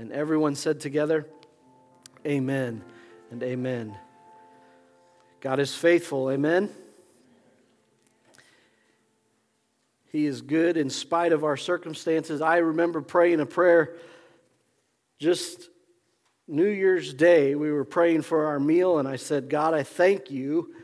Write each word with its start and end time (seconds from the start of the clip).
And 0.00 0.12
everyone 0.12 0.54
said 0.54 0.80
together, 0.80 1.26
Amen 2.26 2.82
and 3.30 3.42
amen. 3.42 3.98
God 5.42 5.60
is 5.60 5.74
faithful. 5.74 6.30
Amen. 6.30 6.70
He 10.10 10.24
is 10.24 10.40
good 10.40 10.78
in 10.78 10.88
spite 10.88 11.34
of 11.34 11.44
our 11.44 11.58
circumstances. 11.58 12.40
I 12.40 12.58
remember 12.58 13.02
praying 13.02 13.40
a 13.40 13.46
prayer 13.46 13.94
just 15.18 15.68
New 16.48 16.68
Year's 16.68 17.12
Day. 17.12 17.54
We 17.54 17.70
were 17.70 17.84
praying 17.84 18.22
for 18.22 18.46
our 18.46 18.58
meal, 18.58 19.00
and 19.00 19.06
I 19.06 19.16
said, 19.16 19.50
God, 19.50 19.74
I 19.74 19.82
thank 19.82 20.30
you 20.30 20.74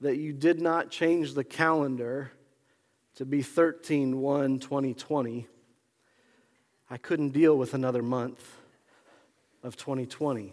that 0.00 0.16
you 0.16 0.32
did 0.32 0.60
not 0.60 0.92
change 0.92 1.34
the 1.34 1.42
calendar 1.42 2.30
to 3.16 3.24
be 3.24 3.42
13 3.42 4.16
1 4.20 4.60
2020. 4.60 5.48
I 6.92 6.96
couldn't 6.96 7.30
deal 7.30 7.56
with 7.56 7.72
another 7.74 8.02
month 8.02 8.44
of 9.62 9.76
2020. 9.76 10.52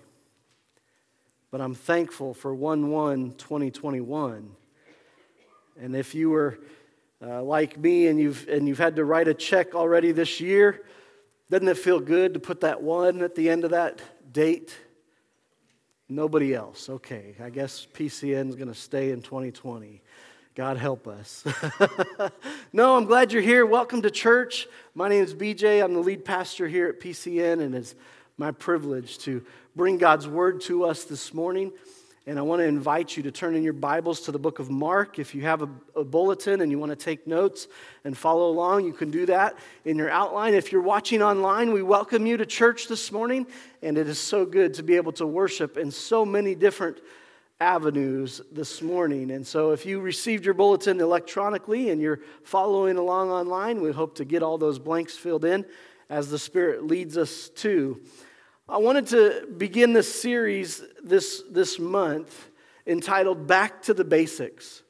But 1.50 1.62
I'm 1.62 1.74
thankful 1.74 2.36
for 2.36 2.54
1 2.54 2.92
1 2.92 3.32
2021. 3.32 4.52
And 5.80 5.96
if 5.96 6.14
you 6.14 6.30
were 6.30 6.60
uh, 7.26 7.42
like 7.42 7.80
me 7.80 8.06
and 8.06 8.20
you've, 8.20 8.48
and 8.48 8.68
you've 8.68 8.78
had 8.78 8.98
to 8.98 9.06
write 9.06 9.28
a 9.28 9.34
check 9.34 9.74
already 9.74 10.12
this 10.12 10.40
year, 10.40 10.84
doesn't 11.50 11.68
it 11.68 11.78
feel 11.78 12.00
good 12.00 12.36
to 12.36 12.40
put 12.40 12.62
that 12.62 12.84
one 12.84 13.24
at 13.24 13.34
the 13.34 13.50
end 13.50 13.64
of 13.64 13.72
that 13.72 14.00
date? 14.32 14.78
Nobody 16.08 16.54
else. 16.54 16.88
Okay, 16.88 17.36
I 17.44 17.50
guess 17.50 17.88
PCN 17.94 18.50
is 18.50 18.56
going 18.56 18.68
to 18.68 18.76
stay 18.76 19.10
in 19.10 19.24
2020. 19.24 20.04
God 20.58 20.78
help 20.78 21.08
us. 21.08 21.46
no, 22.74 22.98
I'm 22.98 23.06
glad 23.06 23.32
you're 23.32 23.44
here. 23.44 23.64
Welcome 23.64 24.02
to 24.02 24.10
church. 24.10 24.68
My 24.96 25.08
name 25.08 25.24
is 25.24 25.36
BJ. 25.36 25.84
I'm 25.84 25.94
the 25.94 26.00
lead 26.00 26.26
pastor 26.26 26.68
here 26.68 26.88
at 26.88 27.00
PCN, 27.00 27.62
and 27.62 27.76
it's 27.76 27.94
my 28.40 28.50
privilege 28.50 29.20
to 29.20 29.46
bring 29.76 30.00
God's 30.00 30.28
word 30.28 30.62
to 30.62 30.86
us 30.86 31.04
this 31.04 31.32
morning. 31.32 31.72
And 32.26 32.40
I 32.40 32.42
want 32.42 32.62
to 32.62 32.66
invite 32.66 33.16
you 33.16 33.22
to 33.22 33.32
turn 33.32 33.54
in 33.54 33.62
your 33.62 33.74
Bibles 33.74 34.22
to 34.22 34.32
the 34.32 34.40
book 34.40 34.58
of 34.58 34.72
Mark. 34.72 35.20
If 35.20 35.36
you 35.36 35.44
have 35.44 35.62
a, 35.62 35.70
a, 35.96 36.04
bulletin 36.04 36.62
and 36.62 36.72
you 36.72 36.80
want 36.80 36.90
to 36.90 36.96
take 36.96 37.28
notes 37.28 37.68
and 38.04 38.18
follow 38.18 38.50
along, 38.50 38.84
you 38.86 38.94
can 38.94 39.12
do 39.12 39.28
that 39.28 39.56
in 39.86 39.96
your 39.96 40.10
outline. 40.10 40.56
If 40.56 40.72
you're 40.72 40.82
watching 40.82 41.22
online, 41.22 41.72
we 41.72 41.84
welcome 41.84 42.26
you 42.26 42.36
to 42.36 42.48
church 42.48 42.88
this 42.88 43.12
morning. 43.12 43.46
And 43.84 43.96
it 43.96 44.08
is 44.08 44.18
so 44.18 44.44
good 44.44 44.74
to 44.74 44.82
be 44.82 44.96
able 44.96 45.12
to 45.12 45.28
worship 45.28 45.78
in 45.78 45.92
so 45.92 46.26
many 46.26 46.56
different 46.56 46.98
avenues 47.60 48.42
this 48.52 48.82
morning. 48.82 49.32
And 49.32 49.46
so, 49.46 49.72
if 49.72 49.86
you 49.86 50.00
received 50.00 50.46
your 50.46 50.54
bulletin 50.54 51.00
electronically 51.02 51.90
and 51.90 52.02
you're 52.02 52.20
following 52.44 52.98
along 52.98 53.30
online, 53.30 53.82
we 53.82 53.92
hope 53.92 54.16
to 54.16 54.26
get 54.26 54.44
all 54.44 54.58
those 54.58 54.78
blanks 54.78 55.18
filled 55.18 55.44
in 55.44 55.66
as 56.10 56.30
the 56.30 56.40
Spirit 56.40 56.86
leads 56.86 57.18
us 57.18 57.50
to. 57.50 58.00
I 58.70 58.78
wanted 58.78 59.08
to 59.08 59.48
begin 59.58 59.94
this 59.94 60.14
series 60.14 60.84
this, 61.04 61.44
this 61.50 61.80
month 61.80 62.50
entitled 62.86 63.48
Back 63.48 63.82
to 63.84 63.94
the 63.94 64.04
Basics. 64.04 64.84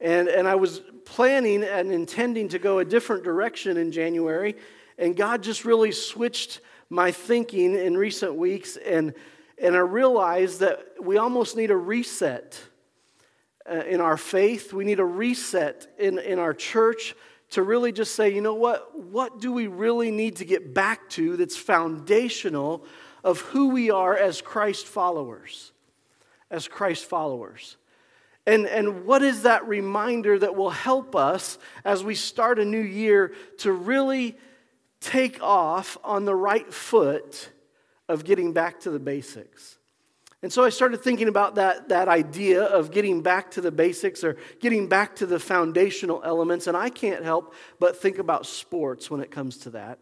And, 0.00 0.28
and 0.28 0.48
I 0.48 0.54
was 0.54 0.80
planning 1.04 1.64
and 1.64 1.92
intending 1.92 2.48
to 2.48 2.58
go 2.58 2.78
a 2.78 2.84
different 2.84 3.24
direction 3.24 3.76
in 3.76 3.92
January, 3.92 4.56
and 4.98 5.16
God 5.16 5.42
just 5.42 5.64
really 5.64 5.92
switched 5.92 6.60
my 6.88 7.10
thinking 7.10 7.74
in 7.74 7.96
recent 7.96 8.34
weeks 8.34 8.76
and 8.76 9.14
and 9.64 9.74
I 9.74 9.78
realized 9.78 10.60
that 10.60 10.84
we 11.00 11.16
almost 11.16 11.56
need 11.56 11.70
a 11.70 11.76
reset 11.76 12.60
uh, 13.68 13.76
in 13.76 13.98
our 14.02 14.18
faith. 14.18 14.74
We 14.74 14.84
need 14.84 15.00
a 15.00 15.04
reset 15.06 15.86
in, 15.98 16.18
in 16.18 16.38
our 16.38 16.52
church 16.52 17.14
to 17.52 17.62
really 17.62 17.90
just 17.90 18.14
say, 18.14 18.28
you 18.28 18.42
know 18.42 18.52
what? 18.52 19.02
What 19.02 19.40
do 19.40 19.52
we 19.52 19.66
really 19.66 20.10
need 20.10 20.36
to 20.36 20.44
get 20.44 20.74
back 20.74 21.08
to 21.10 21.38
that's 21.38 21.56
foundational 21.56 22.84
of 23.24 23.40
who 23.40 23.68
we 23.68 23.90
are 23.90 24.14
as 24.14 24.42
Christ 24.42 24.84
followers? 24.84 25.72
As 26.50 26.68
Christ 26.68 27.06
followers. 27.06 27.78
And, 28.46 28.66
and 28.66 29.06
what 29.06 29.22
is 29.22 29.44
that 29.44 29.66
reminder 29.66 30.38
that 30.40 30.54
will 30.54 30.68
help 30.68 31.16
us 31.16 31.56
as 31.86 32.04
we 32.04 32.14
start 32.14 32.58
a 32.58 32.66
new 32.66 32.82
year 32.82 33.32
to 33.60 33.72
really 33.72 34.36
take 35.00 35.42
off 35.42 35.96
on 36.04 36.26
the 36.26 36.34
right 36.34 36.70
foot 36.70 37.48
of 38.08 38.24
getting 38.24 38.52
back 38.52 38.80
to 38.80 38.90
the 38.90 38.98
basics. 38.98 39.78
And 40.42 40.52
so 40.52 40.62
I 40.62 40.68
started 40.68 41.02
thinking 41.02 41.28
about 41.28 41.54
that, 41.54 41.88
that 41.88 42.06
idea 42.06 42.64
of 42.64 42.90
getting 42.90 43.22
back 43.22 43.52
to 43.52 43.62
the 43.62 43.70
basics 43.72 44.22
or 44.22 44.36
getting 44.60 44.88
back 44.88 45.16
to 45.16 45.26
the 45.26 45.38
foundational 45.38 46.20
elements. 46.22 46.66
And 46.66 46.76
I 46.76 46.90
can't 46.90 47.24
help 47.24 47.54
but 47.80 47.96
think 47.96 48.18
about 48.18 48.44
sports 48.44 49.10
when 49.10 49.22
it 49.22 49.30
comes 49.30 49.56
to 49.58 49.70
that. 49.70 50.00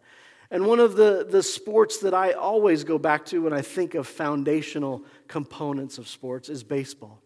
And 0.51 0.67
one 0.67 0.81
of 0.81 0.97
the, 0.97 1.25
the 1.31 1.45
sports 1.45 1.99
that 1.99 2.13
I 2.13 2.33
always 2.33 2.83
go 2.83 2.99
back 2.99 3.25
to 3.27 3.43
when 3.43 3.53
I 3.53 3.63
think 3.63 3.95
of 3.95 4.09
foundational 4.09 5.05
components 5.29 5.97
of 5.97 6.09
sports 6.09 6.49
is 6.49 6.65
baseball. 6.65 7.23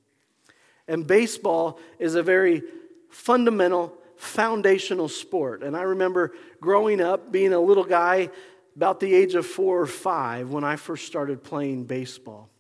And 0.87 1.07
baseball 1.07 1.81
is 1.99 2.17
a 2.17 2.23
very 2.23 2.63
fundamental, 3.09 3.97
foundational 4.17 5.09
sport. 5.09 5.63
And 5.63 5.75
I 5.75 5.83
remember 5.83 6.35
growing 6.61 7.01
up, 7.01 7.33
being 7.33 7.55
a 7.55 7.61
little 7.61 7.85
guy 7.85 8.29
about 8.77 9.01
the 9.01 9.15
age 9.15 9.35
of 9.35 9.47
four 9.47 9.81
or 9.81 9.87
five 9.87 10.51
when 10.51 10.63
I 10.63 10.77
first 10.77 11.07
started 11.07 11.43
playing 11.43 11.85
baseball. 11.85 12.51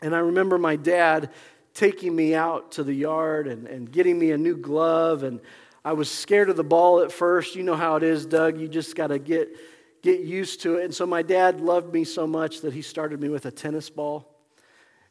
And 0.00 0.14
I 0.14 0.18
remember 0.18 0.56
my 0.56 0.76
dad 0.76 1.30
taking 1.74 2.14
me 2.14 2.34
out 2.34 2.72
to 2.72 2.84
the 2.84 2.94
yard 2.94 3.48
and, 3.48 3.66
and 3.66 3.90
getting 3.90 4.18
me 4.18 4.30
a 4.30 4.38
new 4.38 4.56
glove. 4.56 5.24
And 5.24 5.40
I 5.84 5.94
was 5.94 6.08
scared 6.08 6.48
of 6.48 6.56
the 6.56 6.64
ball 6.64 7.00
at 7.00 7.10
first. 7.10 7.56
You 7.56 7.64
know 7.64 7.74
how 7.74 7.96
it 7.96 8.04
is, 8.04 8.24
Doug. 8.24 8.58
You 8.58 8.68
just 8.68 8.94
got 8.94 9.08
to 9.08 9.18
get, 9.18 9.56
get 10.02 10.20
used 10.20 10.62
to 10.62 10.76
it. 10.76 10.84
And 10.84 10.94
so 10.94 11.06
my 11.06 11.22
dad 11.22 11.60
loved 11.60 11.92
me 11.92 12.04
so 12.04 12.26
much 12.26 12.60
that 12.60 12.72
he 12.72 12.82
started 12.82 13.20
me 13.20 13.28
with 13.28 13.46
a 13.46 13.50
tennis 13.50 13.90
ball. 13.90 14.28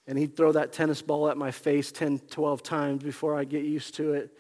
And 0.08 0.18
he'd 0.18 0.36
throw 0.36 0.53
that 0.53 0.72
tennis 0.72 1.02
ball 1.02 1.30
at 1.30 1.38
my 1.38 1.52
face 1.52 1.91
10, 1.91 2.20
12 2.20 2.64
times 2.64 3.03
before 3.03 3.38
I 3.38 3.44
get 3.44 3.64
used 3.64 3.96
to 3.96 4.14
it. 4.14 4.31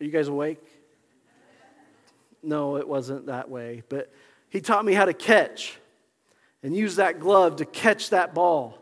Are 0.00 0.04
you 0.04 0.10
guys 0.10 0.28
awake? 0.28 0.62
No, 2.42 2.76
it 2.76 2.88
wasn't 2.88 3.26
that 3.26 3.50
way. 3.50 3.82
But 3.88 4.12
he 4.48 4.60
taught 4.60 4.84
me 4.84 4.92
how 4.94 5.04
to 5.04 5.14
catch 5.14 5.78
and 6.62 6.76
use 6.76 6.96
that 6.96 7.20
glove 7.20 7.56
to 7.56 7.64
catch 7.64 8.10
that 8.10 8.34
ball. 8.34 8.78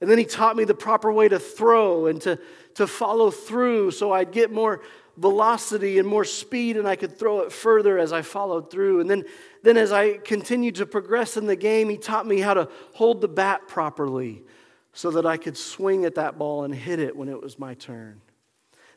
And 0.00 0.08
then 0.08 0.18
he 0.18 0.24
taught 0.24 0.56
me 0.56 0.64
the 0.64 0.74
proper 0.74 1.12
way 1.12 1.28
to 1.28 1.38
throw 1.38 2.06
and 2.06 2.20
to, 2.22 2.38
to 2.74 2.86
follow 2.86 3.30
through 3.30 3.90
so 3.90 4.12
I'd 4.12 4.30
get 4.30 4.52
more 4.52 4.82
velocity 5.16 5.98
and 5.98 6.06
more 6.06 6.24
speed 6.24 6.76
and 6.76 6.86
I 6.86 6.94
could 6.94 7.18
throw 7.18 7.40
it 7.40 7.52
further 7.52 7.98
as 7.98 8.12
I 8.12 8.22
followed 8.22 8.70
through. 8.70 9.00
And 9.00 9.10
then, 9.10 9.24
then 9.64 9.76
as 9.76 9.90
I 9.90 10.18
continued 10.18 10.76
to 10.76 10.86
progress 10.86 11.36
in 11.36 11.46
the 11.46 11.56
game, 11.56 11.88
he 11.88 11.96
taught 11.96 12.26
me 12.26 12.38
how 12.38 12.54
to 12.54 12.68
hold 12.94 13.20
the 13.20 13.28
bat 13.28 13.66
properly 13.66 14.44
so 14.92 15.10
that 15.10 15.26
I 15.26 15.36
could 15.36 15.56
swing 15.56 16.04
at 16.04 16.14
that 16.14 16.38
ball 16.38 16.64
and 16.64 16.74
hit 16.74 17.00
it 17.00 17.16
when 17.16 17.28
it 17.28 17.40
was 17.40 17.58
my 17.58 17.74
turn. 17.74 18.20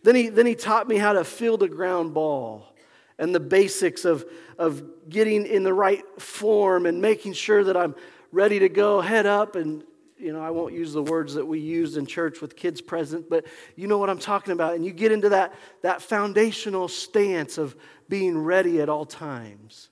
Then 0.03 0.16
he, 0.16 0.29
then 0.29 0.45
he 0.45 0.55
taught 0.55 0.88
me 0.88 0.97
how 0.97 1.13
to 1.13 1.23
field 1.23 1.63
a 1.63 1.67
ground 1.67 2.13
ball 2.13 2.71
and 3.17 3.33
the 3.33 3.39
basics 3.39 4.05
of, 4.05 4.25
of 4.57 4.83
getting 5.09 5.45
in 5.45 5.63
the 5.63 5.73
right 5.73 6.03
form 6.19 6.85
and 6.85 7.01
making 7.01 7.33
sure 7.33 7.63
that 7.63 7.77
I'm 7.77 7.95
ready 8.31 8.59
to 8.59 8.69
go 8.69 9.01
head 9.01 9.25
up 9.25 9.55
and 9.55 9.83
you 10.22 10.31
know, 10.31 10.41
I 10.41 10.51
won't 10.51 10.73
use 10.73 10.94
the 10.94 11.01
words 11.01 11.33
that 11.33 11.45
we 11.45 11.59
used 11.59 11.97
in 11.97 12.05
church 12.05 12.41
with 12.41 12.55
kids 12.55 12.79
present, 12.79 13.27
but 13.27 13.47
you 13.75 13.88
know 13.88 13.97
what 13.97 14.09
I'm 14.09 14.19
talking 14.19 14.53
about. 14.53 14.75
And 14.75 14.85
you 14.85 14.91
get 14.91 15.11
into 15.11 15.29
that, 15.29 15.55
that 15.81 16.03
foundational 16.03 16.88
stance 16.88 17.57
of 17.57 17.75
being 18.07 18.38
ready 18.38 18.81
at 18.81 18.88
all 18.88 19.05
times. 19.05 19.89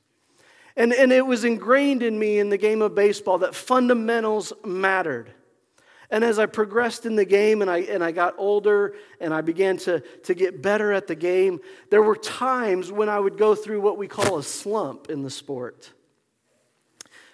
And, 0.76 0.94
and 0.94 1.12
it 1.12 1.26
was 1.26 1.46
ingrained 1.46 2.04
in 2.04 2.18
me 2.18 2.38
in 2.38 2.50
the 2.50 2.58
game 2.58 2.84
of 2.84 2.94
baseball 2.94 3.40
that 3.40 3.56
fundamentals 3.56 4.54
mattered. 4.64 5.34
And 6.12 6.24
as 6.24 6.40
I 6.40 6.48
progressed 6.48 7.06
in 7.06 7.16
the 7.16 7.26
game 7.26 7.62
and 7.62 7.70
I, 7.70 7.80
and 7.80 8.04
I 8.04 8.12
got 8.12 8.34
older 8.38 8.96
and 9.20 9.34
I 9.34 9.42
began 9.42 9.78
to, 9.78 10.00
to 10.00 10.34
get 10.34 10.62
better 10.62 10.92
at 10.92 11.06
the 11.06 11.16
game, 11.16 11.60
there 11.92 12.02
were 12.02 12.16
times 12.16 12.92
when 12.92 13.10
I 13.10 13.20
would 13.20 13.38
go 13.38 13.54
through 13.54 13.82
what 13.82 13.98
we 13.98 14.08
call 14.08 14.40
a 14.40 14.44
slump 14.44 15.10
in 15.10 15.22
the 15.22 15.30
sport. 15.30 15.92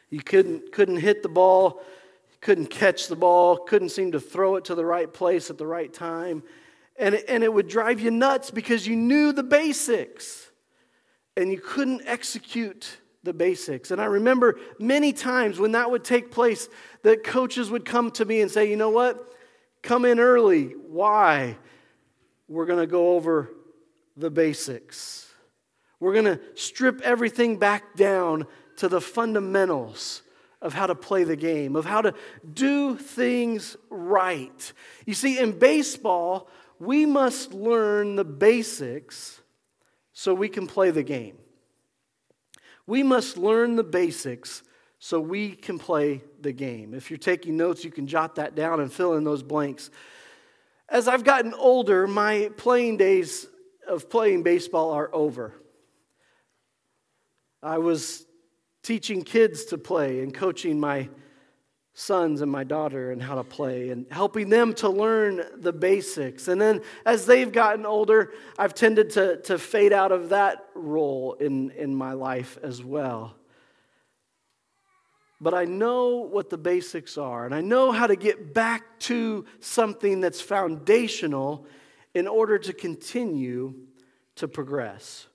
You 0.10 0.22
couldn't, 0.22 0.74
couldn't 0.74 0.98
hit 0.98 1.24
the 1.24 1.30
ball, 1.30 1.81
couldn't 2.42 2.68
catch 2.68 3.07
the 3.07 3.16
ball, 3.16 3.57
couldn't 3.57 3.89
seem 3.89 4.12
to 4.12 4.19
throw 4.19 4.56
it 4.56 4.66
to 4.66 4.75
the 4.75 4.86
right 4.86 5.12
place 5.12 5.50
at 5.50 5.57
the 5.57 5.68
right 5.68 5.92
time. 5.92 6.44
And 6.98 7.16
it, 7.16 7.25
and 7.30 7.44
it 7.44 7.54
would 7.54 7.68
drive 7.69 8.01
you 8.01 8.12
nuts 8.12 8.51
because 8.51 8.86
you 8.86 8.95
knew 8.95 9.31
the 9.31 9.44
basics 9.44 10.51
and 11.38 11.51
you 11.51 11.60
couldn't 11.60 12.01
execute 12.06 12.98
the 13.25 13.33
basics. 13.33 13.92
And 13.92 14.00
I 14.00 14.06
remember 14.06 14.57
many 14.80 15.12
times 15.12 15.60
when 15.60 15.74
that 15.74 15.92
would 15.92 16.04
take 16.04 16.31
place 16.31 16.69
that 17.04 17.24
coaches 17.24 17.69
would 17.69 17.83
come 17.83 18.12
to 18.12 18.24
me 18.24 18.42
and 18.42 18.50
say, 18.50 18.69
you 18.69 18.77
know 18.77 18.92
what? 18.92 19.33
Come 19.81 20.06
in 20.06 20.19
early. 20.19 20.68
Why? 20.68 21.57
We're 22.48 22.66
going 22.66 22.80
to 22.80 22.88
go 22.88 23.16
over 23.16 23.51
the 24.16 24.31
basics. 24.31 25.27
We're 26.00 26.13
going 26.13 26.25
to 26.25 26.39
strip 26.54 27.01
everything 27.01 27.57
back 27.57 27.95
down 27.95 28.45
to 28.77 28.88
the 28.88 29.01
fundamentals 29.01 30.22
of 30.62 30.74
how 30.74 30.88
to 30.88 30.95
play 30.95 31.24
the 31.24 31.36
game, 31.36 31.75
of 31.75 31.86
how 31.86 32.01
to 32.01 32.13
do 32.54 32.95
things 32.95 33.75
right. 33.89 34.74
You 35.06 35.13
see, 35.13 35.38
in 35.39 35.57
baseball, 35.57 36.50
we 36.80 37.06
must 37.06 37.54
learn 37.54 38.16
the 38.16 38.25
basics 38.25 39.42
so 40.13 40.33
we 40.33 40.50
can 40.50 40.68
play 40.68 40.92
the 40.92 41.04
game. 41.04 41.38
We 42.88 43.04
must 43.04 43.38
learn 43.38 43.76
the 43.76 43.84
basics 43.84 44.64
so 45.00 45.20
we 45.20 45.52
can 45.52 45.80
play 45.80 46.24
the 46.42 46.52
game. 46.52 46.94
If 46.94 47.10
you're 47.10 47.18
taking 47.18 47.58
notes, 47.58 47.84
you 47.84 47.92
can 47.92 48.08
jot 48.08 48.36
that 48.36 48.56
down 48.56 48.80
and 48.80 48.92
fill 48.92 49.14
in 49.14 49.24
those 49.24 49.44
blanks. 49.44 49.90
As 50.88 51.08
I've 51.08 51.24
gotten 51.24 51.54
older, 51.54 52.08
my 52.08 52.52
playing 52.58 52.98
days 52.98 53.48
of 53.88 54.10
playing 54.10 54.44
baseball 54.44 54.92
are 54.92 55.10
over. 55.14 55.54
I 57.62 57.80
was 57.80 58.26
teaching 58.84 59.24
kids 59.24 59.66
to 59.66 59.78
play 59.78 60.22
and 60.22 60.34
coaching 60.34 60.80
my 60.80 61.10
sons 61.97 62.42
and 62.42 62.51
my 62.51 62.65
daughter 62.65 63.12
and 63.12 63.24
how 63.24 63.36
to 63.36 63.44
play 63.44 63.89
and 63.89 64.06
helping 64.12 64.50
them 64.50 64.74
to 64.74 64.89
learn 64.89 65.42
the 65.56 65.71
basics. 65.71 66.50
And 66.50 66.59
then 66.59 66.81
as 67.06 67.25
they've 67.25 67.51
gotten 67.51 67.86
older, 67.86 68.33
I've 68.59 68.74
tended 68.74 69.12
to, 69.12 69.42
to 69.44 69.57
fade 69.57 69.94
out 69.94 70.12
of 70.12 70.30
that 70.30 70.65
role 70.75 71.33
in, 71.39 71.71
in 71.71 71.95
my 71.95 72.12
life 72.12 72.57
as 72.62 72.83
well. 72.83 73.36
But 75.39 75.53
I 75.53 75.63
know 75.63 76.18
what 76.18 76.50
the 76.50 76.57
basics 76.57 77.18
are, 77.18 77.45
and 77.45 77.56
I 77.56 77.62
know 77.62 77.92
how 77.92 78.07
to 78.07 78.15
get 78.15 78.53
back 78.53 79.00
to 79.01 79.45
something 79.62 80.19
that's 80.19 80.41
foundational 80.41 81.65
in 82.13 82.27
order 82.27 82.57
to 82.57 82.74
continue 82.74 83.74
to 84.36 84.48
progress. 84.50 85.27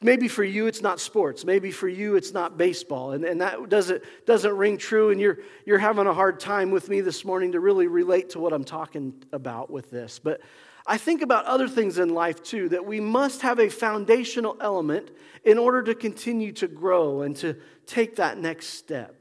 Maybe 0.00 0.28
for 0.28 0.44
you 0.44 0.66
it's 0.66 0.80
not 0.80 1.00
sports. 1.00 1.44
Maybe 1.44 1.72
for 1.72 1.88
you 1.88 2.14
it's 2.14 2.32
not 2.32 2.56
baseball. 2.56 3.12
And, 3.12 3.24
and 3.24 3.40
that 3.40 3.68
doesn't, 3.68 4.02
doesn't 4.26 4.56
ring 4.56 4.78
true. 4.78 5.10
And 5.10 5.20
you're, 5.20 5.38
you're 5.66 5.78
having 5.78 6.06
a 6.06 6.14
hard 6.14 6.38
time 6.38 6.70
with 6.70 6.88
me 6.88 7.00
this 7.00 7.24
morning 7.24 7.52
to 7.52 7.60
really 7.60 7.88
relate 7.88 8.30
to 8.30 8.38
what 8.38 8.52
I'm 8.52 8.64
talking 8.64 9.12
about 9.32 9.70
with 9.70 9.90
this. 9.90 10.20
But 10.20 10.40
I 10.86 10.98
think 10.98 11.20
about 11.20 11.44
other 11.46 11.68
things 11.68 11.98
in 11.98 12.14
life 12.14 12.42
too, 12.42 12.68
that 12.70 12.86
we 12.86 13.00
must 13.00 13.42
have 13.42 13.58
a 13.58 13.68
foundational 13.68 14.56
element 14.60 15.10
in 15.44 15.58
order 15.58 15.82
to 15.82 15.94
continue 15.94 16.52
to 16.52 16.68
grow 16.68 17.22
and 17.22 17.36
to 17.36 17.56
take 17.84 18.16
that 18.16 18.38
next 18.38 18.68
step. 18.68 19.14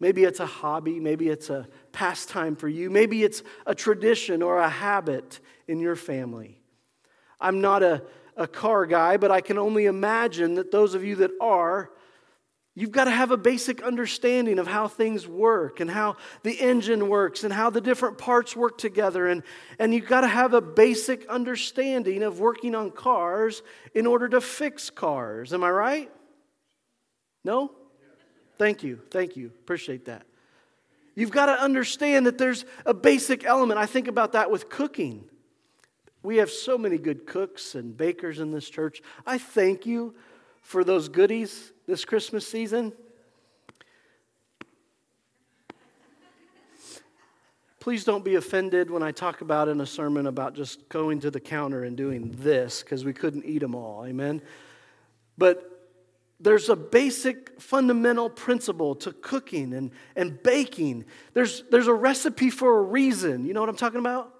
Maybe 0.00 0.24
it's 0.24 0.40
a 0.40 0.46
hobby, 0.46 0.98
maybe 0.98 1.28
it's 1.28 1.48
a 1.50 1.68
pastime 1.92 2.56
for 2.56 2.68
you, 2.68 2.90
maybe 2.90 3.22
it's 3.22 3.42
a 3.66 3.74
tradition 3.74 4.42
or 4.42 4.58
a 4.58 4.68
habit 4.68 5.38
in 5.68 5.78
your 5.78 5.94
family. 5.94 6.60
I'm 7.40 7.60
not 7.60 7.82
a 7.82 8.02
a 8.36 8.46
car 8.46 8.86
guy, 8.86 9.16
but 9.16 9.30
I 9.30 9.40
can 9.40 9.58
only 9.58 9.86
imagine 9.86 10.54
that 10.54 10.70
those 10.70 10.94
of 10.94 11.04
you 11.04 11.16
that 11.16 11.30
are, 11.40 11.90
you've 12.74 12.90
got 12.90 13.04
to 13.04 13.10
have 13.10 13.30
a 13.30 13.36
basic 13.36 13.82
understanding 13.82 14.58
of 14.58 14.66
how 14.66 14.88
things 14.88 15.28
work 15.28 15.80
and 15.80 15.90
how 15.90 16.16
the 16.42 16.52
engine 16.52 17.08
works 17.08 17.44
and 17.44 17.52
how 17.52 17.70
the 17.70 17.80
different 17.80 18.18
parts 18.18 18.56
work 18.56 18.78
together. 18.78 19.26
And, 19.28 19.42
and 19.78 19.94
you've 19.94 20.08
got 20.08 20.22
to 20.22 20.28
have 20.28 20.54
a 20.54 20.60
basic 20.60 21.26
understanding 21.28 22.22
of 22.22 22.40
working 22.40 22.74
on 22.74 22.90
cars 22.90 23.62
in 23.94 24.06
order 24.06 24.28
to 24.30 24.40
fix 24.40 24.90
cars. 24.90 25.52
Am 25.52 25.62
I 25.62 25.70
right? 25.70 26.10
No? 27.44 27.70
Thank 28.58 28.82
you. 28.82 29.00
Thank 29.10 29.36
you. 29.36 29.46
Appreciate 29.46 30.06
that. 30.06 30.26
You've 31.14 31.30
got 31.30 31.46
to 31.46 31.52
understand 31.52 32.26
that 32.26 32.38
there's 32.38 32.64
a 32.84 32.94
basic 32.94 33.44
element. 33.44 33.78
I 33.78 33.86
think 33.86 34.08
about 34.08 34.32
that 34.32 34.50
with 34.50 34.68
cooking. 34.68 35.24
We 36.24 36.38
have 36.38 36.50
so 36.50 36.78
many 36.78 36.96
good 36.96 37.26
cooks 37.26 37.74
and 37.74 37.94
bakers 37.94 38.40
in 38.40 38.50
this 38.50 38.70
church. 38.70 39.02
I 39.26 39.36
thank 39.36 39.84
you 39.84 40.14
for 40.62 40.82
those 40.82 41.10
goodies 41.10 41.72
this 41.86 42.06
Christmas 42.06 42.48
season. 42.48 42.94
Please 47.78 48.04
don't 48.04 48.24
be 48.24 48.36
offended 48.36 48.90
when 48.90 49.02
I 49.02 49.12
talk 49.12 49.42
about 49.42 49.68
in 49.68 49.82
a 49.82 49.86
sermon 49.86 50.26
about 50.26 50.54
just 50.54 50.88
going 50.88 51.20
to 51.20 51.30
the 51.30 51.40
counter 51.40 51.84
and 51.84 51.94
doing 51.94 52.34
this 52.38 52.82
because 52.82 53.04
we 53.04 53.12
couldn't 53.12 53.44
eat 53.44 53.58
them 53.58 53.74
all. 53.74 54.06
Amen. 54.06 54.40
But 55.36 55.90
there's 56.40 56.70
a 56.70 56.76
basic 56.76 57.60
fundamental 57.60 58.30
principle 58.30 58.94
to 58.94 59.12
cooking 59.12 59.74
and, 59.74 59.90
and 60.16 60.42
baking. 60.42 61.04
There's, 61.34 61.64
there's 61.70 61.86
a 61.86 61.92
recipe 61.92 62.48
for 62.48 62.78
a 62.78 62.82
reason. 62.82 63.44
You 63.44 63.52
know 63.52 63.60
what 63.60 63.68
I'm 63.68 63.76
talking 63.76 64.00
about? 64.00 64.33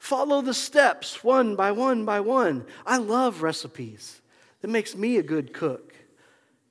Follow 0.00 0.40
the 0.40 0.54
steps 0.54 1.22
one 1.22 1.54
by 1.54 1.72
one 1.72 2.06
by 2.06 2.20
one. 2.20 2.64
I 2.86 2.96
love 2.96 3.42
recipes. 3.42 4.22
It 4.62 4.70
makes 4.70 4.96
me 4.96 5.18
a 5.18 5.22
good 5.22 5.52
cook 5.52 5.94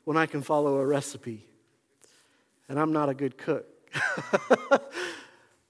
when 0.03 0.17
I 0.17 0.25
can 0.25 0.41
follow 0.41 0.77
a 0.77 0.85
recipe. 0.85 1.45
And 2.67 2.79
I'm 2.79 2.91
not 2.91 3.07
a 3.07 3.13
good 3.13 3.37
cook. 3.37 3.67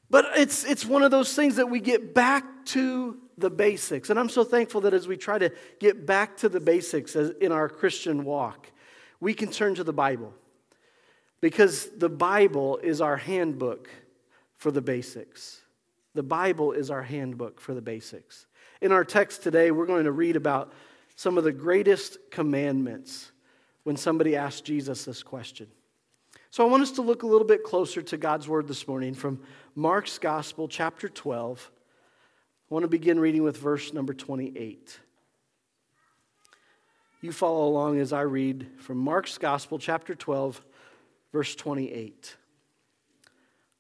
but 0.10 0.26
it's, 0.38 0.64
it's 0.64 0.86
one 0.86 1.04
of 1.04 1.12
those 1.12 1.36
things 1.36 1.58
that 1.58 1.70
we 1.70 1.82
get 1.82 2.16
back 2.16 2.66
to 2.68 3.18
the 3.38 3.50
basics. 3.50 4.10
And 4.10 4.18
I'm 4.18 4.30
so 4.30 4.46
thankful 4.46 4.80
that 4.82 4.94
as 4.94 5.06
we 5.06 5.18
try 5.18 5.38
to 5.38 5.52
get 5.82 6.06
back 6.06 6.38
to 6.38 6.48
the 6.48 6.62
basics 6.62 7.14
in 7.16 7.52
our 7.52 7.68
Christian 7.68 8.24
walk, 8.24 8.72
we 9.20 9.34
can 9.34 9.52
turn 9.52 9.76
to 9.76 9.84
the 9.84 9.94
Bible. 9.94 10.34
Because 11.42 11.90
the 11.90 12.10
Bible 12.10 12.78
is 12.78 13.02
our 13.02 13.18
handbook 13.18 13.90
for 14.56 14.72
the 14.72 14.82
basics. 14.82 15.62
The 16.16 16.24
Bible 16.24 16.72
is 16.72 16.90
our 16.90 17.04
handbook 17.04 17.60
for 17.60 17.74
the 17.74 17.82
basics. 17.82 18.48
In 18.82 18.92
our 18.92 19.04
text 19.04 19.44
today, 19.44 19.72
we're 19.72 19.86
going 19.86 20.06
to 20.06 20.12
read 20.12 20.36
about 20.36 20.74
some 21.16 21.38
of 21.38 21.44
the 21.44 21.52
greatest 21.52 22.18
commandments 22.32 23.32
when 23.84 23.98
somebody 23.98 24.36
asked 24.36 24.66
Jesus 24.66 25.06
this 25.06 25.22
question. 25.22 25.68
So 26.52 26.66
I 26.66 26.70
want 26.70 26.82
us 26.82 26.92
to 26.92 27.02
look 27.02 27.24
a 27.24 27.28
little 27.28 27.46
bit 27.46 27.64
closer 27.64 28.02
to 28.02 28.18
God's 28.18 28.48
word 28.48 28.68
this 28.68 28.88
morning 28.88 29.14
from 29.14 29.40
Mark's 29.76 30.18
Gospel, 30.18 30.68
chapter 30.68 31.08
12. 31.08 31.72
I 32.70 32.74
want 32.74 32.84
to 32.84 32.90
begin 32.90 33.20
reading 33.20 33.44
with 33.44 33.58
verse 33.58 33.94
number 33.94 34.14
28. 34.14 35.00
You 37.22 37.32
follow 37.32 37.68
along 37.68 38.00
as 38.00 38.14
I 38.14 38.22
read 38.22 38.68
from 38.80 38.98
Mark's 38.98 39.38
Gospel, 39.38 39.78
chapter 39.78 40.16
12, 40.16 40.62
verse 41.34 41.54
28. 41.56 42.36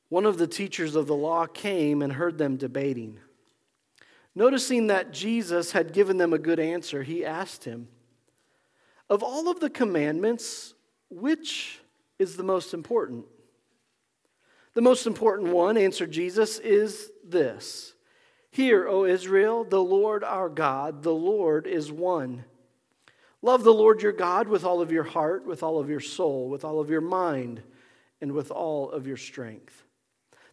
One 0.09 0.25
of 0.25 0.37
the 0.37 0.47
teachers 0.47 0.95
of 0.95 1.07
the 1.07 1.15
law 1.15 1.45
came 1.45 2.01
and 2.01 2.13
heard 2.13 2.37
them 2.37 2.57
debating. 2.57 3.19
Noticing 4.35 4.87
that 4.87 5.11
Jesus 5.11 5.71
had 5.71 5.93
given 5.93 6.17
them 6.17 6.33
a 6.33 6.39
good 6.39 6.59
answer, 6.59 7.03
he 7.03 7.25
asked 7.25 7.63
him, 7.63 7.87
Of 9.09 9.23
all 9.23 9.49
of 9.49 9.59
the 9.59 9.69
commandments, 9.69 10.73
which 11.09 11.79
is 12.17 12.37
the 12.37 12.43
most 12.43 12.73
important? 12.73 13.25
The 14.73 14.81
most 14.81 15.07
important 15.07 15.49
one, 15.49 15.77
answered 15.77 16.11
Jesus, 16.11 16.59
is 16.59 17.11
this 17.23 17.93
Hear, 18.51 18.87
O 18.87 19.05
Israel, 19.05 19.63
the 19.63 19.83
Lord 19.83 20.23
our 20.23 20.49
God, 20.49 21.03
the 21.03 21.13
Lord 21.13 21.67
is 21.67 21.91
one. 21.91 22.45
Love 23.41 23.63
the 23.63 23.73
Lord 23.73 24.01
your 24.01 24.11
God 24.11 24.47
with 24.47 24.65
all 24.65 24.81
of 24.81 24.91
your 24.91 25.03
heart, 25.03 25.45
with 25.45 25.63
all 25.63 25.79
of 25.79 25.89
your 25.89 26.01
soul, 26.01 26.49
with 26.49 26.65
all 26.65 26.79
of 26.79 26.89
your 26.89 27.01
mind, 27.01 27.61
and 28.21 28.33
with 28.33 28.51
all 28.51 28.91
of 28.91 29.07
your 29.07 29.17
strength. 29.17 29.83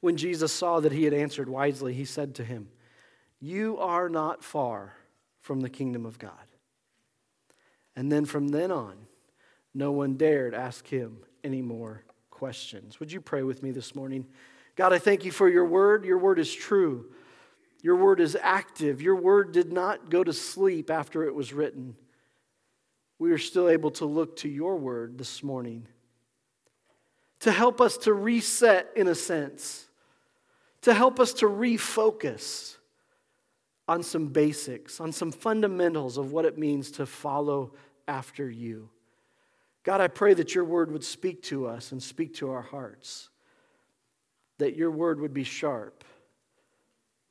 When 0.00 0.16
Jesus 0.16 0.52
saw 0.52 0.80
that 0.80 0.92
he 0.92 1.04
had 1.04 1.14
answered 1.14 1.48
wisely, 1.48 1.94
he 1.94 2.04
said 2.04 2.34
to 2.36 2.44
him, 2.44 2.68
You 3.40 3.78
are 3.78 4.08
not 4.08 4.44
far 4.44 4.94
from 5.40 5.60
the 5.60 5.70
kingdom 5.70 6.04
of 6.04 6.18
God. 6.18 6.32
And 7.94 8.12
then 8.12 8.24
from 8.24 8.48
then 8.48 8.70
on, 8.70 8.96
no 9.74 9.92
one 9.92 10.16
dared 10.16 10.54
ask 10.54 10.86
him 10.86 11.18
any 11.42 11.62
more 11.62 12.04
questions. 12.30 13.00
Would 13.00 13.12
you 13.12 13.20
pray 13.20 13.42
with 13.42 13.62
me 13.62 13.70
this 13.70 13.94
morning? 13.94 14.26
God, 14.74 14.92
I 14.92 14.98
thank 14.98 15.24
you 15.24 15.32
for 15.32 15.48
your 15.48 15.64
word. 15.64 16.04
Your 16.04 16.18
word 16.18 16.38
is 16.38 16.52
true. 16.52 17.06
Your 17.82 17.96
word 17.96 18.20
is 18.20 18.36
active. 18.40 19.00
Your 19.00 19.16
word 19.16 19.52
did 19.52 19.72
not 19.72 20.10
go 20.10 20.22
to 20.22 20.32
sleep 20.32 20.90
after 20.90 21.24
it 21.24 21.34
was 21.34 21.52
written. 21.52 21.96
We 23.18 23.32
are 23.32 23.38
still 23.38 23.68
able 23.68 23.90
to 23.92 24.04
look 24.04 24.36
to 24.36 24.48
your 24.48 24.76
word 24.76 25.16
this 25.16 25.42
morning 25.42 25.88
to 27.40 27.52
help 27.52 27.80
us 27.80 27.96
to 27.98 28.12
reset, 28.12 28.90
in 28.96 29.08
a 29.08 29.14
sense, 29.14 29.85
to 30.86 30.94
help 30.94 31.18
us 31.18 31.32
to 31.32 31.46
refocus 31.46 32.76
on 33.88 34.04
some 34.04 34.28
basics, 34.28 35.00
on 35.00 35.10
some 35.10 35.32
fundamentals 35.32 36.16
of 36.16 36.30
what 36.30 36.44
it 36.44 36.56
means 36.56 36.92
to 36.92 37.04
follow 37.04 37.72
after 38.06 38.48
you. 38.48 38.88
God, 39.82 40.00
I 40.00 40.06
pray 40.06 40.32
that 40.34 40.54
your 40.54 40.64
word 40.64 40.92
would 40.92 41.02
speak 41.02 41.42
to 41.44 41.66
us 41.66 41.90
and 41.90 42.00
speak 42.00 42.34
to 42.36 42.52
our 42.52 42.62
hearts, 42.62 43.30
that 44.58 44.76
your 44.76 44.92
word 44.92 45.18
would 45.18 45.34
be 45.34 45.42
sharp, 45.42 46.04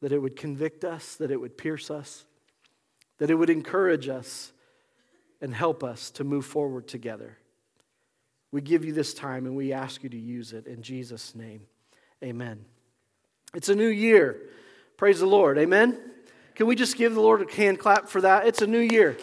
that 0.01 0.11
it 0.11 0.19
would 0.19 0.35
convict 0.35 0.83
us, 0.83 1.15
that 1.15 1.31
it 1.31 1.39
would 1.39 1.57
pierce 1.57 1.89
us, 1.89 2.25
that 3.19 3.29
it 3.29 3.35
would 3.35 3.49
encourage 3.49 4.09
us 4.09 4.51
and 5.39 5.55
help 5.55 5.81
us 5.81 6.11
to 6.11 6.25
move 6.25 6.45
forward 6.45 6.89
together. 6.89 7.37
We 8.51 8.59
give 8.59 8.83
you 8.83 8.91
this 8.91 9.13
time 9.13 9.45
and 9.45 9.55
we 9.55 9.71
ask 9.71 10.03
you 10.03 10.09
to 10.09 10.19
use 10.19 10.51
it 10.51 10.67
in 10.67 10.81
Jesus' 10.81 11.33
name. 11.35 11.61
Amen. 12.21 12.65
It's 13.55 13.69
a 13.69 13.75
new 13.75 13.87
year. 13.87 14.41
Praise 14.97 15.21
the 15.21 15.25
Lord. 15.25 15.57
Amen. 15.57 15.97
Can 16.55 16.67
we 16.67 16.75
just 16.75 16.97
give 16.97 17.13
the 17.13 17.21
Lord 17.21 17.41
a 17.41 17.51
hand 17.55 17.79
clap 17.79 18.09
for 18.09 18.19
that? 18.19 18.47
It's 18.47 18.61
a 18.61 18.67
new 18.67 18.79
year. 18.79 19.17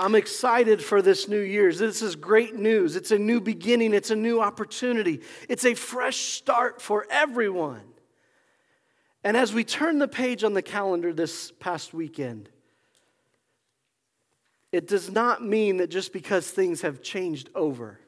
I'm 0.00 0.14
excited 0.14 0.82
for 0.82 1.02
this 1.02 1.28
new 1.28 1.40
year. 1.40 1.72
This 1.72 2.00
is 2.00 2.16
great 2.16 2.56
news. 2.56 2.96
It's 2.96 3.10
a 3.10 3.18
new 3.18 3.40
beginning, 3.40 3.94
it's 3.94 4.10
a 4.10 4.16
new 4.16 4.40
opportunity, 4.40 5.20
it's 5.48 5.64
a 5.64 5.74
fresh 5.74 6.16
start 6.16 6.82
for 6.82 7.06
everyone. 7.10 7.82
And 9.22 9.36
as 9.36 9.54
we 9.54 9.64
turn 9.64 9.98
the 9.98 10.08
page 10.08 10.44
on 10.44 10.52
the 10.52 10.62
calendar 10.62 11.12
this 11.12 11.52
past 11.52 11.94
weekend, 11.94 12.48
it 14.72 14.88
does 14.88 15.10
not 15.10 15.44
mean 15.44 15.76
that 15.76 15.90
just 15.90 16.12
because 16.12 16.50
things 16.50 16.80
have 16.80 17.02
changed 17.02 17.48
over, 17.54 18.00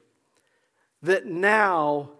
that 1.02 1.26
now 1.26 2.15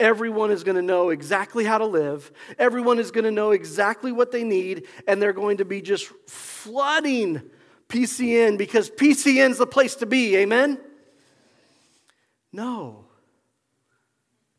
everyone 0.00 0.50
is 0.50 0.64
going 0.64 0.76
to 0.76 0.82
know 0.82 1.10
exactly 1.10 1.64
how 1.64 1.78
to 1.78 1.86
live, 1.86 2.32
everyone 2.58 2.98
is 2.98 3.12
going 3.12 3.24
to 3.24 3.30
know 3.30 3.52
exactly 3.52 4.10
what 4.10 4.32
they 4.32 4.42
need, 4.42 4.88
and 5.06 5.22
they're 5.22 5.32
going 5.32 5.58
to 5.58 5.64
be 5.64 5.80
just 5.80 6.06
flooding 6.26 7.42
PCN 7.88 8.58
because 8.58 8.90
PCN's 8.90 9.58
the 9.58 9.66
place 9.66 9.96
to 9.96 10.06
be. 10.06 10.36
Amen? 10.36 10.78
No, 12.52 13.04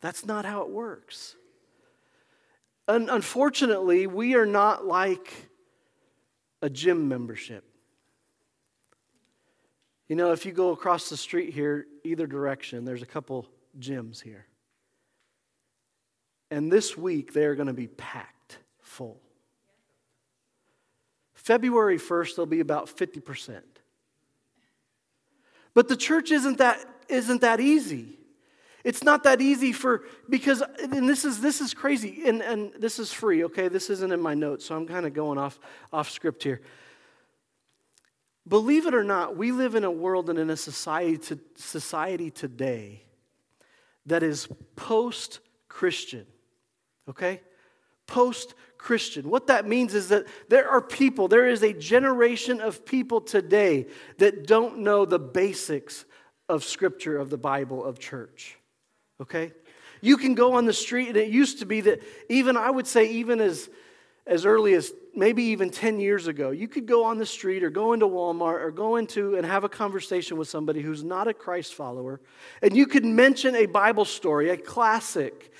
that's 0.00 0.24
not 0.24 0.44
how 0.44 0.62
it 0.62 0.70
works. 0.70 1.36
Un- 2.88 3.08
unfortunately, 3.10 4.06
we 4.06 4.34
are 4.34 4.46
not 4.46 4.86
like 4.86 5.50
a 6.62 6.70
gym 6.70 7.08
membership. 7.08 7.64
You 10.08 10.16
know, 10.16 10.32
if 10.32 10.44
you 10.44 10.52
go 10.52 10.70
across 10.70 11.08
the 11.08 11.16
street 11.16 11.54
here, 11.54 11.86
either 12.04 12.26
direction, 12.26 12.84
there's 12.84 13.02
a 13.02 13.06
couple 13.06 13.46
gyms 13.78 14.20
here. 14.20 14.46
And 16.52 16.70
this 16.70 16.98
week, 16.98 17.32
they 17.32 17.46
are 17.46 17.54
going 17.54 17.68
to 17.68 17.72
be 17.72 17.86
packed 17.86 18.58
full. 18.82 19.18
February 21.32 21.96
1st, 21.96 22.36
they'll 22.36 22.44
be 22.44 22.60
about 22.60 22.94
50%. 22.94 23.62
But 25.72 25.88
the 25.88 25.96
church 25.96 26.30
isn't 26.30 26.58
that, 26.58 26.78
isn't 27.08 27.40
that 27.40 27.58
easy. 27.58 28.18
It's 28.84 29.02
not 29.02 29.22
that 29.22 29.40
easy 29.40 29.72
for, 29.72 30.04
because, 30.28 30.62
and 30.78 31.08
this 31.08 31.24
is, 31.24 31.40
this 31.40 31.62
is 31.62 31.72
crazy, 31.72 32.24
and, 32.26 32.42
and 32.42 32.70
this 32.78 32.98
is 32.98 33.10
free, 33.10 33.44
okay? 33.44 33.68
This 33.68 33.88
isn't 33.88 34.12
in 34.12 34.20
my 34.20 34.34
notes, 34.34 34.66
so 34.66 34.76
I'm 34.76 34.86
kind 34.86 35.06
of 35.06 35.14
going 35.14 35.38
off, 35.38 35.58
off 35.90 36.10
script 36.10 36.42
here. 36.42 36.60
Believe 38.46 38.86
it 38.86 38.92
or 38.92 39.04
not, 39.04 39.38
we 39.38 39.52
live 39.52 39.74
in 39.74 39.84
a 39.84 39.90
world 39.90 40.28
and 40.28 40.38
in 40.38 40.50
a 40.50 40.56
society, 40.58 41.16
to, 41.16 41.38
society 41.56 42.30
today 42.30 43.04
that 44.04 44.22
is 44.22 44.48
post 44.76 45.40
Christian, 45.72 46.26
okay? 47.08 47.40
Post 48.06 48.54
Christian. 48.78 49.30
What 49.30 49.46
that 49.46 49.66
means 49.66 49.94
is 49.94 50.08
that 50.08 50.26
there 50.48 50.68
are 50.68 50.80
people, 50.80 51.28
there 51.28 51.46
is 51.46 51.62
a 51.62 51.72
generation 51.72 52.60
of 52.60 52.84
people 52.84 53.20
today 53.20 53.86
that 54.18 54.46
don't 54.46 54.78
know 54.78 55.04
the 55.04 55.18
basics 55.18 56.04
of 56.48 56.64
Scripture, 56.64 57.16
of 57.16 57.30
the 57.30 57.38
Bible, 57.38 57.84
of 57.84 57.98
church. 57.98 58.58
Okay? 59.20 59.52
You 60.00 60.16
can 60.16 60.34
go 60.34 60.54
on 60.54 60.66
the 60.66 60.72
street, 60.72 61.08
and 61.08 61.16
it 61.16 61.30
used 61.30 61.60
to 61.60 61.66
be 61.66 61.80
that 61.82 62.02
even, 62.28 62.56
I 62.56 62.70
would 62.70 62.88
say, 62.88 63.08
even 63.12 63.40
as, 63.40 63.70
as 64.26 64.44
early 64.44 64.74
as 64.74 64.92
maybe 65.14 65.44
even 65.44 65.70
10 65.70 66.00
years 66.00 66.26
ago, 66.26 66.50
you 66.50 66.66
could 66.66 66.86
go 66.86 67.04
on 67.04 67.18
the 67.18 67.26
street 67.26 67.62
or 67.62 67.70
go 67.70 67.92
into 67.92 68.06
Walmart 68.06 68.62
or 68.62 68.72
go 68.72 68.96
into 68.96 69.36
and 69.36 69.46
have 69.46 69.62
a 69.62 69.68
conversation 69.68 70.36
with 70.36 70.48
somebody 70.48 70.80
who's 70.80 71.04
not 71.04 71.28
a 71.28 71.34
Christ 71.34 71.74
follower, 71.74 72.20
and 72.62 72.76
you 72.76 72.86
could 72.86 73.04
mention 73.04 73.54
a 73.54 73.66
Bible 73.66 74.04
story, 74.04 74.50
a 74.50 74.56
classic, 74.56 75.52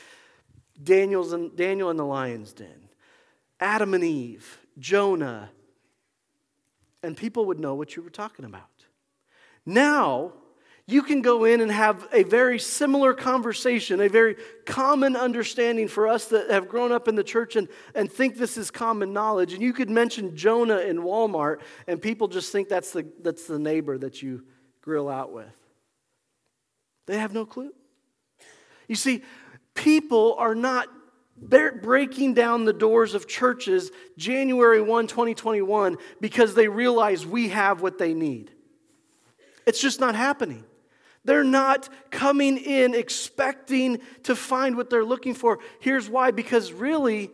Daniel's 0.82 1.32
and, 1.32 1.54
Daniel 1.56 1.90
and 1.90 1.98
the 1.98 2.04
lion's 2.04 2.52
den. 2.52 2.88
Adam 3.60 3.94
and 3.94 4.02
Eve, 4.02 4.58
Jonah, 4.78 5.50
and 7.02 7.16
people 7.16 7.46
would 7.46 7.60
know 7.60 7.74
what 7.74 7.96
you 7.96 8.02
were 8.02 8.10
talking 8.10 8.44
about. 8.44 8.62
Now, 9.64 10.32
you 10.86 11.02
can 11.02 11.22
go 11.22 11.44
in 11.44 11.60
and 11.60 11.70
have 11.70 12.08
a 12.12 12.24
very 12.24 12.58
similar 12.58 13.14
conversation, 13.14 14.00
a 14.00 14.08
very 14.08 14.36
common 14.66 15.14
understanding 15.14 15.86
for 15.86 16.08
us 16.08 16.26
that 16.26 16.50
have 16.50 16.68
grown 16.68 16.90
up 16.90 17.06
in 17.06 17.14
the 17.14 17.22
church 17.22 17.54
and, 17.54 17.68
and 17.94 18.10
think 18.10 18.36
this 18.36 18.58
is 18.58 18.70
common 18.70 19.12
knowledge. 19.12 19.52
And 19.52 19.62
you 19.62 19.72
could 19.72 19.90
mention 19.90 20.36
Jonah 20.36 20.78
in 20.78 20.98
Walmart, 20.98 21.60
and 21.86 22.02
people 22.02 22.26
just 22.26 22.50
think 22.50 22.68
that's 22.68 22.90
the, 22.90 23.06
that's 23.22 23.46
the 23.46 23.58
neighbor 23.58 23.96
that 23.98 24.22
you 24.22 24.44
grill 24.80 25.08
out 25.08 25.32
with. 25.32 25.46
They 27.06 27.18
have 27.18 27.32
no 27.32 27.46
clue. 27.46 27.72
You 28.88 28.96
see, 28.96 29.22
people 29.74 30.34
are 30.38 30.54
not 30.54 30.88
breaking 31.36 32.34
down 32.34 32.64
the 32.64 32.72
doors 32.72 33.14
of 33.14 33.26
churches 33.26 33.90
January 34.16 34.80
1, 34.80 35.06
2021, 35.06 35.96
because 36.20 36.54
they 36.54 36.68
realize 36.68 37.26
we 37.26 37.48
have 37.48 37.80
what 37.80 37.98
they 37.98 38.14
need. 38.14 38.50
It's 39.66 39.80
just 39.80 40.00
not 40.00 40.14
happening. 40.14 40.64
They're 41.24 41.44
not 41.44 41.88
coming 42.10 42.58
in 42.58 42.94
expecting 42.94 44.00
to 44.24 44.34
find 44.34 44.76
what 44.76 44.90
they're 44.90 45.04
looking 45.04 45.34
for. 45.34 45.60
Here's 45.80 46.08
why 46.08 46.32
because 46.32 46.72
really, 46.72 47.30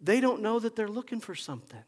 they 0.00 0.20
don't 0.20 0.42
know 0.42 0.58
that 0.58 0.76
they're 0.76 0.88
looking 0.88 1.20
for 1.20 1.34
something. 1.34 1.82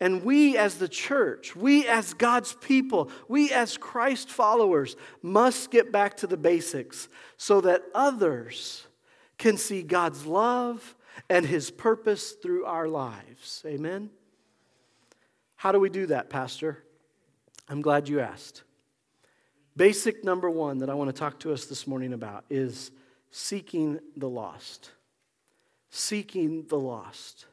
And 0.00 0.24
we, 0.24 0.56
as 0.56 0.78
the 0.78 0.88
church, 0.88 1.54
we, 1.54 1.86
as 1.86 2.14
God's 2.14 2.54
people, 2.54 3.10
we, 3.28 3.52
as 3.52 3.76
Christ 3.76 4.30
followers, 4.30 4.96
must 5.22 5.70
get 5.70 5.92
back 5.92 6.16
to 6.18 6.26
the 6.26 6.38
basics 6.38 7.08
so 7.36 7.60
that 7.60 7.82
others 7.94 8.86
can 9.36 9.58
see 9.58 9.82
God's 9.82 10.24
love 10.24 10.96
and 11.28 11.44
His 11.44 11.70
purpose 11.70 12.32
through 12.32 12.64
our 12.64 12.88
lives. 12.88 13.62
Amen? 13.66 14.10
How 15.56 15.72
do 15.72 15.78
we 15.78 15.90
do 15.90 16.06
that, 16.06 16.30
Pastor? 16.30 16.82
I'm 17.68 17.82
glad 17.82 18.08
you 18.08 18.20
asked. 18.20 18.62
Basic 19.76 20.24
number 20.24 20.48
one 20.48 20.78
that 20.78 20.88
I 20.88 20.94
want 20.94 21.14
to 21.14 21.18
talk 21.18 21.38
to 21.40 21.52
us 21.52 21.66
this 21.66 21.86
morning 21.86 22.14
about 22.14 22.44
is 22.48 22.90
seeking 23.30 24.00
the 24.16 24.28
lost. 24.28 24.92
Seeking 25.90 26.66
the 26.68 26.78
lost. 26.78 27.46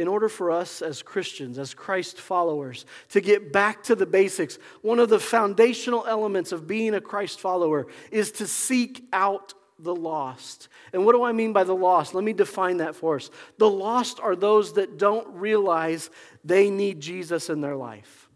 In 0.00 0.08
order 0.08 0.30
for 0.30 0.50
us 0.50 0.80
as 0.80 1.02
Christians, 1.02 1.58
as 1.58 1.74
Christ 1.74 2.18
followers, 2.18 2.86
to 3.10 3.20
get 3.20 3.52
back 3.52 3.82
to 3.82 3.94
the 3.94 4.06
basics, 4.06 4.58
one 4.80 4.98
of 4.98 5.10
the 5.10 5.20
foundational 5.20 6.06
elements 6.06 6.52
of 6.52 6.66
being 6.66 6.94
a 6.94 7.02
Christ 7.02 7.38
follower 7.38 7.86
is 8.10 8.32
to 8.32 8.46
seek 8.46 9.06
out 9.12 9.52
the 9.78 9.94
lost. 9.94 10.68
And 10.94 11.04
what 11.04 11.12
do 11.12 11.22
I 11.22 11.32
mean 11.32 11.52
by 11.52 11.64
the 11.64 11.76
lost? 11.76 12.14
Let 12.14 12.24
me 12.24 12.32
define 12.32 12.78
that 12.78 12.96
for 12.96 13.16
us. 13.16 13.30
The 13.58 13.68
lost 13.68 14.20
are 14.20 14.34
those 14.34 14.72
that 14.72 14.96
don't 14.96 15.28
realize 15.34 16.08
they 16.46 16.70
need 16.70 17.00
Jesus 17.00 17.50
in 17.50 17.60
their 17.60 17.76
life. 17.76 18.30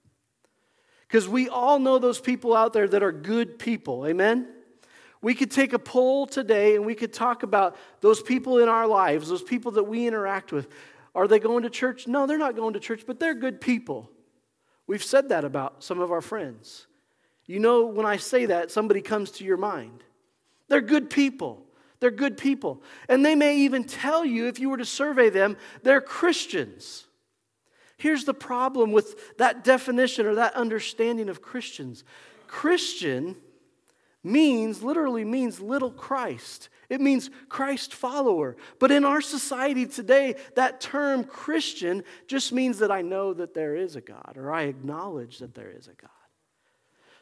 Because 1.08 1.26
we 1.26 1.48
all 1.48 1.78
know 1.78 1.98
those 1.98 2.20
people 2.20 2.54
out 2.54 2.74
there 2.74 2.88
that 2.88 3.02
are 3.02 3.10
good 3.10 3.58
people. 3.58 4.06
Amen? 4.06 4.48
We 5.22 5.34
could 5.34 5.50
take 5.50 5.72
a 5.72 5.78
poll 5.78 6.26
today 6.26 6.76
and 6.76 6.84
we 6.84 6.94
could 6.94 7.14
talk 7.14 7.42
about 7.42 7.78
those 8.02 8.20
people 8.20 8.58
in 8.58 8.68
our 8.68 8.86
lives, 8.86 9.30
those 9.30 9.42
people 9.42 9.72
that 9.72 9.84
we 9.84 10.06
interact 10.06 10.52
with. 10.52 10.68
Are 11.14 11.28
they 11.28 11.38
going 11.38 11.62
to 11.62 11.70
church? 11.70 12.06
No, 12.06 12.26
they're 12.26 12.38
not 12.38 12.56
going 12.56 12.74
to 12.74 12.80
church, 12.80 13.04
but 13.06 13.20
they're 13.20 13.34
good 13.34 13.60
people. 13.60 14.10
We've 14.86 15.04
said 15.04 15.28
that 15.28 15.44
about 15.44 15.82
some 15.82 16.00
of 16.00 16.10
our 16.10 16.20
friends. 16.20 16.86
You 17.46 17.60
know, 17.60 17.86
when 17.86 18.06
I 18.06 18.16
say 18.16 18.46
that, 18.46 18.70
somebody 18.70 19.00
comes 19.00 19.30
to 19.32 19.44
your 19.44 19.56
mind. 19.56 20.02
They're 20.68 20.80
good 20.80 21.10
people. 21.10 21.64
They're 22.00 22.10
good 22.10 22.36
people. 22.36 22.82
And 23.08 23.24
they 23.24 23.34
may 23.34 23.58
even 23.58 23.84
tell 23.84 24.24
you, 24.24 24.46
if 24.46 24.58
you 24.58 24.70
were 24.70 24.76
to 24.76 24.84
survey 24.84 25.30
them, 25.30 25.56
they're 25.82 26.00
Christians. 26.00 27.06
Here's 27.96 28.24
the 28.24 28.34
problem 28.34 28.92
with 28.92 29.36
that 29.38 29.64
definition 29.64 30.26
or 30.26 30.34
that 30.34 30.54
understanding 30.54 31.28
of 31.28 31.40
Christians 31.40 32.04
Christian 32.46 33.36
means, 34.24 34.82
literally 34.82 35.24
means 35.24 35.60
little 35.60 35.90
Christ. 35.90 36.70
It 36.88 37.00
means 37.00 37.30
Christ 37.48 37.94
follower. 37.94 38.56
But 38.78 38.90
in 38.90 39.04
our 39.04 39.20
society 39.20 39.86
today, 39.86 40.36
that 40.56 40.80
term 40.80 41.24
Christian 41.24 42.02
just 42.26 42.52
means 42.52 42.78
that 42.78 42.90
I 42.90 43.02
know 43.02 43.34
that 43.34 43.54
there 43.54 43.76
is 43.76 43.96
a 43.96 44.00
God 44.00 44.34
or 44.36 44.52
I 44.52 44.62
acknowledge 44.62 45.38
that 45.38 45.54
there 45.54 45.70
is 45.70 45.86
a 45.86 45.94
God. 45.94 46.10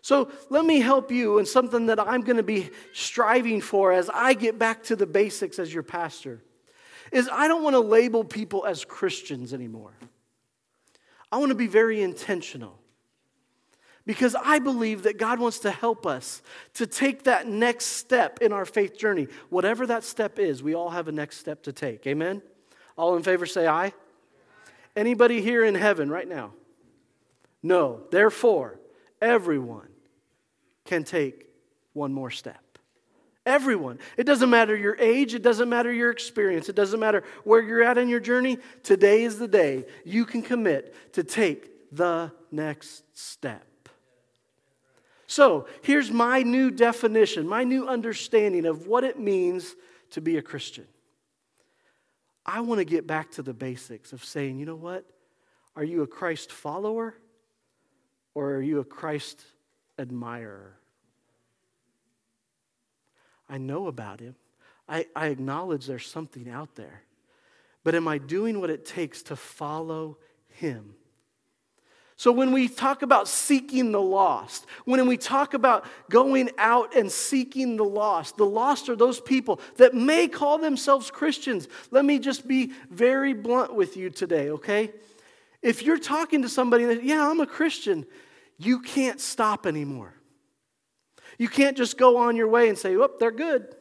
So 0.03 0.31
let 0.51 0.65
me 0.65 0.81
help 0.81 1.13
you 1.13 1.39
in 1.39 1.47
something 1.47 1.87
that 1.87 2.01
I'm 2.01 2.23
going 2.23 2.37
to 2.37 2.43
be 2.43 2.71
striving 2.93 3.61
for 3.61 3.93
as 3.93 4.11
I 4.13 4.35
get 4.35 4.59
back 4.59 4.83
to 4.85 4.97
the 4.97 5.07
basics 5.07 5.61
as 5.61 5.73
your 5.73 5.85
pastor. 5.85 6.43
Is 7.13 7.29
I 7.31 7.47
don't 7.47 7.63
want 7.63 7.75
to 7.75 7.81
label 7.81 8.25
people 8.25 8.65
as 8.67 8.85
Christians 8.85 9.55
anymore. 9.55 9.93
I 11.31 11.37
want 11.39 11.51
to 11.51 11.57
be 11.57 11.69
very 11.69 12.03
intentional. 12.03 12.82
Because 14.05 14.35
I 14.35 14.59
believe 14.59 15.05
that 15.05 15.17
God 15.17 15.39
wants 15.39 15.61
to 15.61 15.71
help 15.71 16.07
us 16.07 16.43
to 16.75 16.87
take 16.87 17.25
that 17.25 17.47
next 17.47 17.87
step 17.87 18.41
in 18.41 18.53
our 18.53 18.65
faith 18.65 18.99
journey. 18.99 19.29
Whatever 19.49 19.87
that 19.87 20.03
step 20.03 20.39
is, 20.39 20.63
we 20.63 20.75
all 20.75 20.91
have 20.91 21.07
a 21.07 21.13
next 21.13 21.39
step 21.39 21.63
to 21.65 21.73
take. 21.73 22.07
Amen? 22.07 22.43
All 22.97 23.17
in 23.17 23.23
favor 23.23 23.47
say 23.47 23.67
aye. 23.67 23.93
Anybody 24.97 25.41
here 25.41 25.65
in 25.65 25.75
heaven 25.75 26.11
right 26.11 26.29
now? 26.29 26.53
No, 27.63 28.03
therefore, 28.11 28.81
everyone 29.21 29.89
can 30.85 31.05
take 31.05 31.47
one 31.93 32.13
more 32.13 32.31
step. 32.31 32.59
Everyone. 33.47 33.99
It 34.17 34.25
doesn't 34.25 34.51
matter 34.51 34.77
your 34.77 34.97
age, 34.99 35.35
it 35.35 35.43
doesn't 35.43 35.69
matter 35.69 35.93
your 35.93 36.11
experience, 36.11 36.69
it 36.69 36.77
doesn't 36.77 37.01
matter 37.01 37.25
where 37.45 37.61
you're 37.61 37.83
at 37.83 37.99
in 37.99 38.09
your 38.09 38.21
journey. 38.21 38.59
Today 38.83 39.23
is 39.23 39.39
the 39.39 39.49
day 39.49 39.85
you 40.05 40.25
can 40.25 40.43
commit 40.43 40.95
to 41.15 41.25
take 41.25 41.93
the 41.93 42.33
next 42.51 43.05
step. 43.15 43.65
So, 45.33 45.67
here's 45.81 46.11
my 46.11 46.43
new 46.43 46.71
definition, 46.71 47.49
my 47.49 47.65
new 47.65 47.89
understanding 47.89 48.67
of 48.67 48.87
what 48.87 49.03
it 49.03 49.19
means 49.19 49.75
to 50.11 50.21
be 50.21 50.37
a 50.37 50.43
Christian. 50.43 50.87
I 52.45 52.61
want 52.61 52.81
to 52.81 52.85
get 52.85 53.07
back 53.07 53.31
to 53.33 53.43
the 53.43 53.55
basics 53.55 54.13
of 54.13 54.23
saying, 54.23 54.59
you 54.59 54.67
know 54.67 54.77
what? 54.77 55.07
Are 55.75 55.85
you 55.85 56.03
a 56.03 56.07
Christ 56.07 56.53
follower 56.53 57.15
or 58.35 58.57
are 58.57 58.61
you 58.61 58.81
a 58.81 58.85
Christ 58.85 59.43
admirer? 59.99 60.77
I 63.49 63.57
know 63.57 63.87
about 63.87 64.21
him. 64.21 64.35
I, 64.87 65.07
I 65.17 65.29
acknowledge 65.29 65.87
there's 65.87 66.07
something 66.07 66.47
out 66.51 66.75
there. 66.75 67.05
But 67.85 67.95
am 67.95 68.07
I 68.07 68.19
doing 68.19 68.61
what 68.61 68.69
it 68.69 68.85
takes 68.85 69.23
to 69.23 69.37
follow 69.37 70.19
him? 70.49 70.95
So, 72.23 72.31
when 72.31 72.53
we 72.53 72.69
talk 72.69 73.03
about 73.03 73.27
seeking 73.27 73.91
the 73.91 74.01
lost, 74.01 74.67
when 74.85 75.05
we 75.09 75.17
talk 75.17 75.55
about 75.55 75.85
going 76.09 76.51
out 76.57 76.95
and 76.95 77.11
seeking 77.11 77.77
the 77.77 77.85
lost, 77.85 78.37
the 78.37 78.47
lost 78.47 78.89
are 78.89 78.95
those 78.95 79.21
people 79.21 79.61
that 79.79 79.93
may 79.93 80.29
call 80.29 80.59
themselves 80.59 81.11
Christians. 81.11 81.67
Let 81.91 82.05
me 82.05 82.21
just 82.21 82.47
be 82.47 82.75
very 82.89 83.33
blunt 83.35 83.75
with 83.75 83.97
you 83.97 84.09
today, 84.09 84.51
okay? 84.51 84.93
If 85.63 85.83
you're 85.83 85.99
talking 85.99 86.43
to 86.43 86.49
somebody 86.49 86.85
that, 86.85 87.03
yeah, 87.03 87.29
I'm 87.29 87.41
a 87.41 87.47
Christian, 87.47 88.07
you 88.57 88.83
can't 88.83 89.21
stop 89.21 89.67
anymore. 89.67 90.15
You 91.39 91.49
can't 91.49 91.77
just 91.77 91.99
go 91.99 92.19
on 92.19 92.37
your 92.37 92.47
way 92.47 92.69
and 92.69 92.79
say, 92.79 92.97
oh, 92.97 93.11
they're 93.19 93.33
good. 93.33 93.75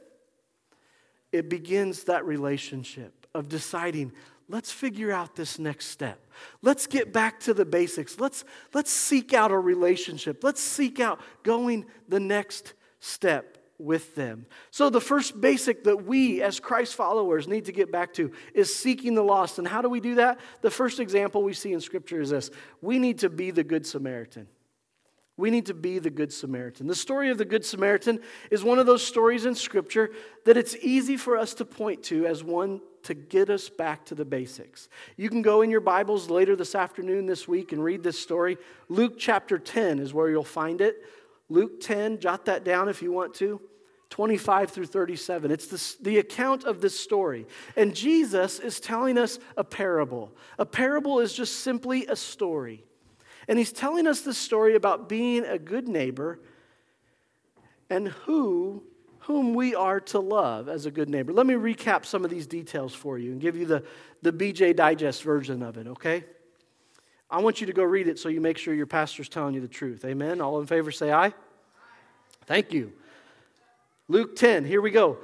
It 1.31 1.47
begins 1.47 2.05
that 2.05 2.25
relationship 2.25 3.27
of 3.35 3.49
deciding, 3.49 4.13
let's 4.51 4.71
figure 4.71 5.11
out 5.11 5.35
this 5.35 5.57
next 5.57 5.87
step. 5.87 6.27
Let's 6.61 6.87
get 6.87 7.13
back 7.13 7.39
to 7.41 7.53
the 7.53 7.65
basics. 7.65 8.19
Let's, 8.19 8.43
let's 8.73 8.91
seek 8.91 9.33
out 9.33 9.51
a 9.51 9.57
relationship. 9.57 10.43
Let's 10.43 10.61
seek 10.61 10.99
out 10.99 11.19
going 11.43 11.85
the 12.07 12.19
next 12.19 12.73
step 12.99 13.57
with 13.77 14.15
them. 14.15 14.45
So, 14.69 14.89
the 14.89 15.01
first 15.01 15.41
basic 15.41 15.83
that 15.85 16.05
we 16.05 16.41
as 16.41 16.59
Christ 16.59 16.95
followers 16.95 17.47
need 17.47 17.65
to 17.65 17.71
get 17.71 17.91
back 17.91 18.13
to 18.13 18.31
is 18.53 18.73
seeking 18.73 19.15
the 19.15 19.23
lost. 19.23 19.57
And 19.57 19.67
how 19.67 19.81
do 19.81 19.89
we 19.89 19.99
do 19.99 20.15
that? 20.15 20.39
The 20.61 20.69
first 20.69 20.99
example 20.99 21.43
we 21.43 21.53
see 21.53 21.73
in 21.73 21.81
Scripture 21.81 22.21
is 22.21 22.29
this 22.29 22.51
we 22.81 22.99
need 22.99 23.19
to 23.19 23.29
be 23.29 23.51
the 23.51 23.63
Good 23.63 23.85
Samaritan. 23.85 24.47
We 25.41 25.49
need 25.49 25.65
to 25.65 25.73
be 25.73 25.97
the 25.97 26.11
Good 26.11 26.31
Samaritan. 26.31 26.85
The 26.85 26.93
story 26.93 27.31
of 27.31 27.39
the 27.39 27.45
Good 27.45 27.65
Samaritan 27.65 28.19
is 28.51 28.63
one 28.63 28.77
of 28.77 28.85
those 28.85 29.01
stories 29.01 29.47
in 29.47 29.55
Scripture 29.55 30.11
that 30.45 30.55
it's 30.55 30.75
easy 30.75 31.17
for 31.17 31.35
us 31.35 31.55
to 31.55 31.65
point 31.65 32.03
to 32.03 32.27
as 32.27 32.43
one 32.43 32.79
to 33.01 33.15
get 33.15 33.49
us 33.49 33.67
back 33.67 34.05
to 34.05 34.13
the 34.13 34.23
basics. 34.23 34.87
You 35.17 35.29
can 35.29 35.41
go 35.41 35.63
in 35.63 35.71
your 35.71 35.81
Bibles 35.81 36.29
later 36.29 36.55
this 36.55 36.75
afternoon, 36.75 37.25
this 37.25 37.47
week, 37.47 37.71
and 37.71 37.83
read 37.83 38.03
this 38.03 38.19
story. 38.19 38.59
Luke 38.87 39.15
chapter 39.17 39.57
10 39.57 39.97
is 39.97 40.13
where 40.13 40.29
you'll 40.29 40.43
find 40.43 40.79
it. 40.79 41.03
Luke 41.49 41.81
10, 41.81 42.19
jot 42.19 42.45
that 42.45 42.63
down 42.63 42.87
if 42.87 43.01
you 43.01 43.11
want 43.11 43.33
to. 43.35 43.59
25 44.11 44.69
through 44.69 44.85
37. 44.85 45.49
It's 45.49 45.65
the, 45.65 46.03
the 46.03 46.19
account 46.19 46.65
of 46.65 46.81
this 46.81 46.99
story. 46.99 47.47
And 47.75 47.95
Jesus 47.95 48.59
is 48.59 48.79
telling 48.79 49.17
us 49.17 49.39
a 49.57 49.63
parable. 49.63 50.35
A 50.59 50.67
parable 50.67 51.19
is 51.19 51.33
just 51.33 51.61
simply 51.61 52.05
a 52.05 52.15
story. 52.15 52.85
And 53.51 53.59
he's 53.59 53.73
telling 53.73 54.07
us 54.07 54.21
the 54.21 54.33
story 54.33 54.75
about 54.75 55.09
being 55.09 55.43
a 55.43 55.59
good 55.59 55.89
neighbor 55.89 56.39
and 57.89 58.07
who 58.07 58.81
whom 59.19 59.53
we 59.53 59.75
are 59.75 59.99
to 59.99 60.19
love 60.19 60.69
as 60.69 60.85
a 60.85 60.91
good 60.91 61.09
neighbor. 61.09 61.33
Let 61.33 61.45
me 61.45 61.55
recap 61.55 62.05
some 62.05 62.23
of 62.23 62.31
these 62.31 62.47
details 62.47 62.93
for 62.93 63.17
you 63.17 63.33
and 63.33 63.41
give 63.41 63.57
you 63.57 63.65
the, 63.65 63.83
the 64.21 64.31
BJ 64.31 64.73
Digest 64.73 65.23
version 65.23 65.61
of 65.61 65.75
it, 65.75 65.85
okay? 65.85 66.23
I 67.29 67.41
want 67.41 67.59
you 67.59 67.67
to 67.67 67.73
go 67.73 67.83
read 67.83 68.07
it 68.07 68.17
so 68.17 68.29
you 68.29 68.39
make 68.39 68.57
sure 68.57 68.73
your 68.73 68.85
pastor's 68.85 69.27
telling 69.27 69.53
you 69.53 69.59
the 69.59 69.67
truth. 69.67 70.05
Amen. 70.05 70.39
All 70.39 70.61
in 70.61 70.65
favor 70.65 70.89
say 70.89 71.11
aye. 71.11 71.33
Thank 72.45 72.71
you. 72.71 72.93
Luke 74.07 74.37
10, 74.37 74.63
here 74.63 74.81
we 74.81 74.91
go. 74.91 75.17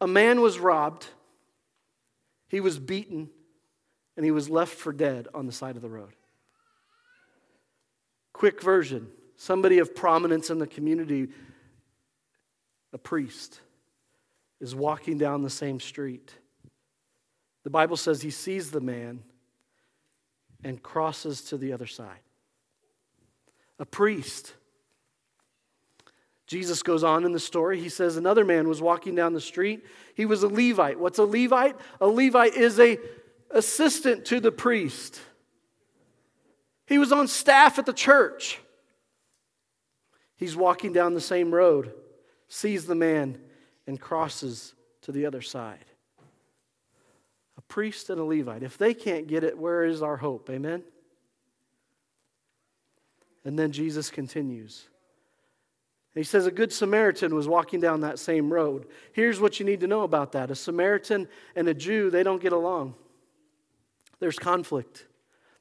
A 0.00 0.08
man 0.08 0.40
was 0.40 0.58
robbed, 0.58 1.06
he 2.48 2.58
was 2.58 2.80
beaten, 2.80 3.30
and 4.16 4.24
he 4.24 4.32
was 4.32 4.50
left 4.50 4.74
for 4.74 4.92
dead 4.92 5.28
on 5.32 5.46
the 5.46 5.52
side 5.52 5.76
of 5.76 5.82
the 5.82 5.88
road. 5.88 6.16
Quick 8.40 8.62
version 8.62 9.06
somebody 9.36 9.80
of 9.80 9.94
prominence 9.94 10.48
in 10.48 10.58
the 10.58 10.66
community, 10.66 11.28
a 12.90 12.96
priest, 12.96 13.60
is 14.62 14.74
walking 14.74 15.18
down 15.18 15.42
the 15.42 15.50
same 15.50 15.78
street. 15.78 16.32
The 17.64 17.68
Bible 17.68 17.98
says 17.98 18.22
he 18.22 18.30
sees 18.30 18.70
the 18.70 18.80
man 18.80 19.22
and 20.64 20.82
crosses 20.82 21.42
to 21.42 21.58
the 21.58 21.74
other 21.74 21.86
side. 21.86 22.20
A 23.78 23.84
priest. 23.84 24.54
Jesus 26.46 26.82
goes 26.82 27.04
on 27.04 27.26
in 27.26 27.32
the 27.32 27.38
story. 27.38 27.78
He 27.78 27.90
says 27.90 28.16
another 28.16 28.46
man 28.46 28.68
was 28.68 28.80
walking 28.80 29.14
down 29.14 29.34
the 29.34 29.40
street. 29.42 29.84
He 30.14 30.24
was 30.24 30.42
a 30.44 30.48
Levite. 30.48 30.98
What's 30.98 31.18
a 31.18 31.24
Levite? 31.24 31.76
A 32.00 32.06
Levite 32.06 32.54
is 32.54 32.80
a 32.80 32.96
assistant 33.50 34.24
to 34.24 34.40
the 34.40 34.50
priest. 34.50 35.20
He 36.90 36.98
was 36.98 37.12
on 37.12 37.28
staff 37.28 37.78
at 37.78 37.86
the 37.86 37.92
church. 37.92 38.58
He's 40.34 40.56
walking 40.56 40.92
down 40.92 41.14
the 41.14 41.20
same 41.20 41.54
road, 41.54 41.94
sees 42.48 42.84
the 42.84 42.96
man, 42.96 43.38
and 43.86 43.98
crosses 43.98 44.74
to 45.02 45.12
the 45.12 45.24
other 45.24 45.40
side. 45.40 45.84
A 47.56 47.60
priest 47.60 48.10
and 48.10 48.20
a 48.20 48.24
Levite. 48.24 48.64
If 48.64 48.76
they 48.76 48.92
can't 48.92 49.28
get 49.28 49.44
it, 49.44 49.56
where 49.56 49.84
is 49.84 50.02
our 50.02 50.16
hope? 50.16 50.50
Amen? 50.50 50.82
And 53.44 53.56
then 53.56 53.70
Jesus 53.70 54.10
continues. 54.10 54.88
He 56.16 56.24
says 56.24 56.46
a 56.46 56.50
good 56.50 56.72
Samaritan 56.72 57.36
was 57.36 57.46
walking 57.46 57.78
down 57.78 58.00
that 58.00 58.18
same 58.18 58.52
road. 58.52 58.88
Here's 59.12 59.38
what 59.38 59.60
you 59.60 59.64
need 59.64 59.78
to 59.80 59.86
know 59.86 60.02
about 60.02 60.32
that 60.32 60.50
a 60.50 60.56
Samaritan 60.56 61.28
and 61.54 61.68
a 61.68 61.74
Jew, 61.74 62.10
they 62.10 62.24
don't 62.24 62.42
get 62.42 62.52
along. 62.52 62.96
There's 64.18 64.40
conflict, 64.40 65.06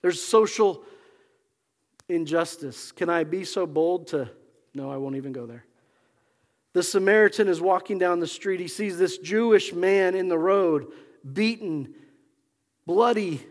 there's 0.02 0.20
social 0.20 0.84
injustice. 2.10 2.92
Can 2.92 3.10
I 3.10 3.24
be 3.24 3.46
so 3.46 3.66
bold 3.66 4.08
to? 4.08 4.30
No, 4.74 4.92
I 4.92 4.98
won't 4.98 5.16
even 5.16 5.32
go 5.32 5.46
there. 5.46 5.66
The 6.74 6.84
Samaritan 6.84 7.48
is 7.48 7.62
walking 7.62 7.98
down 7.98 8.20
the 8.20 8.28
street. 8.28 8.60
He 8.60 8.68
sees 8.68 8.98
this 8.98 9.18
Jewish 9.18 9.74
man 9.74 10.16
in 10.16 10.28
the 10.28 10.38
road, 10.38 10.92
beaten, 11.34 11.94
bloody, 12.86 13.42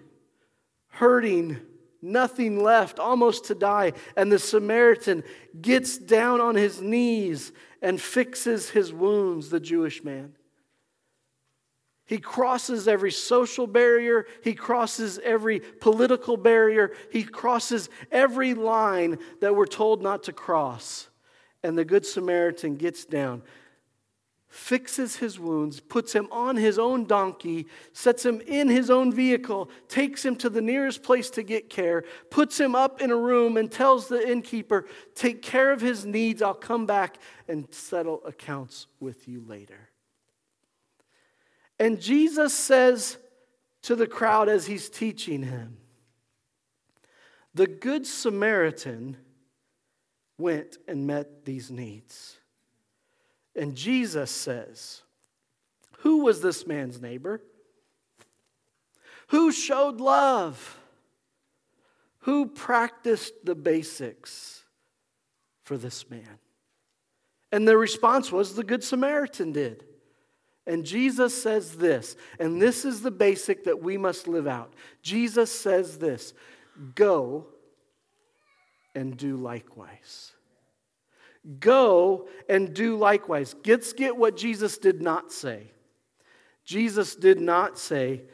hurting, 0.89 1.59
nothing 2.01 2.63
left, 2.63 2.99
almost 2.99 3.47
to 3.47 3.55
die. 3.55 3.95
And 4.17 4.31
the 4.31 4.39
Samaritan 4.39 5.25
gets 5.61 5.99
down 5.99 6.41
on 6.41 6.55
his 6.55 6.81
knees 6.81 7.53
and 7.83 8.01
fixes 8.01 8.71
his 8.71 8.93
wounds, 8.93 9.51
the 9.51 9.61
Jewish 9.61 10.05
man. 10.05 10.35
He 12.09 12.19
crosses 12.19 12.89
every 12.89 13.13
social 13.13 13.67
barrier. 13.67 14.27
He 14.43 14.55
crosses 14.55 15.21
every 15.23 15.61
political 15.61 16.39
barrier. 16.39 16.93
He 17.13 17.23
crosses 17.23 17.91
every 18.11 18.55
line 18.55 19.19
that 19.43 19.55
we're 19.55 19.67
told 19.67 20.01
not 20.03 20.23
to 20.23 20.33
cross. 20.33 21.09
And 21.63 21.77
the 21.77 21.85
Good 21.85 22.07
Samaritan 22.07 22.77
gets 22.77 23.05
down, 23.05 23.43
fixes 24.49 25.17
his 25.17 25.39
wounds, 25.39 25.81
puts 25.81 26.15
him 26.15 26.29
on 26.33 26.57
his 26.57 26.79
own 26.79 27.05
donkey, 27.05 27.67
sets 27.93 28.25
him 28.25 28.41
in 28.47 28.69
his 28.69 28.89
own 28.89 29.13
vehicle, 29.13 29.69
takes 29.89 30.25
him 30.25 30.35
to 30.37 30.49
the 30.49 30.63
nearest 30.63 31.03
place 31.03 31.29
to 31.31 31.43
get 31.43 31.69
care, 31.69 32.05
puts 32.31 32.59
him 32.59 32.75
up 32.75 33.03
in 33.03 33.11
a 33.11 33.17
room, 33.17 33.59
and 33.59 33.71
tells 33.71 34.09
the 34.09 34.27
innkeeper, 34.27 34.87
Take 35.15 35.43
care 35.43 35.73
of 35.73 35.83
his 35.83 36.07
needs. 36.07 36.41
I'll 36.41 36.55
come 36.55 36.87
back 36.87 37.19
and 37.49 37.67
settle 37.71 38.23
accounts 38.25 38.87
with 38.99 39.29
you 39.29 39.45
later. 39.47 39.91
And 41.79 42.01
Jesus 42.01 42.53
says 42.53 43.19
to 43.83 43.95
the 43.95 44.07
crowd 44.07 44.49
as 44.49 44.67
he's 44.67 44.89
teaching 44.89 45.43
him, 45.43 45.77
The 47.55 47.67
Good 47.67 48.07
Samaritan 48.07 49.17
went 50.39 50.79
and 50.87 51.07
met 51.07 51.45
these 51.45 51.71
needs. 51.71 52.39
And 53.55 53.75
Jesus 53.75 54.31
says, 54.31 55.03
Who 55.99 56.25
was 56.25 56.41
this 56.41 56.67
man's 56.67 57.01
neighbor? 57.01 57.43
Who 59.29 59.53
showed 59.53 60.01
love? 60.01 60.79
Who 62.21 62.47
practiced 62.47 63.45
the 63.45 63.55
basics 63.55 64.65
for 65.65 65.77
this 65.77 66.09
man? 66.11 66.39
And 67.51 67.67
the 67.67 67.77
response 67.77 68.31
was 68.31 68.55
the 68.55 68.65
Good 68.65 68.85
Samaritan 68.85 69.53
did. 69.53 69.85
And 70.69 70.85
Jesus 70.85 71.43
says 71.43 71.77
this, 71.77 72.15
and 72.39 72.61
this 72.61 72.85
is 72.85 73.01
the 73.01 73.11
basic 73.11 73.65
that 73.65 73.83
we 73.83 73.97
must 73.97 74.29
live 74.29 74.47
out. 74.47 74.75
Jesus 75.03 75.51
says 75.51 75.97
this 75.97 76.35
Go 76.95 77.47
and 78.95 79.17
do 79.17 79.37
likewise. 79.37 80.33
Go 81.59 82.29
and 82.51 82.75
do 82.75 82.99
likewise. 82.99 83.57
Let's 83.65 83.95
get 83.95 84.15
what 84.15 84.37
Jesus 84.37 84.77
did 84.77 85.01
not 85.01 85.33
say. 85.33 85.73
Jesus 86.67 87.17
did 87.17 87.41
not 87.41 87.79
say, 87.79 88.25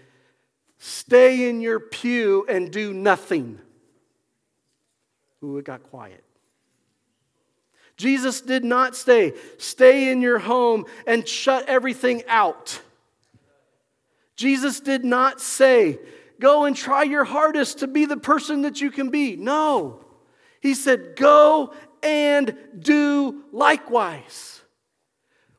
stay 0.78 1.48
in 1.48 1.60
your 1.60 1.78
pew 1.78 2.44
and 2.48 2.72
do 2.72 2.92
nothing. 2.92 3.60
Ooh, 5.44 5.58
it 5.58 5.64
got 5.64 5.84
quiet. 5.84 6.24
Jesus 7.96 8.40
did 8.40 8.64
not 8.64 8.96
say, 8.96 9.34
stay 9.58 10.10
in 10.10 10.20
your 10.20 10.38
home 10.38 10.84
and 11.06 11.26
shut 11.26 11.68
everything 11.68 12.22
out. 12.28 12.80
Jesus 14.36 14.80
did 14.80 15.04
not 15.04 15.40
say, 15.40 15.98
go 16.40 16.64
and 16.64 16.76
try 16.76 17.04
your 17.04 17.24
hardest 17.24 17.78
to 17.78 17.86
be 17.86 18.04
the 18.04 18.16
person 18.16 18.62
that 18.62 18.80
you 18.80 18.90
can 18.90 19.10
be. 19.10 19.36
No. 19.36 20.00
He 20.60 20.74
said, 20.74 21.14
go 21.16 21.72
and 22.02 22.56
do 22.78 23.44
likewise. 23.52 24.60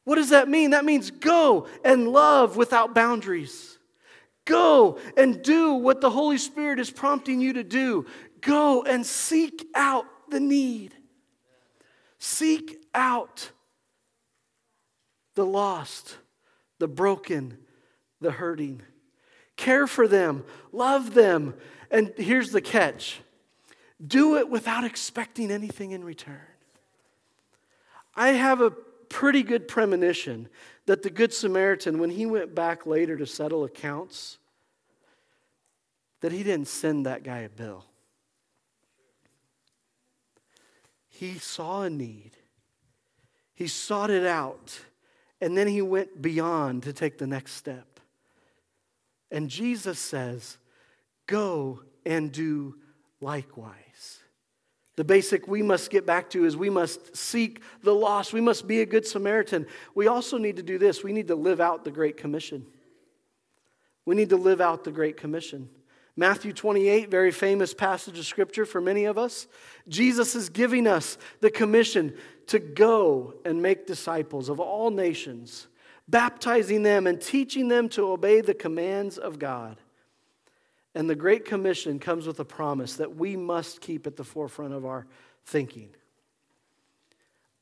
What 0.04 0.15
does 0.15 0.30
that 0.30 0.50
mean? 0.50 0.71
That 0.71 0.86
means 0.86 1.12
go 1.12 1.67
and 1.84 2.10
love 2.10 2.58
without 2.58 2.93
boundaries. 2.93 3.80
Go 4.43 5.00
and 5.17 5.41
do 5.41 5.74
what 5.74 6.02
the 6.02 6.10
Holy 6.10 6.38
Spirit 6.38 6.80
is 6.80 6.91
prompting 6.91 7.41
you 7.41 7.54
to 7.54 7.63
do. 7.63 8.06
Go 8.41 8.84
and 8.84 9.06
seek 9.06 9.65
out 9.74 10.06
the 10.30 10.39
need. 10.39 10.93
Seek 12.17 12.86
out 12.93 13.51
the 15.36 15.45
lost, 15.45 16.17
the 16.80 16.88
broken, 16.88 17.58
the 18.21 18.32
hurting. 18.32 18.82
Care 19.58 19.88
for 19.88 20.08
them, 20.08 20.43
love 20.71 21.13
them. 21.13 21.54
And 21.91 22.13
here's 22.17 22.51
the 22.51 22.62
catch 22.62 23.21
do 24.06 24.38
it 24.38 24.49
without 24.49 24.84
expecting 24.84 25.51
anything 25.51 25.91
in 25.91 26.04
return. 26.04 26.41
I 28.13 28.30
have 28.30 28.60
a 28.62 28.71
pretty 28.71 29.43
good 29.43 29.67
premonition 29.67 30.49
that 30.86 31.01
the 31.01 31.10
Good 31.10 31.34
Samaritan, 31.34 31.99
when 31.99 32.10
he 32.10 32.25
went 32.25 32.54
back 32.54 32.86
later 32.86 33.17
to 33.17 33.25
settle 33.25 33.63
accounts, 33.63 34.38
that 36.21 36.32
he 36.32 36.43
didn't 36.43 36.67
send 36.67 37.06
that 37.06 37.23
guy 37.23 37.39
a 37.39 37.49
bill. 37.49 37.86
He 41.17 41.36
saw 41.36 41.84
a 41.84 41.89
need, 41.89 42.32
he 43.54 43.67
sought 43.67 44.10
it 44.10 44.25
out, 44.25 44.78
and 45.39 45.58
then 45.58 45.67
he 45.67 45.82
went 45.82 46.21
beyond 46.21 46.84
to 46.84 46.91
take 46.91 47.17
the 47.17 47.28
next 47.28 47.54
step. 47.54 48.01
And 49.32 49.49
Jesus 49.49 49.97
says, 49.97 50.58
Go 51.25 51.84
and 52.06 52.34
do 52.34 52.75
likewise. 53.21 54.19
The 54.97 55.06
basic 55.06 55.47
we 55.47 55.62
must 55.62 55.89
get 55.89 56.06
back 56.06 56.30
to 56.32 56.43
is 56.43 56.58
we 56.58 56.69
must 56.69 57.15
seek 57.15 57.62
the 57.82 57.95
lost. 57.95 58.34
We 58.34 58.41
must 58.41 58.67
be 58.67 58.82
a 58.82 58.86
good 58.86 59.08
Samaritan. 59.08 59.67
We 59.93 60.08
also 60.08 60.38
need 60.38 60.58
to 60.58 60.63
do 60.63 60.78
this 60.78 61.01
we 61.01 61.13
need 61.13 61.30
to 61.30 61.36
live 61.36 61.62
out 61.62 61.86
the 61.86 61.91
Great 61.91 62.17
Commission. 62.17 62.65
We 64.06 64.15
need 64.15 64.30
to 64.30 64.38
live 64.38 64.60
out 64.60 64.84
the 64.84 64.91
Great 64.91 65.15
Commission. 65.15 65.69
Matthew 66.17 66.54
28, 66.54 67.10
very 67.10 67.32
famous 67.32 67.73
passage 67.73 68.17
of 68.17 68.25
scripture 68.25 68.65
for 68.65 68.80
many 68.80 69.06
of 69.06 69.17
us. 69.17 69.47
Jesus 69.88 70.34
is 70.36 70.49
giving 70.49 70.88
us 70.88 71.17
the 71.41 71.49
commission 71.49 72.15
to 72.47 72.60
go 72.60 73.34
and 73.43 73.62
make 73.62 73.86
disciples 73.86 74.47
of 74.47 74.60
all 74.60 74.91
nations 74.91 75.67
baptizing 76.08 76.84
them 76.84 77.08
and 77.08 77.19
teaching 77.19 77.67
them 77.67 77.89
to 77.89 78.12
obey 78.12 78.41
the 78.41 78.54
commands 78.54 79.17
of 79.17 79.39
God. 79.39 79.78
And 80.93 81.10
the 81.10 81.15
Great 81.15 81.45
Commission 81.45 81.99
comes 81.99 82.25
with 82.25 82.39
a 82.39 82.45
promise 82.45 82.95
that 82.97 83.15
we 83.15 83.36
must 83.36 83.82
keep 83.82 84.08
at 84.08 84.15
the 84.15 84.23
forefront 84.23 84.73
of 84.73 84.86
our 84.86 85.06
thinking. 85.45 85.89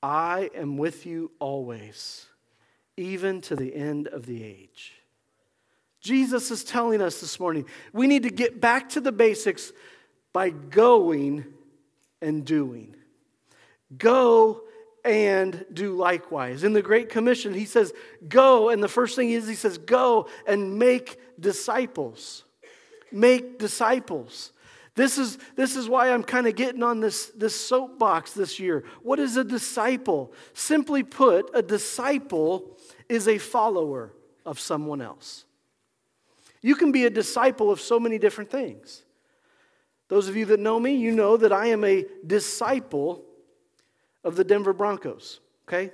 I 0.02 0.50
am 0.54 0.78
with 0.78 1.06
you 1.06 1.32
always, 1.40 2.28
even 2.98 3.42
to 3.42 3.56
the 3.56 3.74
end 3.74 4.08
of 4.08 4.26
the 4.26 4.44
age. 4.44 4.94
Jesus 6.04 6.52
is 6.52 6.64
telling 6.64 7.02
us 7.02 7.22
this 7.22 7.40
morning 7.40 7.66
we 7.94 8.08
need 8.08 8.24
to 8.24 8.30
get 8.30 8.62
back 8.62 8.90
to 8.90 9.02
the 9.02 9.12
basics 9.12 9.72
by 10.34 10.50
going 10.50 11.46
and 12.22 12.46
doing. 12.46 12.96
Go 13.98 14.62
and 15.06 15.66
do 15.72 15.96
likewise. 15.96 16.64
In 16.64 16.74
the 16.74 16.82
Great 16.82 17.10
Commission, 17.10 17.54
he 17.54 17.66
says, 17.66 17.94
Go. 18.28 18.70
And 18.70 18.82
the 18.82 18.88
first 18.88 19.16
thing 19.16 19.30
is, 19.32 19.48
he 19.48 19.56
says, 19.56 19.78
Go 19.78 20.28
and 20.48 20.78
make 20.78 21.20
disciples. 21.40 22.44
Make 23.12 23.60
disciples. 23.60 24.52
This 24.96 25.18
is, 25.18 25.38
this 25.56 25.76
is 25.76 25.90
why 25.90 26.12
I'm 26.12 26.24
kind 26.24 26.48
of 26.48 26.56
getting 26.56 26.84
on 26.84 27.00
this, 27.00 27.28
this 27.36 27.56
soapbox 27.56 28.34
this 28.34 28.60
year. 28.60 28.84
What 29.02 29.20
is 29.20 29.38
a 29.38 29.44
disciple? 29.44 30.34
Simply 30.54 31.04
put, 31.04 31.50
a 31.54 31.62
disciple 31.62 32.78
is 33.10 33.28
a 33.28 33.40
follower 33.40 34.14
of 34.46 34.60
someone 34.60 35.02
else. 35.02 35.46
You 36.64 36.76
can 36.76 36.92
be 36.92 37.06
a 37.06 37.10
disciple 37.10 37.70
of 37.70 37.80
so 37.80 38.00
many 38.00 38.18
different 38.18 38.50
things. 38.50 39.04
Those 40.08 40.30
of 40.30 40.36
you 40.36 40.46
that 40.46 40.60
know 40.60 40.80
me, 40.80 40.96
you 40.96 41.12
know 41.12 41.38
that 41.38 41.52
I 41.52 41.68
am 41.68 41.84
a 41.84 42.06
disciple 42.26 43.24
of 44.24 44.36
the 44.36 44.44
Denver 44.44 44.74
Broncos, 44.74 45.42
okay? 45.68 45.92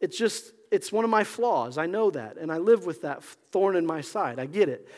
It's 0.00 0.16
just, 0.16 0.52
it's 0.70 0.92
one 0.92 1.04
of 1.04 1.10
my 1.10 1.24
flaws. 1.24 1.76
I 1.76 1.86
know 1.86 2.10
that, 2.12 2.36
and 2.36 2.52
I 2.52 2.58
live 2.58 2.86
with 2.86 3.02
that 3.02 3.24
thorn 3.50 3.76
in 3.76 3.84
my 3.84 4.00
side. 4.00 4.38
I 4.38 4.46
get 4.46 4.68
it. 4.68 4.88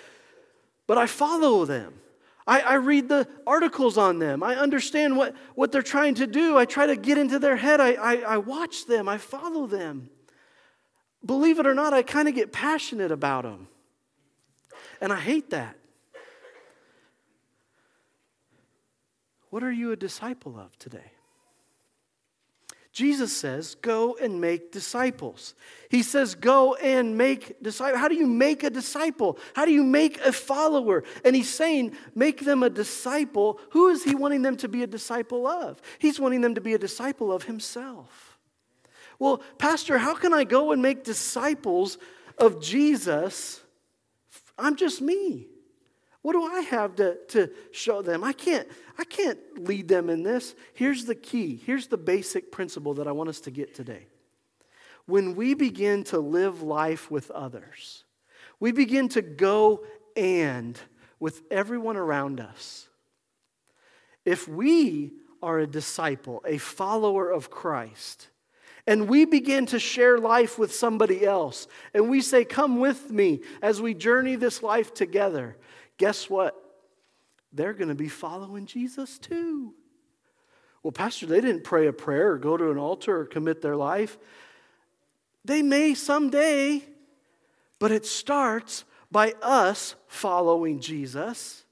But 0.86 0.98
I 0.98 1.06
follow 1.06 1.64
them. 1.64 1.94
I, 2.46 2.60
I, 2.60 2.74
read 2.74 3.08
the 3.10 3.28
articles 3.46 3.98
on 3.98 4.18
them. 4.18 4.42
I 4.42 4.56
understand 4.56 5.16
what, 5.16 5.34
what 5.54 5.70
they're 5.70 5.82
trying 5.82 6.14
to 6.14 6.26
do. 6.26 6.56
I 6.56 6.64
try 6.64 6.86
to 6.86 6.96
get 6.96 7.18
into 7.18 7.38
their 7.38 7.56
head. 7.56 7.78
I, 7.78 7.92
I, 7.92 8.14
I 8.16 8.36
watch 8.38 8.86
them. 8.86 9.06
I 9.06 9.18
follow 9.18 9.66
them. 9.66 10.08
Believe 11.24 11.58
it 11.58 11.66
or 11.66 11.74
not, 11.74 11.92
I 11.92 12.02
kind 12.02 12.26
of 12.26 12.34
get 12.34 12.52
passionate 12.52 13.12
about 13.12 13.44
them. 13.44 13.68
And 15.00 15.12
I 15.12 15.20
hate 15.20 15.50
that. 15.50 15.76
What 19.50 19.62
are 19.62 19.72
you 19.72 19.92
a 19.92 19.96
disciple 19.96 20.58
of 20.58 20.78
today? 20.78 21.12
Jesus 22.92 23.34
says, 23.34 23.76
Go 23.76 24.16
and 24.20 24.40
make 24.40 24.72
disciples. 24.72 25.54
He 25.88 26.02
says, 26.02 26.34
Go 26.34 26.74
and 26.74 27.16
make 27.16 27.62
disciples. 27.62 28.00
How 28.00 28.08
do 28.08 28.16
you 28.16 28.26
make 28.26 28.64
a 28.64 28.70
disciple? 28.70 29.38
How 29.54 29.64
do 29.64 29.72
you 29.72 29.84
make 29.84 30.18
a 30.20 30.32
follower? 30.32 31.04
And 31.24 31.36
he's 31.36 31.48
saying, 31.48 31.92
Make 32.14 32.44
them 32.44 32.62
a 32.62 32.70
disciple. 32.70 33.60
Who 33.70 33.88
is 33.88 34.02
he 34.02 34.16
wanting 34.16 34.42
them 34.42 34.56
to 34.56 34.68
be 34.68 34.82
a 34.82 34.86
disciple 34.86 35.46
of? 35.46 35.80
He's 36.00 36.18
wanting 36.18 36.40
them 36.40 36.56
to 36.56 36.60
be 36.60 36.74
a 36.74 36.78
disciple 36.78 37.30
of 37.32 37.44
himself. 37.44 38.36
Well, 39.20 39.42
Pastor, 39.58 39.98
how 39.98 40.14
can 40.14 40.34
I 40.34 40.44
go 40.44 40.72
and 40.72 40.82
make 40.82 41.04
disciples 41.04 41.98
of 42.36 42.60
Jesus? 42.60 43.60
I'm 44.58 44.76
just 44.76 45.00
me. 45.00 45.46
What 46.22 46.32
do 46.32 46.42
I 46.44 46.60
have 46.62 46.96
to, 46.96 47.16
to 47.28 47.50
show 47.70 48.02
them? 48.02 48.24
I 48.24 48.32
can't, 48.32 48.66
I 48.98 49.04
can't 49.04 49.38
lead 49.58 49.88
them 49.88 50.10
in 50.10 50.22
this. 50.22 50.54
Here's 50.74 51.04
the 51.04 51.14
key. 51.14 51.60
Here's 51.64 51.86
the 51.86 51.96
basic 51.96 52.50
principle 52.50 52.94
that 52.94 53.06
I 53.06 53.12
want 53.12 53.30
us 53.30 53.40
to 53.42 53.50
get 53.50 53.74
today. 53.74 54.06
When 55.06 55.36
we 55.36 55.54
begin 55.54 56.04
to 56.04 56.18
live 56.18 56.60
life 56.62 57.10
with 57.10 57.30
others, 57.30 58.04
we 58.60 58.72
begin 58.72 59.08
to 59.10 59.22
go 59.22 59.84
and 60.16 60.78
with 61.20 61.42
everyone 61.50 61.96
around 61.96 62.40
us. 62.40 62.88
If 64.24 64.46
we 64.48 65.12
are 65.42 65.60
a 65.60 65.66
disciple, 65.66 66.42
a 66.46 66.58
follower 66.58 67.30
of 67.30 67.50
Christ, 67.50 68.28
and 68.88 69.06
we 69.06 69.26
begin 69.26 69.66
to 69.66 69.78
share 69.78 70.16
life 70.16 70.58
with 70.58 70.74
somebody 70.74 71.22
else, 71.22 71.68
and 71.92 72.08
we 72.08 72.22
say, 72.22 72.42
Come 72.42 72.80
with 72.80 73.10
me 73.10 73.42
as 73.60 73.82
we 73.82 73.92
journey 73.92 74.34
this 74.34 74.62
life 74.62 74.94
together, 74.94 75.58
guess 75.98 76.30
what? 76.30 76.56
They're 77.52 77.74
going 77.74 77.90
to 77.90 77.94
be 77.94 78.08
following 78.08 78.64
Jesus 78.64 79.18
too. 79.18 79.74
Well, 80.82 80.92
Pastor, 80.92 81.26
they 81.26 81.42
didn't 81.42 81.64
pray 81.64 81.86
a 81.86 81.92
prayer 81.92 82.32
or 82.32 82.38
go 82.38 82.56
to 82.56 82.70
an 82.70 82.78
altar 82.78 83.20
or 83.20 83.26
commit 83.26 83.60
their 83.60 83.76
life. 83.76 84.16
They 85.44 85.60
may 85.60 85.92
someday, 85.92 86.82
but 87.78 87.92
it 87.92 88.06
starts 88.06 88.84
by 89.12 89.34
us 89.42 89.96
following 90.06 90.80
Jesus. 90.80 91.64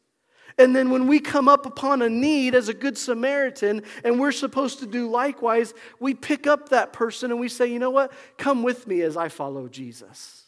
And 0.58 0.74
then 0.74 0.90
when 0.90 1.06
we 1.06 1.20
come 1.20 1.48
up 1.48 1.66
upon 1.66 2.00
a 2.00 2.08
need 2.08 2.54
as 2.54 2.68
a 2.68 2.74
good 2.74 2.96
Samaritan 2.96 3.82
and 4.04 4.18
we're 4.18 4.32
supposed 4.32 4.78
to 4.78 4.86
do 4.86 5.10
likewise, 5.10 5.74
we 6.00 6.14
pick 6.14 6.46
up 6.46 6.70
that 6.70 6.92
person 6.92 7.30
and 7.30 7.38
we 7.38 7.48
say, 7.48 7.66
you 7.66 7.78
know 7.78 7.90
what? 7.90 8.12
Come 8.38 8.62
with 8.62 8.86
me 8.86 9.02
as 9.02 9.16
I 9.16 9.28
follow 9.28 9.68
Jesus. 9.68 10.44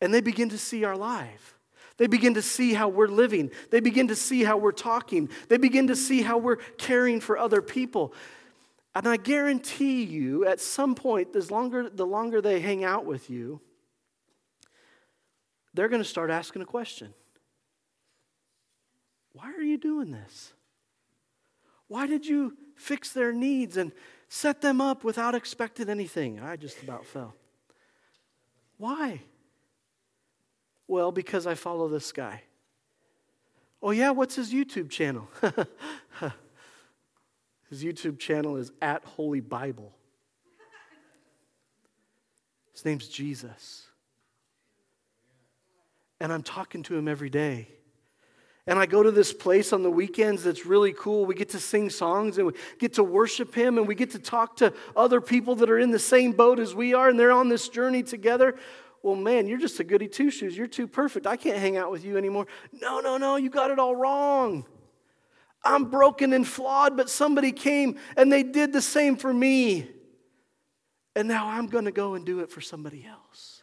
And 0.00 0.12
they 0.12 0.20
begin 0.20 0.48
to 0.48 0.58
see 0.58 0.84
our 0.84 0.96
life. 0.96 1.56
They 1.96 2.08
begin 2.08 2.34
to 2.34 2.42
see 2.42 2.74
how 2.74 2.88
we're 2.88 3.06
living. 3.06 3.52
They 3.70 3.78
begin 3.78 4.08
to 4.08 4.16
see 4.16 4.42
how 4.42 4.56
we're 4.56 4.72
talking. 4.72 5.28
They 5.48 5.56
begin 5.56 5.86
to 5.86 5.96
see 5.96 6.22
how 6.22 6.38
we're 6.38 6.56
caring 6.56 7.20
for 7.20 7.38
other 7.38 7.62
people. 7.62 8.12
And 8.96 9.06
I 9.06 9.16
guarantee 9.16 10.02
you, 10.02 10.44
at 10.46 10.60
some 10.60 10.96
point, 10.96 11.36
as 11.36 11.52
longer, 11.52 11.88
the 11.88 12.06
longer 12.06 12.40
they 12.40 12.58
hang 12.60 12.82
out 12.82 13.04
with 13.04 13.30
you, 13.30 13.60
they're 15.72 15.88
going 15.88 16.02
to 16.02 16.08
start 16.08 16.30
asking 16.30 16.62
a 16.62 16.66
question 16.66 17.14
Why 19.34 19.52
are 19.52 19.62
you 19.62 19.76
doing 19.76 20.12
this? 20.12 20.52
Why 21.88 22.06
did 22.06 22.24
you 22.24 22.56
fix 22.76 23.12
their 23.12 23.32
needs 23.32 23.76
and 23.76 23.92
set 24.28 24.62
them 24.62 24.80
up 24.80 25.04
without 25.04 25.34
expecting 25.34 25.90
anything? 25.90 26.40
I 26.40 26.56
just 26.56 26.82
about 26.82 27.04
fell. 27.04 27.34
Why? 28.78 29.20
Well, 30.86 31.12
because 31.12 31.46
I 31.46 31.54
follow 31.54 31.88
this 31.88 32.12
guy. 32.12 32.42
Oh, 33.82 33.90
yeah, 33.90 34.10
what's 34.12 34.36
his 34.36 34.52
YouTube 34.52 34.88
channel? 34.88 35.28
his 37.68 37.84
YouTube 37.84 38.18
channel 38.18 38.56
is 38.56 38.72
at 38.80 39.04
Holy 39.04 39.40
Bible. 39.40 39.92
His 42.72 42.84
name's 42.84 43.08
Jesus. 43.08 43.86
And 46.20 46.32
I'm 46.32 46.42
talking 46.42 46.82
to 46.84 46.96
him 46.96 47.08
every 47.08 47.30
day. 47.30 47.68
And 48.66 48.78
I 48.78 48.86
go 48.86 49.02
to 49.02 49.10
this 49.10 49.32
place 49.32 49.74
on 49.74 49.82
the 49.82 49.90
weekends 49.90 50.42
that's 50.42 50.64
really 50.64 50.94
cool. 50.94 51.26
We 51.26 51.34
get 51.34 51.50
to 51.50 51.60
sing 51.60 51.90
songs 51.90 52.38
and 52.38 52.46
we 52.46 52.54
get 52.78 52.94
to 52.94 53.04
worship 53.04 53.54
Him 53.54 53.76
and 53.76 53.86
we 53.86 53.94
get 53.94 54.12
to 54.12 54.18
talk 54.18 54.56
to 54.56 54.72
other 54.96 55.20
people 55.20 55.54
that 55.56 55.68
are 55.68 55.78
in 55.78 55.90
the 55.90 55.98
same 55.98 56.32
boat 56.32 56.58
as 56.58 56.74
we 56.74 56.94
are 56.94 57.10
and 57.10 57.20
they're 57.20 57.30
on 57.30 57.50
this 57.50 57.68
journey 57.68 58.02
together. 58.02 58.56
Well, 59.02 59.16
man, 59.16 59.46
you're 59.46 59.58
just 59.58 59.78
a 59.80 59.84
goody 59.84 60.08
two 60.08 60.30
shoes. 60.30 60.56
You're 60.56 60.66
too 60.66 60.86
perfect. 60.86 61.26
I 61.26 61.36
can't 61.36 61.58
hang 61.58 61.76
out 61.76 61.90
with 61.90 62.06
you 62.06 62.16
anymore. 62.16 62.46
No, 62.72 63.00
no, 63.00 63.18
no, 63.18 63.36
you 63.36 63.50
got 63.50 63.70
it 63.70 63.78
all 63.78 63.94
wrong. 63.94 64.64
I'm 65.62 65.90
broken 65.90 66.32
and 66.32 66.48
flawed, 66.48 66.96
but 66.96 67.10
somebody 67.10 67.52
came 67.52 67.98
and 68.16 68.32
they 68.32 68.42
did 68.42 68.72
the 68.72 68.80
same 68.80 69.16
for 69.16 69.32
me. 69.32 69.88
And 71.14 71.28
now 71.28 71.48
I'm 71.48 71.66
going 71.66 71.84
to 71.84 71.92
go 71.92 72.14
and 72.14 72.24
do 72.24 72.40
it 72.40 72.50
for 72.50 72.62
somebody 72.62 73.06
else. 73.06 73.62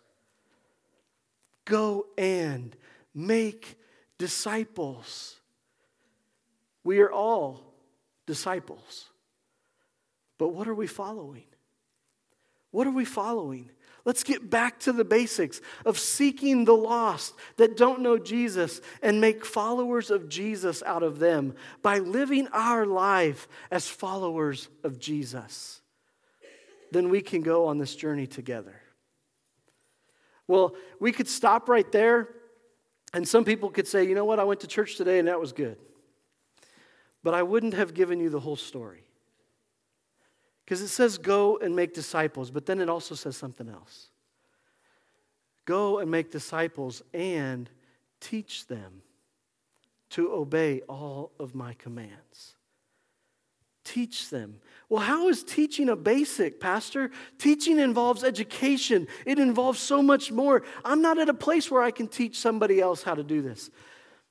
Go 1.65 2.05
and 2.19 2.75
make 3.13 3.77
disciples. 4.21 5.35
We 6.83 6.99
are 6.99 7.11
all 7.11 7.73
disciples. 8.27 9.07
But 10.37 10.49
what 10.49 10.67
are 10.67 10.75
we 10.75 10.85
following? 10.85 11.45
What 12.69 12.85
are 12.85 12.91
we 12.91 13.03
following? 13.03 13.71
Let's 14.05 14.23
get 14.23 14.47
back 14.47 14.79
to 14.81 14.93
the 14.93 15.03
basics 15.03 15.59
of 15.87 15.97
seeking 15.97 16.65
the 16.65 16.75
lost 16.75 17.33
that 17.57 17.75
don't 17.75 18.01
know 18.01 18.19
Jesus 18.19 18.79
and 19.01 19.19
make 19.19 19.43
followers 19.43 20.11
of 20.11 20.29
Jesus 20.29 20.83
out 20.85 21.01
of 21.01 21.17
them 21.17 21.55
by 21.81 21.97
living 21.97 22.47
our 22.49 22.85
life 22.85 23.47
as 23.71 23.87
followers 23.87 24.69
of 24.83 24.99
Jesus. 24.99 25.81
Then 26.91 27.09
we 27.09 27.21
can 27.21 27.41
go 27.41 27.65
on 27.65 27.79
this 27.79 27.95
journey 27.95 28.27
together. 28.27 28.79
Well, 30.47 30.75
we 30.99 31.11
could 31.11 31.27
stop 31.27 31.67
right 31.67 31.91
there, 31.91 32.29
and 33.13 33.27
some 33.27 33.43
people 33.43 33.69
could 33.69 33.87
say, 33.87 34.03
you 34.03 34.15
know 34.15 34.25
what, 34.25 34.39
I 34.39 34.43
went 34.43 34.61
to 34.61 34.67
church 34.67 34.95
today 34.95 35.19
and 35.19 35.27
that 35.27 35.39
was 35.39 35.51
good. 35.51 35.77
But 37.23 37.33
I 37.33 37.43
wouldn't 37.43 37.73
have 37.73 37.93
given 37.93 38.19
you 38.19 38.29
the 38.29 38.39
whole 38.39 38.55
story. 38.55 39.03
Because 40.63 40.81
it 40.81 40.87
says 40.87 41.17
go 41.17 41.57
and 41.57 41.75
make 41.75 41.93
disciples, 41.93 42.49
but 42.49 42.65
then 42.65 42.79
it 42.79 42.89
also 42.89 43.15
says 43.15 43.35
something 43.35 43.67
else. 43.67 44.07
Go 45.65 45.99
and 45.99 46.09
make 46.09 46.31
disciples 46.31 47.01
and 47.13 47.69
teach 48.19 48.67
them 48.67 49.01
to 50.11 50.31
obey 50.33 50.81
all 50.87 51.31
of 51.39 51.53
my 51.53 51.73
commands. 51.73 52.55
Teach 53.83 54.29
them. 54.29 54.57
Well, 54.89 55.01
how 55.01 55.29
is 55.29 55.43
teaching 55.43 55.89
a 55.89 55.95
basic, 55.95 56.59
Pastor? 56.59 57.11
Teaching 57.37 57.79
involves 57.79 58.23
education, 58.23 59.07
it 59.25 59.39
involves 59.39 59.79
so 59.79 60.01
much 60.01 60.31
more. 60.31 60.63
I'm 60.83 61.01
not 61.01 61.17
at 61.17 61.29
a 61.29 61.33
place 61.33 61.71
where 61.71 61.81
I 61.81 61.91
can 61.91 62.07
teach 62.07 62.39
somebody 62.39 62.79
else 62.79 63.01
how 63.01 63.15
to 63.15 63.23
do 63.23 63.41
this. 63.41 63.69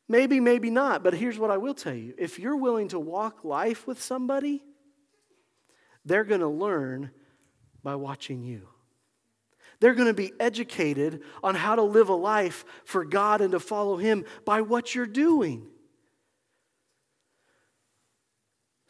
Maybe, 0.08 0.40
maybe 0.40 0.70
not, 0.70 1.02
but 1.02 1.14
here's 1.14 1.38
what 1.38 1.50
I 1.50 1.56
will 1.56 1.74
tell 1.74 1.94
you 1.94 2.14
if 2.18 2.38
you're 2.38 2.56
willing 2.56 2.88
to 2.88 2.98
walk 2.98 3.44
life 3.44 3.86
with 3.86 4.02
somebody, 4.02 4.62
they're 6.04 6.24
going 6.24 6.40
to 6.40 6.48
learn 6.48 7.10
by 7.82 7.94
watching 7.94 8.42
you. 8.42 8.68
They're 9.80 9.94
going 9.94 10.08
to 10.08 10.14
be 10.14 10.32
educated 10.38 11.22
on 11.42 11.54
how 11.54 11.74
to 11.74 11.82
live 11.82 12.08
a 12.10 12.14
life 12.14 12.64
for 12.84 13.04
God 13.04 13.40
and 13.40 13.52
to 13.52 13.60
follow 13.60 13.96
Him 13.96 14.24
by 14.44 14.60
what 14.60 14.94
you're 14.94 15.06
doing. 15.06 15.66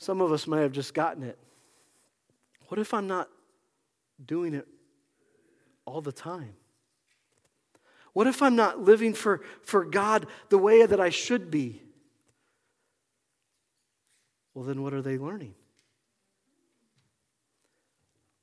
Some 0.01 0.23
of 0.23 0.33
us 0.33 0.47
may 0.47 0.63
have 0.63 0.73
just 0.73 0.95
gotten 0.95 1.23
it. 1.23 1.39
What 2.69 2.81
if 2.81 2.95
I'm 2.95 3.07
not 3.07 3.29
doing 4.25 4.55
it 4.55 4.67
all 5.85 6.01
the 6.01 6.11
time? 6.11 6.55
What 8.15 8.27
if 8.27 8.43
I'm 8.43 8.57
not 8.57 8.81
living 8.81 9.13
for, 9.13 9.43
for 9.63 9.85
God 9.85 10.27
the 10.49 10.57
way 10.57 10.87
that 10.87 11.01
I 11.01 11.11
should 11.11 11.51
be? 11.51 11.83
Well, 14.55 14.65
then 14.65 14.83
what 14.83 14.95
are 14.95 15.03
they 15.03 15.19
learning? 15.19 15.55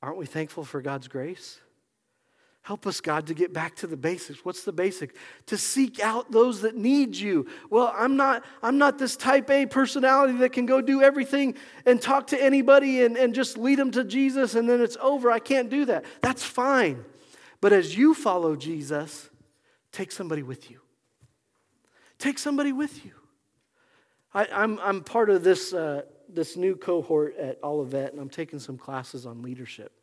Aren't 0.00 0.16
we 0.16 0.26
thankful 0.26 0.64
for 0.64 0.80
God's 0.80 1.08
grace? 1.08 1.58
Help 2.68 2.86
us, 2.86 3.00
God, 3.00 3.28
to 3.28 3.32
get 3.32 3.54
back 3.54 3.76
to 3.76 3.86
the 3.86 3.96
basics. 3.96 4.44
What's 4.44 4.62
the 4.62 4.74
basic? 4.74 5.16
To 5.46 5.56
seek 5.56 6.00
out 6.00 6.30
those 6.30 6.60
that 6.60 6.76
need 6.76 7.16
you. 7.16 7.46
Well, 7.70 7.90
I'm 7.96 8.18
not, 8.18 8.44
I'm 8.62 8.76
not 8.76 8.98
this 8.98 9.16
type 9.16 9.48
A 9.48 9.64
personality 9.64 10.34
that 10.40 10.52
can 10.52 10.66
go 10.66 10.82
do 10.82 11.00
everything 11.00 11.54
and 11.86 11.98
talk 11.98 12.26
to 12.26 12.38
anybody 12.38 13.02
and, 13.04 13.16
and 13.16 13.34
just 13.34 13.56
lead 13.56 13.78
them 13.78 13.90
to 13.92 14.04
Jesus 14.04 14.54
and 14.54 14.68
then 14.68 14.82
it's 14.82 14.98
over. 15.00 15.30
I 15.30 15.38
can't 15.38 15.70
do 15.70 15.86
that. 15.86 16.04
That's 16.20 16.44
fine. 16.44 17.06
But 17.62 17.72
as 17.72 17.96
you 17.96 18.12
follow 18.12 18.54
Jesus, 18.54 19.30
take 19.90 20.12
somebody 20.12 20.42
with 20.42 20.70
you. 20.70 20.80
Take 22.18 22.38
somebody 22.38 22.72
with 22.72 23.02
you. 23.02 23.12
I, 24.34 24.42
am 24.42 24.48
I'm, 24.52 24.78
I'm 24.80 25.04
part 25.04 25.30
of 25.30 25.42
this. 25.42 25.72
Uh, 25.72 26.02
this 26.30 26.58
new 26.58 26.76
cohort 26.76 27.38
at 27.38 27.58
Olivet, 27.64 28.12
and 28.12 28.20
I'm 28.20 28.28
taking 28.28 28.58
some 28.58 28.76
classes 28.76 29.24
on 29.24 29.40
leadership. 29.40 29.97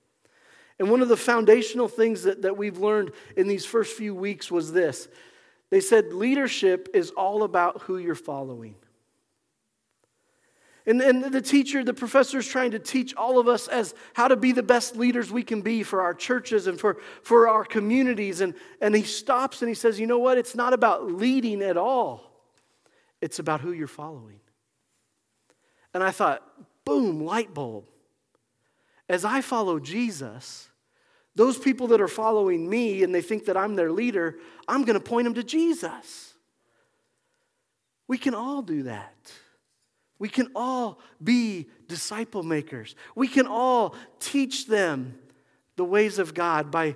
And 0.79 0.89
one 0.89 1.01
of 1.01 1.07
the 1.07 1.17
foundational 1.17 1.87
things 1.87 2.23
that, 2.23 2.41
that 2.41 2.57
we've 2.57 2.77
learned 2.77 3.11
in 3.37 3.47
these 3.47 3.65
first 3.65 3.95
few 3.95 4.13
weeks 4.13 4.51
was 4.51 4.73
this 4.73 5.07
they 5.69 5.79
said 5.79 6.13
leadership 6.13 6.89
is 6.93 7.11
all 7.11 7.43
about 7.43 7.81
who 7.83 7.97
you're 7.97 8.15
following. 8.15 8.75
And, 10.87 11.01
and 11.01 11.33
the 11.33 11.41
teacher, 11.41 11.83
the 11.83 11.95
professor 11.95 12.37
is 12.37 12.47
trying 12.47 12.71
to 12.71 12.79
teach 12.79 13.15
all 13.15 13.39
of 13.39 13.47
us 13.47 13.67
as 13.67 13.95
how 14.13 14.27
to 14.27 14.35
be 14.35 14.51
the 14.51 14.61
best 14.61 14.95
leaders 14.95 15.31
we 15.31 15.41
can 15.41 15.61
be 15.61 15.81
for 15.81 16.01
our 16.01 16.13
churches 16.13 16.67
and 16.67 16.79
for, 16.79 16.97
for 17.23 17.47
our 17.47 17.65
communities. 17.65 18.41
And, 18.41 18.53
and 18.81 18.95
he 18.95 19.01
stops 19.01 19.63
and 19.63 19.69
he 19.69 19.73
says, 19.73 19.99
you 19.99 20.05
know 20.05 20.19
what? 20.19 20.37
It's 20.37 20.53
not 20.53 20.73
about 20.73 21.11
leading 21.11 21.63
at 21.63 21.75
all. 21.75 22.31
It's 23.19 23.39
about 23.39 23.61
who 23.61 23.71
you're 23.71 23.87
following. 23.87 24.39
And 25.95 26.03
I 26.03 26.11
thought, 26.11 26.43
boom, 26.85 27.25
light 27.25 27.51
bulb. 27.51 27.89
As 29.07 29.23
I 29.23 29.41
follow 29.41 29.79
Jesus, 29.79 30.69
those 31.35 31.57
people 31.57 31.87
that 31.87 32.01
are 32.01 32.07
following 32.07 32.69
me 32.69 33.03
and 33.03 33.13
they 33.13 33.21
think 33.21 33.45
that 33.45 33.57
I'm 33.57 33.75
their 33.75 33.91
leader, 33.91 34.37
I'm 34.67 34.83
going 34.83 34.99
to 34.99 35.03
point 35.03 35.25
them 35.25 35.33
to 35.35 35.43
Jesus. 35.43 36.33
We 38.07 38.17
can 38.17 38.33
all 38.33 38.61
do 38.61 38.83
that. 38.83 39.31
We 40.17 40.29
can 40.29 40.49
all 40.55 40.99
be 41.21 41.67
disciple 41.87 42.43
makers. 42.43 42.95
We 43.15 43.27
can 43.27 43.47
all 43.47 43.95
teach 44.19 44.67
them 44.67 45.19
the 45.75 45.83
ways 45.83 46.19
of 46.19 46.33
God 46.33 46.71
by 46.71 46.95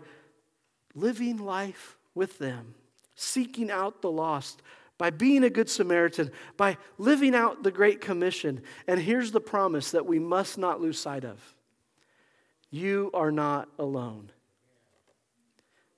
living 0.95 1.37
life 1.37 1.97
with 2.15 2.37
them, 2.39 2.75
seeking 3.15 3.69
out 3.69 4.01
the 4.01 4.11
lost, 4.11 4.61
by 4.97 5.09
being 5.09 5.43
a 5.43 5.49
good 5.49 5.69
Samaritan, 5.69 6.31
by 6.57 6.77
living 6.97 7.35
out 7.35 7.63
the 7.63 7.71
Great 7.71 8.01
Commission. 8.01 8.61
And 8.87 8.99
here's 8.99 9.31
the 9.31 9.41
promise 9.41 9.91
that 9.91 10.05
we 10.05 10.19
must 10.19 10.57
not 10.57 10.81
lose 10.81 10.99
sight 10.99 11.25
of 11.25 11.55
you 12.71 13.09
are 13.13 13.31
not 13.31 13.69
alone. 13.77 14.31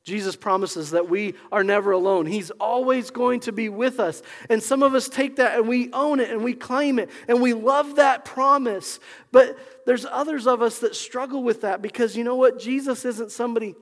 Jesus 0.03 0.35
promises 0.35 0.91
that 0.91 1.09
we 1.09 1.35
are 1.51 1.63
never 1.63 1.91
alone. 1.91 2.25
He's 2.25 2.49
always 2.51 3.11
going 3.11 3.41
to 3.41 3.51
be 3.51 3.69
with 3.69 3.99
us. 3.99 4.23
And 4.49 4.61
some 4.61 4.81
of 4.81 4.95
us 4.95 5.07
take 5.07 5.35
that 5.35 5.57
and 5.57 5.67
we 5.67 5.91
own 5.93 6.19
it 6.19 6.31
and 6.31 6.43
we 6.43 6.53
claim 6.53 6.97
it 6.97 7.09
and 7.27 7.39
we 7.39 7.53
love 7.53 7.97
that 7.97 8.25
promise. 8.25 8.99
But 9.31 9.57
there's 9.85 10.05
others 10.05 10.47
of 10.47 10.63
us 10.63 10.79
that 10.79 10.95
struggle 10.95 11.43
with 11.43 11.61
that 11.61 11.83
because 11.83 12.17
you 12.17 12.23
know 12.23 12.35
what? 12.35 12.59
Jesus 12.59 13.05
isn't 13.05 13.31
somebody. 13.31 13.75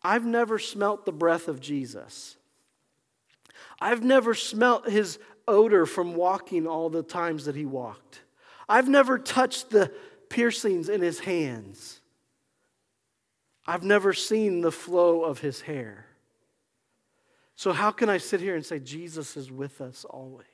I've 0.00 0.24
never 0.24 0.60
smelt 0.60 1.06
the 1.06 1.12
breath 1.12 1.48
of 1.48 1.60
Jesus. 1.60 2.36
I've 3.80 4.04
never 4.04 4.32
smelt 4.32 4.88
his 4.88 5.18
odor 5.48 5.86
from 5.86 6.14
walking 6.14 6.68
all 6.68 6.88
the 6.88 7.02
times 7.02 7.46
that 7.46 7.56
he 7.56 7.66
walked. 7.66 8.20
I've 8.68 8.88
never 8.88 9.18
touched 9.18 9.70
the 9.70 9.90
piercings 10.34 10.88
in 10.88 11.00
his 11.00 11.20
hands. 11.20 12.00
I've 13.66 13.84
never 13.84 14.12
seen 14.12 14.62
the 14.62 14.72
flow 14.72 15.22
of 15.22 15.38
his 15.38 15.60
hair. 15.60 16.06
So, 17.54 17.72
how 17.72 17.92
can 17.92 18.08
I 18.08 18.18
sit 18.18 18.40
here 18.40 18.56
and 18.56 18.66
say 18.66 18.80
Jesus 18.80 19.36
is 19.36 19.52
with 19.52 19.80
us 19.80 20.04
always? 20.04 20.46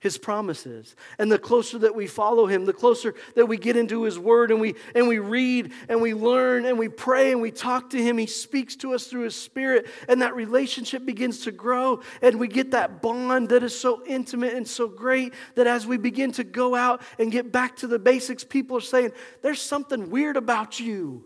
His 0.00 0.16
promises. 0.16 0.94
And 1.18 1.30
the 1.30 1.38
closer 1.38 1.78
that 1.78 1.94
we 1.94 2.06
follow 2.06 2.46
him, 2.46 2.64
the 2.64 2.72
closer 2.72 3.14
that 3.34 3.46
we 3.46 3.56
get 3.56 3.76
into 3.76 4.04
his 4.04 4.18
word 4.18 4.50
and 4.50 4.60
we 4.60 4.76
and 4.94 5.08
we 5.08 5.18
read 5.18 5.72
and 5.88 6.00
we 6.00 6.14
learn 6.14 6.66
and 6.66 6.78
we 6.78 6.88
pray 6.88 7.32
and 7.32 7.40
we 7.40 7.50
talk 7.50 7.90
to 7.90 8.02
him, 8.02 8.16
he 8.16 8.26
speaks 8.26 8.76
to 8.76 8.94
us 8.94 9.08
through 9.08 9.22
his 9.22 9.34
spirit 9.34 9.86
and 10.08 10.22
that 10.22 10.36
relationship 10.36 11.04
begins 11.04 11.40
to 11.40 11.50
grow 11.50 12.00
and 12.22 12.38
we 12.38 12.46
get 12.46 12.70
that 12.70 13.02
bond 13.02 13.48
that 13.48 13.62
is 13.64 13.78
so 13.78 14.04
intimate 14.06 14.54
and 14.54 14.68
so 14.68 14.86
great 14.86 15.34
that 15.56 15.66
as 15.66 15.86
we 15.86 15.96
begin 15.96 16.30
to 16.32 16.44
go 16.44 16.74
out 16.76 17.02
and 17.18 17.32
get 17.32 17.50
back 17.50 17.76
to 17.76 17.88
the 17.88 17.98
basics, 17.98 18.44
people 18.44 18.76
are 18.76 18.80
saying, 18.80 19.10
"There's 19.42 19.60
something 19.60 20.10
weird 20.10 20.36
about 20.36 20.78
you." 20.78 21.24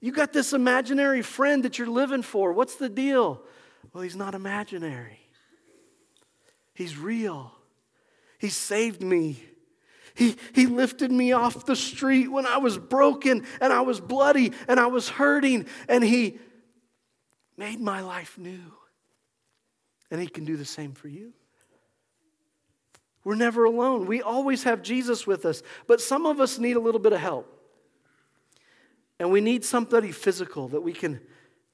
You 0.00 0.12
got 0.12 0.32
this 0.32 0.52
imaginary 0.52 1.22
friend 1.22 1.62
that 1.64 1.78
you're 1.78 1.86
living 1.86 2.22
for. 2.22 2.52
What's 2.52 2.76
the 2.76 2.88
deal? 2.88 3.42
Well, 3.92 4.02
he's 4.02 4.16
not 4.16 4.34
imaginary. 4.34 5.20
He's 6.74 6.96
real. 6.96 7.52
He 8.40 8.48
saved 8.48 9.02
me. 9.02 9.42
He, 10.14 10.36
he 10.54 10.66
lifted 10.66 11.12
me 11.12 11.32
off 11.32 11.66
the 11.66 11.76
street 11.76 12.28
when 12.28 12.46
I 12.46 12.56
was 12.56 12.78
broken 12.78 13.46
and 13.60 13.72
I 13.72 13.82
was 13.82 14.00
bloody 14.00 14.52
and 14.66 14.80
I 14.80 14.86
was 14.86 15.08
hurting, 15.08 15.66
and 15.88 16.02
He 16.02 16.38
made 17.56 17.80
my 17.80 18.00
life 18.00 18.38
new. 18.38 18.72
And 20.10 20.20
He 20.20 20.26
can 20.26 20.44
do 20.44 20.56
the 20.56 20.64
same 20.64 20.94
for 20.94 21.06
you. 21.06 21.34
We're 23.24 23.34
never 23.34 23.64
alone. 23.64 24.06
We 24.06 24.22
always 24.22 24.64
have 24.64 24.82
Jesus 24.82 25.26
with 25.26 25.44
us, 25.44 25.62
but 25.86 26.00
some 26.00 26.24
of 26.24 26.40
us 26.40 26.58
need 26.58 26.76
a 26.76 26.80
little 26.80 27.00
bit 27.00 27.12
of 27.12 27.20
help. 27.20 27.58
And 29.18 29.30
we 29.30 29.42
need 29.42 29.66
somebody 29.66 30.12
physical 30.12 30.68
that 30.68 30.80
we 30.80 30.94
can 30.94 31.20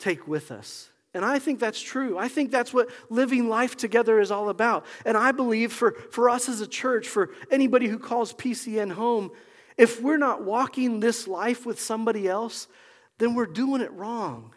take 0.01 0.27
with 0.27 0.51
us. 0.51 0.91
And 1.17 1.25
I 1.25 1.39
think 1.39 1.61
that's 1.61 1.81
true. 1.81 2.19
I 2.19 2.29
think 2.29 2.51
that's 2.51 2.75
what 2.75 2.91
living 3.09 3.49
life 3.49 3.75
together 3.75 4.21
is 4.21 4.31
all 4.31 4.51
about. 4.51 4.85
And 5.07 5.17
I 5.17 5.33
believe 5.33 5.73
for, 5.73 5.93
for 6.11 6.29
us 6.29 6.47
as 6.47 6.61
a 6.61 6.67
church, 6.67 7.09
for 7.09 7.31
anybody 7.51 7.89
who 7.89 7.99
calls 7.99 8.35
PCN 8.35 8.93
home, 8.93 9.31
if 9.79 10.03
we're 10.03 10.19
not 10.19 10.45
walking 10.45 11.01
this 11.01 11.27
life 11.27 11.65
with 11.65 11.81
somebody 11.81 12.29
else, 12.29 12.69
then 13.17 13.35
we're 13.35 13.47
doing 13.47 13.81
it 13.81 13.91
wrong. 13.93 14.53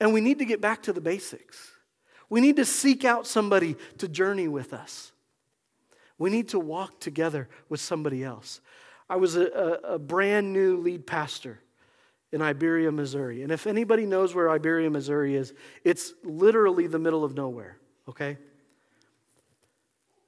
And 0.00 0.14
we 0.14 0.22
need 0.22 0.38
to 0.38 0.46
get 0.46 0.62
back 0.62 0.82
to 0.84 0.94
the 0.94 1.02
basics. 1.02 1.72
We 2.30 2.40
need 2.40 2.56
to 2.56 2.64
seek 2.64 3.04
out 3.04 3.26
somebody 3.26 3.76
to 3.98 4.08
journey 4.08 4.48
with 4.48 4.72
us. 4.72 5.12
We 6.16 6.30
need 6.30 6.48
to 6.48 6.58
walk 6.58 7.00
together 7.00 7.50
with 7.68 7.80
somebody 7.80 8.24
else. 8.24 8.62
I 9.10 9.16
was 9.16 9.36
a, 9.36 9.44
a, 9.44 9.94
a 9.94 9.98
brand 9.98 10.54
new 10.54 10.78
lead 10.78 11.06
pastor 11.06 11.60
in 12.34 12.42
Iberia, 12.42 12.90
Missouri. 12.90 13.44
And 13.44 13.52
if 13.52 13.64
anybody 13.64 14.06
knows 14.06 14.34
where 14.34 14.50
Iberia, 14.50 14.90
Missouri 14.90 15.36
is, 15.36 15.54
it's 15.84 16.14
literally 16.24 16.88
the 16.88 16.98
middle 16.98 17.22
of 17.22 17.36
nowhere, 17.36 17.78
okay? 18.08 18.38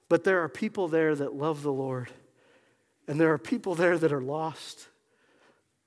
But 0.08 0.22
there 0.22 0.40
are 0.44 0.48
people 0.48 0.86
there 0.86 1.16
that 1.16 1.34
love 1.34 1.64
the 1.64 1.72
Lord. 1.72 2.12
And 3.08 3.20
there 3.20 3.32
are 3.32 3.38
people 3.38 3.74
there 3.74 3.98
that 3.98 4.12
are 4.12 4.20
lost, 4.20 4.86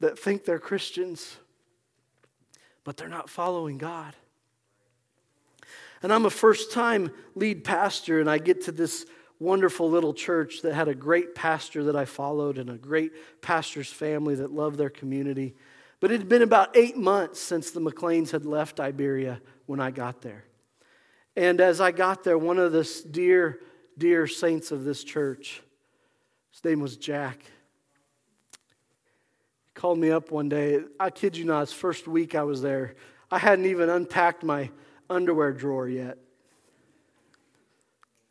that 0.01 0.19
think 0.19 0.43
they're 0.43 0.59
Christians, 0.59 1.37
but 2.83 2.97
they're 2.97 3.07
not 3.07 3.29
following 3.29 3.77
God. 3.77 4.13
And 6.03 6.11
I'm 6.11 6.25
a 6.25 6.29
first 6.29 6.73
time 6.73 7.11
lead 7.33 7.63
pastor, 7.63 8.19
and 8.19 8.29
I 8.29 8.39
get 8.39 8.65
to 8.65 8.73
this 8.73 9.05
wonderful 9.39 9.89
little 9.89 10.13
church 10.13 10.63
that 10.63 10.73
had 10.73 10.89
a 10.89 10.93
great 10.93 11.33
pastor 11.33 11.85
that 11.85 11.95
I 11.95 12.03
followed 12.03 12.57
and 12.57 12.69
a 12.69 12.77
great 12.77 13.13
pastor's 13.41 13.89
family 13.89 14.35
that 14.35 14.51
loved 14.51 14.77
their 14.77 14.89
community. 14.89 15.55
But 15.99 16.11
it 16.11 16.19
had 16.19 16.29
been 16.29 16.41
about 16.41 16.75
eight 16.77 16.97
months 16.97 17.39
since 17.39 17.71
the 17.71 17.81
McLeans 17.81 18.31
had 18.31 18.45
left 18.45 18.79
Iberia 18.79 19.41
when 19.65 19.79
I 19.79 19.91
got 19.91 20.21
there. 20.21 20.45
And 21.35 21.59
as 21.61 21.81
I 21.81 21.91
got 21.91 22.23
there, 22.23 22.37
one 22.37 22.57
of 22.57 22.71
the 22.71 22.89
dear, 23.09 23.59
dear 23.97 24.27
saints 24.27 24.71
of 24.71 24.83
this 24.83 25.03
church, 25.03 25.61
his 26.51 26.63
name 26.63 26.79
was 26.79 26.97
Jack, 26.97 27.43
he 29.65 29.71
called 29.73 29.99
me 29.99 30.09
up 30.11 30.31
one 30.31 30.49
day. 30.49 30.79
I 30.99 31.09
kid 31.09 31.37
you 31.37 31.45
not, 31.45 31.61
his 31.61 31.73
first 31.73 32.07
week 32.07 32.33
I 32.35 32.43
was 32.43 32.61
there, 32.61 32.95
I 33.31 33.37
hadn't 33.37 33.65
even 33.65 33.89
unpacked 33.89 34.43
my 34.43 34.71
underwear 35.09 35.51
drawer 35.51 35.87
yet. 35.87 36.17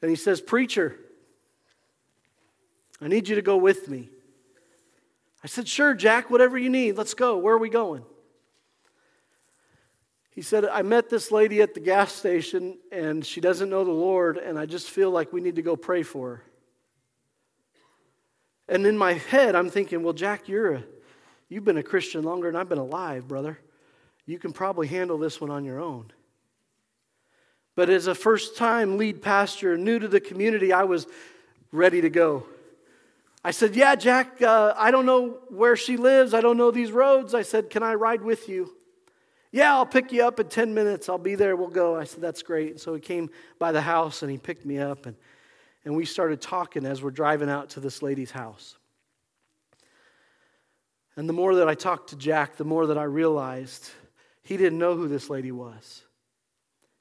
And 0.00 0.10
he 0.10 0.16
says, 0.16 0.40
Preacher, 0.40 0.96
I 3.00 3.08
need 3.08 3.28
you 3.28 3.36
to 3.36 3.42
go 3.42 3.56
with 3.56 3.88
me. 3.88 4.10
I 5.42 5.46
said, 5.46 5.68
Sure, 5.68 5.94
Jack, 5.94 6.30
whatever 6.30 6.58
you 6.58 6.70
need. 6.70 6.96
Let's 6.96 7.14
go. 7.14 7.36
Where 7.38 7.54
are 7.54 7.58
we 7.58 7.68
going? 7.68 8.04
He 10.30 10.42
said, 10.42 10.64
I 10.66 10.82
met 10.82 11.10
this 11.10 11.32
lady 11.32 11.62
at 11.62 11.74
the 11.74 11.80
gas 11.80 12.12
station 12.12 12.78
and 12.92 13.26
she 13.26 13.40
doesn't 13.40 13.70
know 13.70 13.82
the 13.82 13.90
Lord, 13.90 14.36
and 14.36 14.56
I 14.56 14.66
just 14.66 14.88
feel 14.88 15.10
like 15.10 15.32
we 15.32 15.40
need 15.40 15.56
to 15.56 15.62
go 15.62 15.74
pray 15.74 16.04
for 16.04 16.28
her. 16.28 16.42
And 18.68 18.86
in 18.86 18.96
my 18.96 19.14
head, 19.14 19.56
I'm 19.56 19.68
thinking, 19.68 20.02
well, 20.02 20.12
Jack, 20.12 20.48
you're 20.48 20.74
a, 20.74 20.84
you've 21.48 21.64
been 21.64 21.78
a 21.78 21.82
Christian 21.82 22.22
longer 22.22 22.48
than 22.48 22.60
I've 22.60 22.68
been 22.68 22.78
alive, 22.78 23.26
brother. 23.26 23.58
You 24.26 24.38
can 24.38 24.52
probably 24.52 24.86
handle 24.86 25.18
this 25.18 25.40
one 25.40 25.50
on 25.50 25.64
your 25.64 25.80
own. 25.80 26.12
But 27.74 27.90
as 27.90 28.06
a 28.06 28.14
first 28.14 28.56
time 28.56 28.98
lead 28.98 29.22
pastor, 29.22 29.76
new 29.76 29.98
to 29.98 30.06
the 30.06 30.20
community, 30.20 30.72
I 30.72 30.84
was 30.84 31.06
ready 31.72 32.00
to 32.02 32.10
go. 32.10 32.46
I 33.44 33.50
said, 33.52 33.76
Yeah, 33.76 33.94
Jack, 33.94 34.42
uh, 34.42 34.74
I 34.76 34.90
don't 34.90 35.06
know 35.06 35.38
where 35.48 35.76
she 35.76 35.96
lives. 35.96 36.34
I 36.34 36.40
don't 36.40 36.56
know 36.56 36.70
these 36.70 36.90
roads. 36.90 37.34
I 37.34 37.42
said, 37.42 37.70
Can 37.70 37.82
I 37.82 37.94
ride 37.94 38.22
with 38.22 38.48
you? 38.48 38.74
Yeah, 39.50 39.74
I'll 39.74 39.86
pick 39.86 40.12
you 40.12 40.24
up 40.24 40.38
in 40.40 40.48
10 40.48 40.74
minutes. 40.74 41.08
I'll 41.08 41.16
be 41.16 41.34
there. 41.34 41.56
We'll 41.56 41.68
go. 41.68 41.96
I 41.96 42.04
said, 42.04 42.20
That's 42.20 42.42
great. 42.42 42.80
So 42.80 42.94
he 42.94 43.00
came 43.00 43.30
by 43.58 43.72
the 43.72 43.80
house 43.80 44.22
and 44.22 44.30
he 44.30 44.38
picked 44.38 44.66
me 44.66 44.78
up, 44.78 45.06
and, 45.06 45.16
and 45.84 45.96
we 45.96 46.04
started 46.04 46.40
talking 46.40 46.84
as 46.84 47.02
we're 47.02 47.10
driving 47.10 47.48
out 47.48 47.70
to 47.70 47.80
this 47.80 48.02
lady's 48.02 48.30
house. 48.30 48.76
And 51.16 51.28
the 51.28 51.32
more 51.32 51.56
that 51.56 51.68
I 51.68 51.74
talked 51.74 52.10
to 52.10 52.16
Jack, 52.16 52.56
the 52.56 52.64
more 52.64 52.86
that 52.86 52.98
I 52.98 53.04
realized 53.04 53.90
he 54.42 54.56
didn't 54.56 54.78
know 54.78 54.94
who 54.94 55.08
this 55.08 55.28
lady 55.28 55.50
was. 55.50 56.04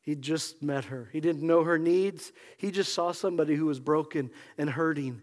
He 0.02 0.15
just 0.15 0.63
met 0.63 0.86
her. 0.86 1.10
He 1.12 1.19
didn't 1.19 1.45
know 1.45 1.63
her 1.63 1.78
needs. 1.78 2.32
He 2.58 2.71
just 2.71 2.93
saw 2.93 3.12
somebody 3.12 3.56
who 3.56 3.65
was 3.65 3.80
broken 3.80 4.32
and 4.58 4.69
hurting 4.69 5.21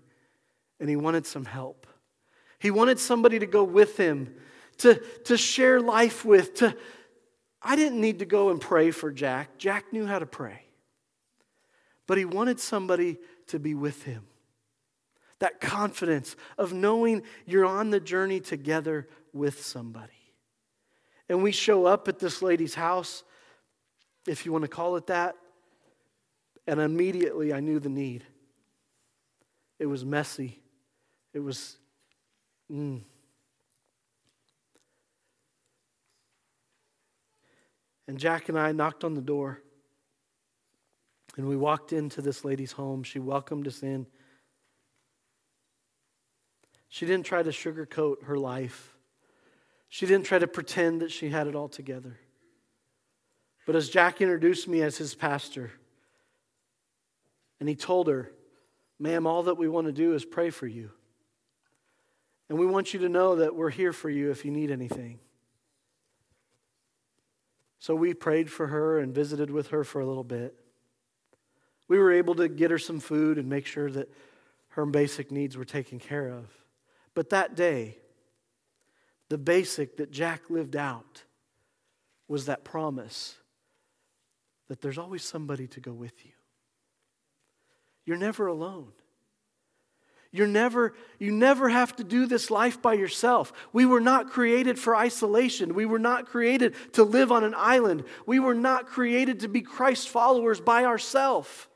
and 0.84 0.90
he 0.90 0.96
wanted 0.96 1.24
some 1.24 1.46
help. 1.46 1.86
He 2.58 2.70
wanted 2.70 3.00
somebody 3.00 3.38
to 3.38 3.46
go 3.46 3.64
with 3.64 3.96
him, 3.96 4.34
to, 4.76 4.96
to 5.24 5.38
share 5.38 5.80
life 5.80 6.26
with. 6.26 6.56
To, 6.56 6.76
I 7.62 7.74
didn't 7.74 8.02
need 8.02 8.18
to 8.18 8.26
go 8.26 8.50
and 8.50 8.60
pray 8.60 8.90
for 8.90 9.10
Jack. 9.10 9.56
Jack 9.56 9.94
knew 9.94 10.04
how 10.04 10.18
to 10.18 10.26
pray. 10.26 10.60
But 12.06 12.18
he 12.18 12.26
wanted 12.26 12.60
somebody 12.60 13.16
to 13.46 13.58
be 13.58 13.74
with 13.74 14.02
him. 14.02 14.26
That 15.38 15.58
confidence 15.58 16.36
of 16.58 16.74
knowing 16.74 17.22
you're 17.46 17.64
on 17.64 17.88
the 17.88 17.98
journey 17.98 18.40
together 18.40 19.08
with 19.32 19.64
somebody. 19.64 20.12
And 21.30 21.42
we 21.42 21.50
show 21.50 21.86
up 21.86 22.08
at 22.08 22.18
this 22.18 22.42
lady's 22.42 22.74
house, 22.74 23.24
if 24.28 24.44
you 24.44 24.52
want 24.52 24.64
to 24.64 24.68
call 24.68 24.96
it 24.96 25.06
that, 25.06 25.34
and 26.66 26.78
immediately 26.78 27.54
I 27.54 27.60
knew 27.60 27.78
the 27.78 27.88
need. 27.88 28.22
It 29.78 29.86
was 29.86 30.04
messy, 30.04 30.60
it 31.34 31.40
was, 31.40 31.76
mm. 32.72 33.02
And 38.06 38.18
Jack 38.18 38.48
and 38.48 38.58
I 38.58 38.72
knocked 38.72 39.04
on 39.04 39.14
the 39.14 39.22
door. 39.22 39.60
And 41.36 41.48
we 41.48 41.56
walked 41.56 41.92
into 41.92 42.22
this 42.22 42.44
lady's 42.44 42.72
home. 42.72 43.02
She 43.02 43.18
welcomed 43.18 43.66
us 43.66 43.82
in. 43.82 44.06
She 46.88 47.06
didn't 47.06 47.26
try 47.26 47.42
to 47.42 47.50
sugarcoat 47.50 48.24
her 48.24 48.38
life. 48.38 48.94
She 49.88 50.06
didn't 50.06 50.26
try 50.26 50.38
to 50.38 50.46
pretend 50.46 51.00
that 51.00 51.10
she 51.10 51.28
had 51.28 51.46
it 51.46 51.56
all 51.56 51.68
together. 51.68 52.18
But 53.66 53.74
as 53.74 53.88
Jack 53.88 54.20
introduced 54.20 54.68
me 54.68 54.82
as 54.82 54.96
his 54.96 55.14
pastor, 55.14 55.72
and 57.58 57.68
he 57.68 57.74
told 57.74 58.06
her, 58.08 58.30
Ma'am, 59.00 59.26
all 59.26 59.44
that 59.44 59.56
we 59.56 59.68
want 59.68 59.86
to 59.86 59.92
do 59.92 60.14
is 60.14 60.24
pray 60.24 60.50
for 60.50 60.66
you. 60.66 60.90
And 62.48 62.58
we 62.58 62.66
want 62.66 62.92
you 62.92 63.00
to 63.00 63.08
know 63.08 63.36
that 63.36 63.54
we're 63.54 63.70
here 63.70 63.92
for 63.92 64.10
you 64.10 64.30
if 64.30 64.44
you 64.44 64.50
need 64.50 64.70
anything. 64.70 65.18
So 67.78 67.94
we 67.94 68.14
prayed 68.14 68.50
for 68.50 68.68
her 68.68 68.98
and 68.98 69.14
visited 69.14 69.50
with 69.50 69.68
her 69.68 69.84
for 69.84 70.00
a 70.00 70.06
little 70.06 70.24
bit. 70.24 70.54
We 71.86 71.98
were 71.98 72.12
able 72.12 72.34
to 72.36 72.48
get 72.48 72.70
her 72.70 72.78
some 72.78 73.00
food 73.00 73.38
and 73.38 73.48
make 73.48 73.66
sure 73.66 73.90
that 73.90 74.10
her 74.68 74.86
basic 74.86 75.30
needs 75.30 75.56
were 75.56 75.64
taken 75.64 75.98
care 75.98 76.28
of. 76.28 76.46
But 77.14 77.30
that 77.30 77.54
day, 77.54 77.98
the 79.28 79.38
basic 79.38 79.98
that 79.98 80.10
Jack 80.10 80.50
lived 80.50 80.76
out 80.76 81.24
was 82.26 82.46
that 82.46 82.64
promise 82.64 83.36
that 84.68 84.80
there's 84.80 84.98
always 84.98 85.22
somebody 85.22 85.66
to 85.68 85.80
go 85.80 85.92
with 85.92 86.24
you. 86.24 86.32
You're 88.06 88.16
never 88.16 88.46
alone. 88.46 88.92
You're 90.34 90.48
never, 90.48 90.94
you 91.20 91.30
never 91.30 91.68
have 91.68 91.94
to 91.94 92.02
do 92.02 92.26
this 92.26 92.50
life 92.50 92.82
by 92.82 92.94
yourself. 92.94 93.52
We 93.72 93.86
were 93.86 94.00
not 94.00 94.30
created 94.30 94.80
for 94.80 94.96
isolation. 94.96 95.76
We 95.76 95.86
were 95.86 96.00
not 96.00 96.26
created 96.26 96.74
to 96.94 97.04
live 97.04 97.30
on 97.30 97.44
an 97.44 97.54
island. 97.56 98.02
We 98.26 98.40
were 98.40 98.52
not 98.52 98.88
created 98.88 99.40
to 99.40 99.48
be 99.48 99.60
Christ 99.60 100.08
followers 100.08 100.60
by 100.60 100.86
ourselves. 100.86 101.68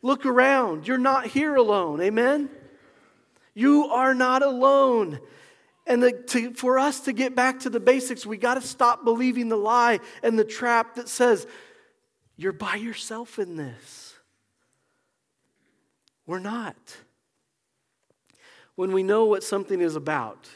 Look 0.00 0.24
around. 0.24 0.88
You're 0.88 0.96
not 0.96 1.26
here 1.26 1.54
alone. 1.54 2.00
Amen? 2.00 2.48
You 3.52 3.84
are 3.88 4.14
not 4.14 4.42
alone. 4.42 5.20
And 5.86 6.02
the, 6.02 6.12
to, 6.12 6.52
for 6.52 6.78
us 6.78 7.00
to 7.00 7.12
get 7.12 7.36
back 7.36 7.60
to 7.60 7.68
the 7.68 7.78
basics, 7.78 8.24
we 8.24 8.38
got 8.38 8.54
to 8.54 8.62
stop 8.62 9.04
believing 9.04 9.50
the 9.50 9.56
lie 9.56 10.00
and 10.22 10.38
the 10.38 10.44
trap 10.44 10.94
that 10.94 11.10
says, 11.10 11.46
you're 12.38 12.54
by 12.54 12.76
yourself 12.76 13.38
in 13.38 13.56
this. 13.56 14.14
We're 16.24 16.38
not. 16.38 16.96
When 18.76 18.92
we 18.92 19.02
know 19.02 19.24
what 19.24 19.44
something 19.44 19.80
is 19.80 19.96
about, 19.96 20.48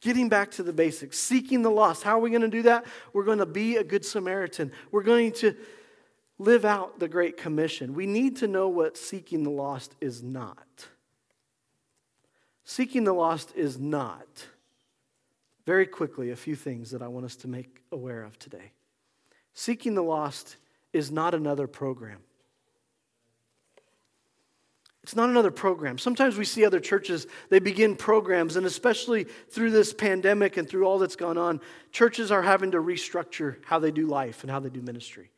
getting 0.00 0.28
back 0.28 0.50
to 0.52 0.62
the 0.62 0.72
basics, 0.72 1.18
seeking 1.18 1.62
the 1.62 1.70
lost, 1.70 2.02
how 2.02 2.18
are 2.18 2.20
we 2.20 2.30
going 2.30 2.42
to 2.42 2.48
do 2.48 2.62
that? 2.62 2.86
We're 3.12 3.24
going 3.24 3.38
to 3.38 3.46
be 3.46 3.76
a 3.76 3.84
good 3.84 4.04
Samaritan. 4.04 4.72
We're 4.90 5.02
going 5.02 5.32
to 5.32 5.54
live 6.38 6.64
out 6.64 6.98
the 6.98 7.08
Great 7.08 7.36
Commission. 7.36 7.94
We 7.94 8.06
need 8.06 8.36
to 8.36 8.46
know 8.46 8.68
what 8.68 8.96
seeking 8.96 9.42
the 9.42 9.50
lost 9.50 9.94
is 10.00 10.22
not. 10.22 10.88
Seeking 12.64 13.04
the 13.04 13.12
lost 13.12 13.52
is 13.54 13.78
not. 13.78 14.46
Very 15.66 15.86
quickly, 15.86 16.30
a 16.30 16.36
few 16.36 16.56
things 16.56 16.90
that 16.92 17.02
I 17.02 17.08
want 17.08 17.26
us 17.26 17.36
to 17.36 17.48
make 17.48 17.82
aware 17.92 18.22
of 18.22 18.38
today. 18.38 18.72
Seeking 19.52 19.94
the 19.94 20.02
lost 20.02 20.56
is 20.92 21.10
not 21.10 21.34
another 21.34 21.66
program. 21.66 22.20
It's 25.02 25.16
not 25.16 25.30
another 25.30 25.50
program. 25.50 25.96
Sometimes 25.96 26.36
we 26.36 26.44
see 26.44 26.64
other 26.64 26.80
churches, 26.80 27.26
they 27.48 27.58
begin 27.58 27.96
programs, 27.96 28.56
and 28.56 28.66
especially 28.66 29.24
through 29.24 29.70
this 29.70 29.94
pandemic 29.94 30.56
and 30.58 30.68
through 30.68 30.84
all 30.84 30.98
that's 30.98 31.16
gone 31.16 31.38
on, 31.38 31.60
churches 31.90 32.30
are 32.30 32.42
having 32.42 32.72
to 32.72 32.78
restructure 32.78 33.56
how 33.64 33.78
they 33.78 33.90
do 33.90 34.06
life 34.06 34.42
and 34.42 34.50
how 34.50 34.60
they 34.60 34.68
do 34.68 34.82
ministry. 34.82 35.30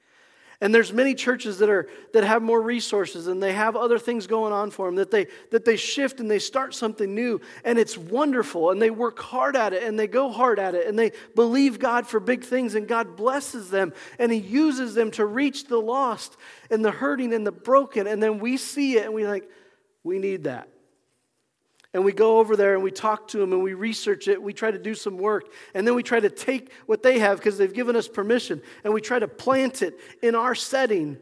And 0.63 0.73
there's 0.73 0.93
many 0.93 1.17
churches 1.17 1.59
that 1.59 1.69
are 1.69 1.89
that 2.13 2.23
have 2.23 2.41
more 2.41 2.63
resources 2.63 3.27
and 3.27 3.43
they 3.43 3.53
have 3.53 3.75
other 3.75 3.99
things 3.99 4.29
going 4.29 4.53
on 4.53 4.71
for 4.71 4.87
them 4.87 4.95
that 4.95 5.11
they 5.11 5.27
that 5.51 5.65
they 5.65 5.75
shift 5.75 6.21
and 6.21 6.31
they 6.31 6.39
start 6.39 6.73
something 6.73 7.13
new. 7.13 7.41
And 7.65 7.81
it's 7.81 7.99
wonderful. 7.99 8.71
And 8.71 8.81
they 8.81 8.89
work 8.91 9.19
hard 9.19 9.57
at 9.57 9.73
it 9.73 9.83
and 9.83 9.99
they 9.99 10.07
go 10.07 10.31
hard 10.31 10.61
at 10.61 10.77
it 10.77 10.87
and 10.87 10.97
they 10.97 11.11
believe 11.35 11.81
God 11.81 12.07
for 12.07 12.21
big 12.21 12.45
things 12.45 12.77
and 12.77 12.87
God 12.87 13.17
blesses 13.17 13.71
them 13.71 13.93
and 14.21 14.31
he 14.31 14.39
uses 14.39 14.95
them 14.95 15.11
to 15.13 15.27
reach 15.27 15.67
the 15.67 15.79
lost 15.79 16.37
and 16.71 16.85
the 16.85 16.93
hurting 16.93 17.35
and 17.35 17.45
the 17.45 17.51
broken. 17.51 18.07
And 18.07 18.23
then 18.23 18.39
we 18.39 18.57
see 18.57 18.99
it 18.99 19.05
and 19.05 19.15
we 19.15 19.27
like 19.27 19.51
we 20.05 20.21
need 20.21 20.45
that. 20.45 20.72
And 21.95 22.05
we 22.05 22.13
go 22.13 22.39
over 22.39 22.57
there 22.57 22.75
and 22.75 22.83
we 22.83 22.91
talk 22.91 23.29
to 23.29 23.39
them 23.39 23.53
and 23.53 23.63
we 23.63 23.75
research 23.75 24.27
it. 24.27 24.43
We 24.43 24.55
try 24.55 24.71
to 24.71 24.79
do 24.79 24.95
some 24.95 25.19
work. 25.19 25.53
And 25.75 25.87
then 25.87 25.95
we 25.95 26.03
try 26.03 26.21
to 26.21 26.31
take 26.31 26.73
what 26.87 27.03
they 27.03 27.19
have 27.19 27.39
because 27.39 27.59
they've 27.59 27.73
given 27.73 27.97
us 27.97 28.09
permission 28.09 28.63
and 28.83 28.95
we 28.95 29.01
try 29.01 29.19
to 29.19 29.29
plant 29.29 29.83
it 29.83 29.99
in 30.23 30.35
our 30.35 30.55
setting. 30.55 31.19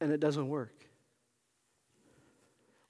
And 0.00 0.12
it 0.12 0.20
doesn't 0.20 0.48
work. 0.48 0.72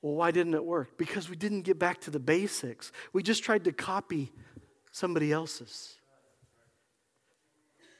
Well, 0.02 0.14
why 0.14 0.30
didn't 0.30 0.54
it 0.54 0.64
work? 0.64 0.96
Because 0.98 1.28
we 1.28 1.36
didn't 1.36 1.62
get 1.62 1.78
back 1.78 2.00
to 2.02 2.10
the 2.10 2.20
basics. 2.20 2.92
We 3.12 3.22
just 3.22 3.42
tried 3.42 3.64
to 3.64 3.72
copy 3.72 4.32
somebody 4.92 5.32
else's. 5.32 5.96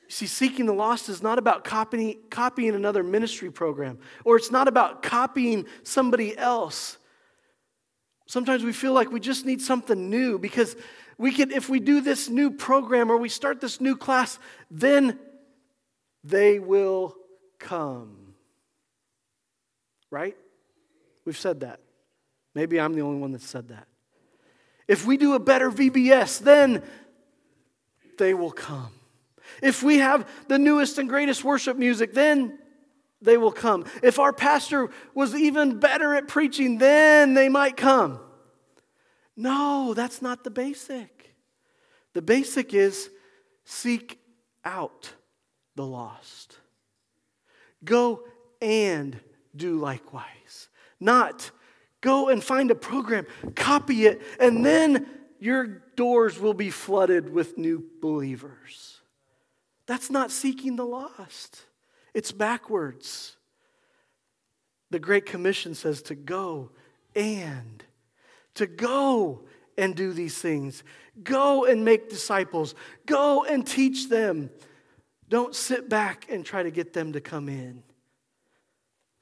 You 0.04 0.10
see, 0.12 0.26
seeking 0.26 0.66
the 0.66 0.72
lost 0.72 1.08
is 1.08 1.22
not 1.22 1.38
about 1.38 1.62
copying, 1.62 2.18
copying 2.30 2.74
another 2.74 3.02
ministry 3.02 3.50
program, 3.50 3.98
or 4.24 4.36
it's 4.36 4.50
not 4.50 4.66
about 4.66 5.02
copying 5.02 5.66
somebody 5.84 6.36
else. 6.36 6.98
Sometimes 8.30 8.62
we 8.62 8.72
feel 8.72 8.92
like 8.92 9.10
we 9.10 9.18
just 9.18 9.44
need 9.44 9.60
something 9.60 10.08
new 10.08 10.38
because 10.38 10.76
we 11.18 11.32
can, 11.32 11.50
if 11.50 11.68
we 11.68 11.80
do 11.80 12.00
this 12.00 12.28
new 12.28 12.52
program 12.52 13.10
or 13.10 13.16
we 13.16 13.28
start 13.28 13.60
this 13.60 13.80
new 13.80 13.96
class, 13.96 14.38
then 14.70 15.18
they 16.22 16.60
will 16.60 17.16
come. 17.58 18.34
Right? 20.12 20.36
We've 21.24 21.36
said 21.36 21.58
that. 21.62 21.80
Maybe 22.54 22.78
I'm 22.78 22.94
the 22.94 23.00
only 23.00 23.18
one 23.18 23.32
that 23.32 23.42
said 23.42 23.66
that. 23.70 23.88
If 24.86 25.04
we 25.04 25.16
do 25.16 25.34
a 25.34 25.40
better 25.40 25.68
VBS, 25.68 26.38
then 26.38 26.84
they 28.16 28.32
will 28.32 28.52
come. 28.52 28.92
If 29.60 29.82
we 29.82 29.98
have 29.98 30.24
the 30.46 30.56
newest 30.56 30.98
and 30.98 31.08
greatest 31.08 31.42
worship 31.42 31.76
music, 31.76 32.14
then 32.14 32.59
they 33.22 33.36
will 33.36 33.52
come. 33.52 33.84
If 34.02 34.18
our 34.18 34.32
pastor 34.32 34.90
was 35.14 35.34
even 35.34 35.78
better 35.78 36.14
at 36.14 36.28
preaching, 36.28 36.78
then 36.78 37.34
they 37.34 37.48
might 37.48 37.76
come. 37.76 38.20
No, 39.36 39.94
that's 39.94 40.20
not 40.22 40.44
the 40.44 40.50
basic. 40.50 41.34
The 42.12 42.22
basic 42.22 42.74
is 42.74 43.10
seek 43.64 44.18
out 44.64 45.12
the 45.76 45.86
lost. 45.86 46.58
Go 47.84 48.24
and 48.60 49.18
do 49.54 49.78
likewise. 49.78 50.68
Not 50.98 51.50
go 52.00 52.28
and 52.28 52.42
find 52.42 52.70
a 52.70 52.74
program, 52.74 53.26
copy 53.54 54.06
it, 54.06 54.22
and 54.38 54.64
then 54.64 55.06
your 55.38 55.66
doors 55.96 56.38
will 56.38 56.54
be 56.54 56.70
flooded 56.70 57.32
with 57.32 57.56
new 57.56 57.84
believers. 58.00 59.00
That's 59.86 60.10
not 60.10 60.30
seeking 60.30 60.76
the 60.76 60.84
lost. 60.84 61.64
It's 62.14 62.32
backwards. 62.32 63.36
The 64.90 64.98
Great 64.98 65.26
Commission 65.26 65.74
says 65.74 66.02
to 66.02 66.14
go 66.14 66.70
and, 67.14 67.84
to 68.54 68.66
go 68.66 69.44
and 69.78 69.94
do 69.94 70.12
these 70.12 70.38
things. 70.38 70.82
Go 71.22 71.64
and 71.64 71.84
make 71.84 72.10
disciples. 72.10 72.74
Go 73.06 73.44
and 73.44 73.66
teach 73.66 74.08
them. 74.08 74.50
Don't 75.28 75.54
sit 75.54 75.88
back 75.88 76.26
and 76.28 76.44
try 76.44 76.62
to 76.62 76.70
get 76.70 76.92
them 76.92 77.12
to 77.12 77.20
come 77.20 77.48
in. 77.48 77.84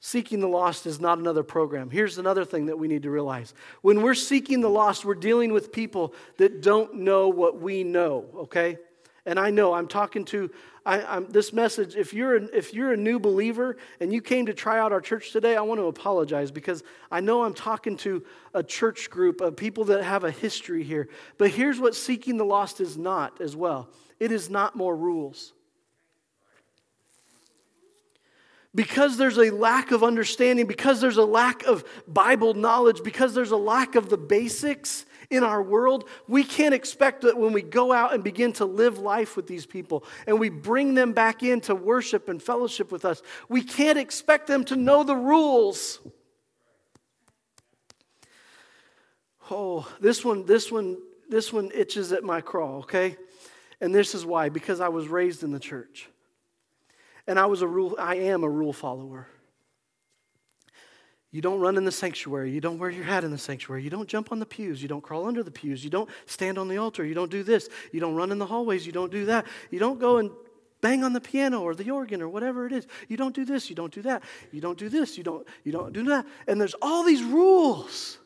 Seeking 0.01 0.39
the 0.39 0.47
lost 0.47 0.85
is 0.85 0.99
not 0.99 1.17
another 1.17 1.43
program. 1.43 1.89
Here's 1.89 2.17
another 2.17 2.45
thing 2.45 2.67
that 2.67 2.79
we 2.79 2.87
need 2.87 3.03
to 3.03 3.11
realize. 3.11 3.53
When 3.81 4.01
we're 4.01 4.13
seeking 4.15 4.61
the 4.61 4.69
lost, 4.69 5.03
we're 5.03 5.13
dealing 5.13 5.51
with 5.51 5.71
people 5.73 6.13
that 6.37 6.61
don't 6.61 6.95
know 6.95 7.27
what 7.27 7.59
we 7.59 7.83
know, 7.83 8.25
okay? 8.37 8.77
And 9.25 9.37
I 9.37 9.49
know 9.49 9.73
I'm 9.73 9.87
talking 9.87 10.23
to 10.25 10.49
I, 10.89 11.19
this 11.19 11.53
message. 11.53 11.95
If 11.95 12.13
you're, 12.13 12.35
if 12.35 12.73
you're 12.73 12.93
a 12.93 12.97
new 12.97 13.19
believer 13.19 13.77
and 13.99 14.11
you 14.11 14.21
came 14.21 14.47
to 14.47 14.53
try 14.53 14.79
out 14.79 14.91
our 14.91 15.01
church 15.01 15.31
today, 15.31 15.55
I 15.55 15.61
want 15.61 15.79
to 15.79 15.85
apologize 15.85 16.51
because 16.51 16.83
I 17.11 17.21
know 17.21 17.43
I'm 17.43 17.53
talking 17.53 17.95
to 17.97 18.23
a 18.53 18.63
church 18.63 19.09
group 19.09 19.39
of 19.41 19.55
people 19.55 19.85
that 19.85 20.03
have 20.03 20.23
a 20.23 20.31
history 20.31 20.83
here. 20.83 21.09
But 21.37 21.51
here's 21.51 21.79
what 21.79 21.95
seeking 21.95 22.37
the 22.37 22.45
lost 22.45 22.81
is 22.81 22.97
not 22.97 23.39
as 23.39 23.55
well 23.55 23.89
it 24.19 24.31
is 24.31 24.49
not 24.49 24.75
more 24.75 24.95
rules. 24.95 25.53
Because 28.75 29.17
there's 29.17 29.37
a 29.37 29.49
lack 29.49 29.91
of 29.91 30.03
understanding, 30.03 30.67
because 30.67 31.01
there's 31.01 31.17
a 31.17 31.25
lack 31.25 31.63
of 31.63 31.83
Bible 32.07 32.53
knowledge, 32.53 33.03
because 33.03 33.33
there's 33.33 33.51
a 33.51 33.57
lack 33.57 33.95
of 33.95 34.09
the 34.09 34.17
basics, 34.17 35.05
in 35.29 35.43
our 35.43 35.61
world, 35.61 36.05
we 36.27 36.43
can't 36.43 36.73
expect 36.73 37.21
that 37.21 37.37
when 37.37 37.53
we 37.53 37.61
go 37.61 37.91
out 37.91 38.13
and 38.13 38.23
begin 38.23 38.51
to 38.53 38.65
live 38.65 38.97
life 38.97 39.35
with 39.35 39.47
these 39.47 39.65
people 39.65 40.03
and 40.25 40.39
we 40.39 40.49
bring 40.49 40.95
them 40.95 41.13
back 41.13 41.43
in 41.43 41.61
to 41.61 41.75
worship 41.75 42.29
and 42.29 42.41
fellowship 42.41 42.91
with 42.91 43.05
us, 43.05 43.21
we 43.47 43.63
can't 43.63 43.99
expect 43.99 44.47
them 44.47 44.63
to 44.65 44.75
know 44.75 45.03
the 45.03 45.15
rules. 45.15 45.99
Oh, 49.51 49.87
this 49.99 50.25
one, 50.25 50.45
this 50.45 50.71
one, 50.71 50.97
this 51.29 51.53
one 51.53 51.71
itches 51.73 52.11
at 52.11 52.23
my 52.23 52.41
craw, 52.41 52.79
okay? 52.79 53.15
And 53.81 53.93
this 53.93 54.15
is 54.15 54.25
why 54.25 54.49
because 54.49 54.79
I 54.79 54.89
was 54.89 55.07
raised 55.07 55.43
in 55.43 55.51
the 55.51 55.59
church. 55.59 56.09
And 57.27 57.39
I 57.39 57.45
was 57.45 57.61
a 57.61 57.67
rule 57.67 57.95
I 57.99 58.15
am 58.15 58.43
a 58.43 58.49
rule 58.49 58.73
follower. 58.73 59.27
You 61.31 61.41
don't 61.41 61.59
run 61.59 61.77
in 61.77 61.85
the 61.85 61.91
sanctuary. 61.91 62.51
You 62.51 62.59
don't 62.59 62.79
wear 62.79 62.89
your 62.89 63.03
hat 63.03 63.23
in 63.23 63.29
the 63.29 63.37
sanctuary. 63.37 63.83
You 63.83 63.91
don't 63.91 64.09
jump 64.09 64.31
on 64.31 64.39
the 64.39 64.45
pews. 64.45 64.81
You 64.81 64.87
don't 64.87 65.01
crawl 65.01 65.27
under 65.27 65.43
the 65.43 65.51
pews. 65.51 65.83
You 65.83 65.91
don't 65.91 66.09
stand 66.25 66.57
on 66.57 66.67
the 66.67 66.77
altar. 66.77 67.05
You 67.05 67.13
don't 67.13 67.29
do 67.29 67.43
this. 67.43 67.69
You 67.91 67.99
don't 67.99 68.15
run 68.15 68.31
in 68.31 68.39
the 68.39 68.47
hallways. 68.47 68.85
You 68.85 68.91
don't 68.91 69.11
do 69.11 69.25
that. 69.25 69.45
You 69.69 69.77
don't 69.77 69.99
go 69.99 70.17
and 70.17 70.31
bang 70.81 71.03
on 71.03 71.13
the 71.13 71.21
piano 71.21 71.61
or 71.61 71.75
the 71.75 71.91
organ 71.91 72.21
or 72.21 72.29
whatever 72.29 72.65
it 72.65 72.73
is. 72.73 72.87
You 73.07 73.17
don't 73.17 73.35
do 73.35 73.45
this. 73.45 73.69
You 73.69 73.75
don't 73.75 73.93
do 73.93 74.01
that. 74.03 74.23
You 74.51 74.61
don't 74.61 74.77
do 74.77 74.89
this. 74.89 75.17
You 75.17 75.23
don't, 75.23 75.47
you 75.63 75.71
don't 75.71 75.93
do 75.93 76.03
that. 76.05 76.25
And 76.47 76.59
there's 76.59 76.75
all 76.81 77.03
these 77.03 77.21
rules. 77.21 78.17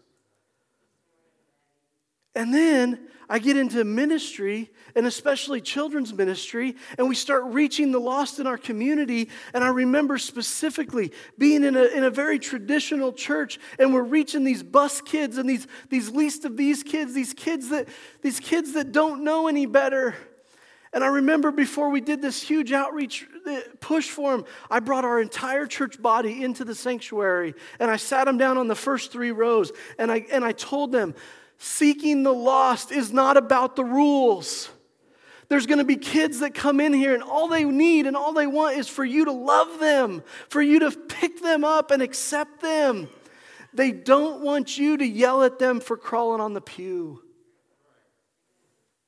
And 2.35 2.53
then 2.53 3.07
I 3.29 3.39
get 3.39 3.57
into 3.57 3.83
ministry, 3.83 4.71
and 4.95 5.05
especially 5.05 5.61
children's 5.61 6.13
ministry, 6.13 6.75
and 6.97 7.07
we 7.07 7.15
start 7.15 7.43
reaching 7.45 7.91
the 7.91 7.99
lost 7.99 8.39
in 8.39 8.47
our 8.47 8.57
community. 8.57 9.29
And 9.53 9.63
I 9.63 9.69
remember 9.69 10.17
specifically 10.17 11.11
being 11.37 11.63
in 11.63 11.75
a, 11.75 11.83
in 11.85 12.03
a 12.03 12.09
very 12.09 12.39
traditional 12.39 13.13
church, 13.13 13.59
and 13.79 13.93
we're 13.93 14.03
reaching 14.03 14.43
these 14.43 14.63
bus 14.63 14.99
kids 15.01 15.37
and 15.37 15.49
these, 15.49 15.67
these 15.89 16.09
least 16.09 16.45
of 16.45 16.57
these 16.57 16.83
kids, 16.83 17.13
these 17.13 17.33
kids 17.33 17.69
that 17.69 17.87
these 18.21 18.39
kids 18.39 18.73
that 18.73 18.91
don't 18.91 19.23
know 19.23 19.47
any 19.47 19.65
better. 19.65 20.15
And 20.91 21.03
I 21.03 21.07
remember 21.07 21.51
before 21.51 21.89
we 21.89 22.01
did 22.01 22.21
this 22.21 22.41
huge 22.41 22.71
outreach 22.71 23.25
uh, 23.47 23.61
push 23.79 24.09
for 24.09 24.31
them, 24.31 24.45
I 24.69 24.79
brought 24.79 25.05
our 25.05 25.19
entire 25.19 25.65
church 25.65 25.99
body 25.99 26.43
into 26.43 26.63
the 26.63 26.75
sanctuary 26.75 27.55
and 27.79 27.89
I 27.89 27.95
sat 27.97 28.25
them 28.25 28.37
down 28.37 28.59
on 28.59 28.67
the 28.67 28.75
first 28.75 29.11
three 29.11 29.31
rows 29.31 29.71
and 29.97 30.11
I, 30.11 30.25
and 30.31 30.45
I 30.45 30.51
told 30.51 30.91
them, 30.91 31.15
Seeking 31.65 32.23
the 32.23 32.33
lost 32.33 32.91
is 32.91 33.13
not 33.13 33.37
about 33.37 33.77
the 33.77 33.85
rules. 33.85 34.69
There's 35.47 35.65
going 35.65 35.77
to 35.77 35.85
be 35.85 35.95
kids 35.95 36.41
that 36.41 36.53
come 36.53 36.81
in 36.81 36.91
here 36.91 37.13
and 37.13 37.23
all 37.23 37.47
they 37.47 37.63
need 37.63 38.05
and 38.05 38.17
all 38.17 38.33
they 38.33 38.47
want 38.47 38.75
is 38.75 38.89
for 38.89 39.05
you 39.05 39.23
to 39.23 39.31
love 39.31 39.79
them, 39.79 40.23
for 40.49 40.61
you 40.61 40.79
to 40.79 40.91
pick 40.91 41.41
them 41.41 41.63
up 41.63 41.89
and 41.91 42.01
accept 42.01 42.59
them. 42.59 43.07
They 43.73 43.93
don't 43.93 44.41
want 44.41 44.77
you 44.77 44.97
to 44.97 45.05
yell 45.05 45.41
at 45.41 45.57
them 45.57 45.79
for 45.79 45.95
crawling 45.95 46.41
on 46.41 46.51
the 46.51 46.59
pew. 46.59 47.23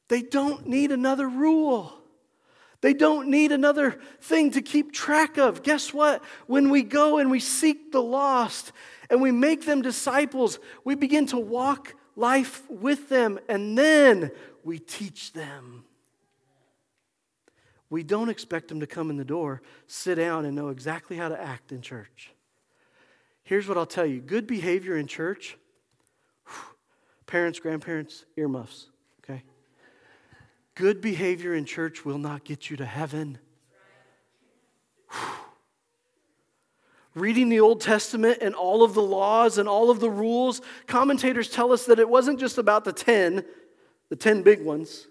They 0.08 0.22
don't 0.22 0.66
need 0.66 0.94
another 0.94 1.28
rule. 1.28 1.94
They 2.80 2.94
don't 2.94 3.28
need 3.28 3.52
another 3.52 4.00
thing 4.22 4.52
to 4.52 4.62
keep 4.62 4.94
track 4.94 5.38
of. 5.38 5.62
Guess 5.62 5.94
what? 5.94 6.24
When 6.48 6.70
we 6.70 6.84
go 6.84 7.18
and 7.18 7.30
we 7.30 7.42
seek 7.42 7.92
the 7.92 8.02
lost 8.02 8.72
and 9.10 9.22
we 9.22 9.32
make 9.34 9.66
them 9.66 9.82
disciples, 9.82 10.58
we 10.86 10.96
begin 10.96 11.26
to 11.28 11.38
walk 11.38 11.96
life 12.16 12.70
with 12.70 13.10
them 13.10 13.40
and 13.48 13.78
then 13.78 14.32
we 14.64 14.80
teach 14.80 15.34
them. 15.34 15.86
We 17.90 18.04
don't 18.04 18.30
expect 18.30 18.68
them 18.68 18.80
to 18.80 18.88
come 18.88 19.10
in 19.10 19.18
the 19.18 19.26
door, 19.26 19.62
sit 19.88 20.16
down, 20.16 20.46
and 20.46 20.56
know 20.56 20.70
exactly 20.70 21.18
how 21.18 21.30
to 21.30 21.40
act 21.40 21.72
in 21.72 21.82
church. 21.82 22.32
Here's 23.44 23.68
what 23.68 23.78
I'll 23.78 23.86
tell 23.86 24.06
you 24.06 24.20
good 24.22 24.48
behavior 24.48 24.98
in 24.98 25.06
church, 25.08 25.58
parents, 27.28 27.60
grandparents, 27.60 28.26
earmuffs, 28.36 28.88
okay? 29.24 29.44
Good 30.74 31.00
behavior 31.00 31.54
in 31.54 31.66
church 31.66 32.04
will 32.04 32.18
not 32.18 32.44
get 32.44 32.70
you 32.70 32.78
to 32.78 32.86
heaven. 32.86 33.38
Reading 37.16 37.48
the 37.48 37.62
Old 37.62 37.80
Testament 37.80 38.40
and 38.42 38.54
all 38.54 38.84
of 38.84 38.94
the 38.94 39.02
laws 39.02 39.58
and 39.58 39.70
all 39.70 39.90
of 39.90 40.02
the 40.02 40.10
rules, 40.10 40.62
commentators 40.86 41.50
tell 41.50 41.72
us 41.72 41.86
that 41.86 41.98
it 41.98 42.10
wasn't 42.10 42.40
just 42.40 42.58
about 42.58 42.84
the 42.84 42.92
10, 42.92 43.46
the 44.10 44.16
10 44.18 44.44
big 44.44 44.62
ones. 44.62 45.08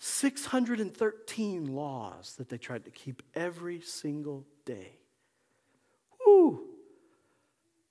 613 0.00 1.66
laws 1.74 2.34
that 2.36 2.48
they 2.48 2.58
tried 2.58 2.84
to 2.84 2.90
keep 2.90 3.22
every 3.34 3.80
single 3.80 4.44
day. 4.64 4.92
Whew. 6.24 6.66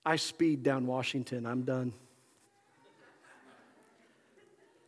I 0.06 0.18
speed 0.18 0.64
down 0.64 0.86
Washington. 0.86 1.46
I'm 1.46 1.64
done. 1.64 1.94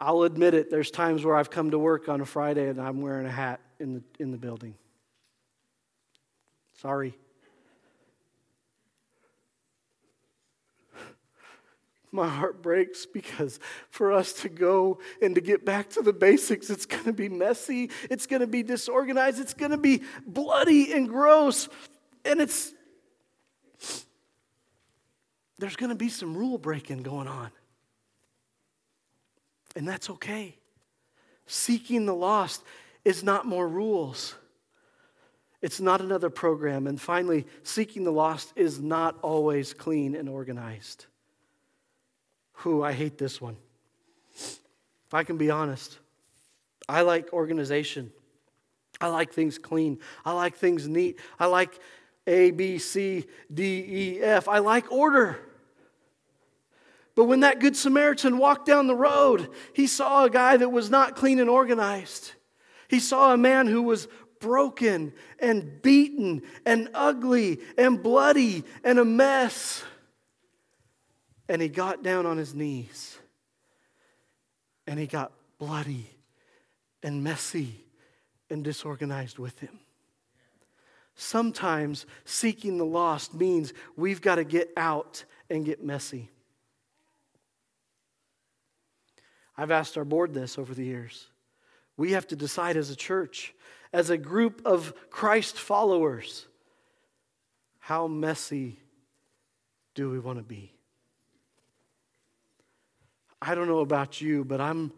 I'll 0.01 0.23
admit 0.23 0.53
it, 0.53 0.69
there's 0.69 0.91
times 0.91 1.25
where 1.25 1.35
I've 1.35 1.49
come 1.49 1.71
to 1.71 1.79
work 1.79 2.07
on 2.07 2.21
a 2.21 2.25
Friday 2.25 2.69
and 2.69 2.79
I'm 2.79 3.01
wearing 3.01 3.25
a 3.25 3.31
hat 3.31 3.59
in 3.79 3.95
the, 3.95 4.03
in 4.17 4.31
the 4.31 4.37
building. 4.37 4.75
Sorry. 6.81 7.13
My 12.11 12.27
heart 12.27 12.63
breaks 12.63 13.05
because 13.05 13.59
for 13.89 14.13
us 14.13 14.33
to 14.41 14.49
go 14.49 14.99
and 15.21 15.35
to 15.35 15.41
get 15.41 15.65
back 15.65 15.89
to 15.91 16.01
the 16.01 16.13
basics, 16.13 16.69
it's 16.69 16.85
going 16.85 17.03
to 17.03 17.13
be 17.13 17.29
messy, 17.29 17.91
it's 18.09 18.25
going 18.25 18.39
to 18.39 18.47
be 18.47 18.63
disorganized, 18.63 19.39
it's 19.39 19.53
going 19.53 19.71
to 19.71 19.77
be 19.77 20.01
bloody 20.25 20.93
and 20.93 21.07
gross. 21.07 21.69
And 22.25 22.41
it's, 22.41 22.73
there's 25.59 25.75
going 25.75 25.91
to 25.91 25.95
be 25.95 26.09
some 26.09 26.35
rule 26.35 26.57
breaking 26.57 27.03
going 27.03 27.27
on. 27.27 27.51
And 29.75 29.87
that's 29.87 30.09
okay. 30.09 30.55
Seeking 31.45 32.05
the 32.05 32.15
lost 32.15 32.63
is 33.03 33.23
not 33.23 33.45
more 33.45 33.67
rules. 33.67 34.35
It's 35.61 35.81
not 35.81 36.01
another 36.01 36.29
program. 36.29 36.87
And 36.87 36.99
finally, 36.99 37.45
seeking 37.63 38.03
the 38.03 38.11
lost 38.11 38.53
is 38.55 38.79
not 38.79 39.17
always 39.21 39.73
clean 39.73 40.15
and 40.15 40.29
organized. 40.29 41.05
Who, 42.53 42.83
I 42.83 42.93
hate 42.93 43.17
this 43.17 43.41
one. 43.41 43.57
If 44.37 45.13
I 45.13 45.23
can 45.23 45.37
be 45.37 45.49
honest, 45.49 45.97
I 46.87 47.01
like 47.01 47.33
organization. 47.33 48.11
I 49.01 49.07
like 49.07 49.33
things 49.33 49.57
clean. 49.57 49.99
I 50.25 50.33
like 50.33 50.55
things 50.55 50.87
neat. 50.87 51.19
I 51.39 51.45
like 51.45 51.79
A, 52.27 52.51
B, 52.51 52.77
C, 52.77 53.25
D, 53.53 53.63
E, 53.63 54.21
F. 54.21 54.47
I 54.47 54.59
like 54.59 54.91
order. 54.91 55.39
But 57.15 57.25
when 57.25 57.41
that 57.41 57.59
Good 57.59 57.75
Samaritan 57.75 58.37
walked 58.37 58.65
down 58.65 58.87
the 58.87 58.95
road, 58.95 59.49
he 59.73 59.87
saw 59.87 60.23
a 60.23 60.29
guy 60.29 60.57
that 60.57 60.69
was 60.69 60.89
not 60.89 61.15
clean 61.15 61.39
and 61.39 61.49
organized. 61.49 62.33
He 62.87 62.99
saw 62.99 63.33
a 63.33 63.37
man 63.37 63.67
who 63.67 63.81
was 63.81 64.07
broken 64.39 65.13
and 65.39 65.81
beaten 65.81 66.41
and 66.65 66.89
ugly 66.93 67.59
and 67.77 68.01
bloody 68.01 68.63
and 68.83 68.99
a 68.99 69.05
mess. 69.05 69.83
And 71.47 71.61
he 71.61 71.67
got 71.67 72.03
down 72.03 72.25
on 72.25 72.37
his 72.37 72.53
knees 72.53 73.17
and 74.87 74.99
he 74.99 75.07
got 75.07 75.31
bloody 75.57 76.09
and 77.03 77.23
messy 77.23 77.83
and 78.49 78.63
disorganized 78.63 79.37
with 79.37 79.59
him. 79.59 79.79
Sometimes 81.15 82.05
seeking 82.23 82.77
the 82.77 82.85
lost 82.85 83.33
means 83.33 83.73
we've 83.95 84.21
got 84.21 84.35
to 84.35 84.43
get 84.43 84.71
out 84.77 85.25
and 85.49 85.65
get 85.65 85.83
messy. 85.83 86.29
I've 89.57 89.71
asked 89.71 89.97
our 89.97 90.05
board 90.05 90.33
this 90.33 90.57
over 90.57 90.73
the 90.73 90.85
years. 90.85 91.27
We 91.97 92.13
have 92.13 92.25
to 92.27 92.37
decide 92.37 92.77
as 92.77 92.89
a 92.89 92.95
church, 92.95 93.53
as 93.91 94.09
a 94.09 94.17
group 94.17 94.61
of 94.65 94.93
Christ 95.09 95.57
followers, 95.59 96.45
how 97.79 98.07
messy 98.07 98.79
do 99.95 100.09
we 100.09 100.19
want 100.19 100.37
to 100.37 100.43
be? 100.43 100.73
I 103.41 103.55
don't 103.55 103.67
know 103.67 103.79
about 103.79 104.21
you, 104.21 104.43
but 104.43 104.61
I'm 104.61 104.91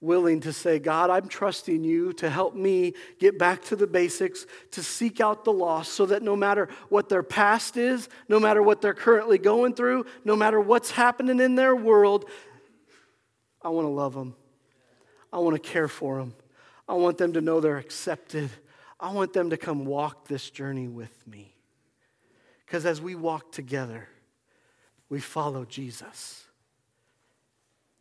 willing 0.00 0.40
to 0.40 0.52
say, 0.52 0.78
God, 0.78 1.08
I'm 1.10 1.26
trusting 1.26 1.82
you 1.82 2.12
to 2.14 2.28
help 2.28 2.54
me 2.54 2.92
get 3.18 3.38
back 3.38 3.64
to 3.64 3.76
the 3.76 3.86
basics, 3.86 4.46
to 4.72 4.82
seek 4.82 5.20
out 5.20 5.44
the 5.44 5.52
lost, 5.52 5.92
so 5.94 6.06
that 6.06 6.22
no 6.22 6.36
matter 6.36 6.68
what 6.90 7.08
their 7.08 7.22
past 7.22 7.76
is, 7.76 8.08
no 8.28 8.38
matter 8.38 8.62
what 8.62 8.82
they're 8.82 8.94
currently 8.94 9.38
going 9.38 9.74
through, 9.74 10.04
no 10.24 10.36
matter 10.36 10.60
what's 10.60 10.90
happening 10.90 11.40
in 11.40 11.54
their 11.54 11.74
world, 11.74 12.26
I 13.62 13.70
want 13.70 13.86
to 13.86 13.90
love 13.90 14.14
them. 14.14 14.36
I 15.32 15.38
want 15.38 15.60
to 15.60 15.68
care 15.68 15.88
for 15.88 16.18
them. 16.18 16.34
I 16.88 16.94
want 16.94 17.18
them 17.18 17.32
to 17.32 17.40
know 17.40 17.60
they're 17.60 17.78
accepted. 17.78 18.50
I 18.98 19.12
want 19.12 19.32
them 19.32 19.50
to 19.50 19.56
come 19.56 19.84
walk 19.84 20.28
this 20.28 20.50
journey 20.50 20.88
with 20.88 21.26
me. 21.26 21.54
Because 22.64 22.86
as 22.86 23.00
we 23.00 23.14
walk 23.14 23.52
together, 23.52 24.08
we 25.08 25.20
follow 25.20 25.64
Jesus 25.64 26.44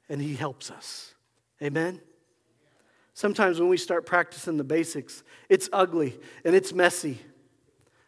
and 0.09 0.21
He 0.21 0.35
helps 0.35 0.71
us. 0.71 1.13
Amen? 1.61 2.01
Sometimes 3.13 3.59
when 3.59 3.69
we 3.69 3.77
start 3.77 4.05
practicing 4.05 4.57
the 4.57 4.63
basics, 4.63 5.23
it's 5.49 5.69
ugly 5.71 6.19
and 6.43 6.55
it's 6.55 6.73
messy. 6.73 7.19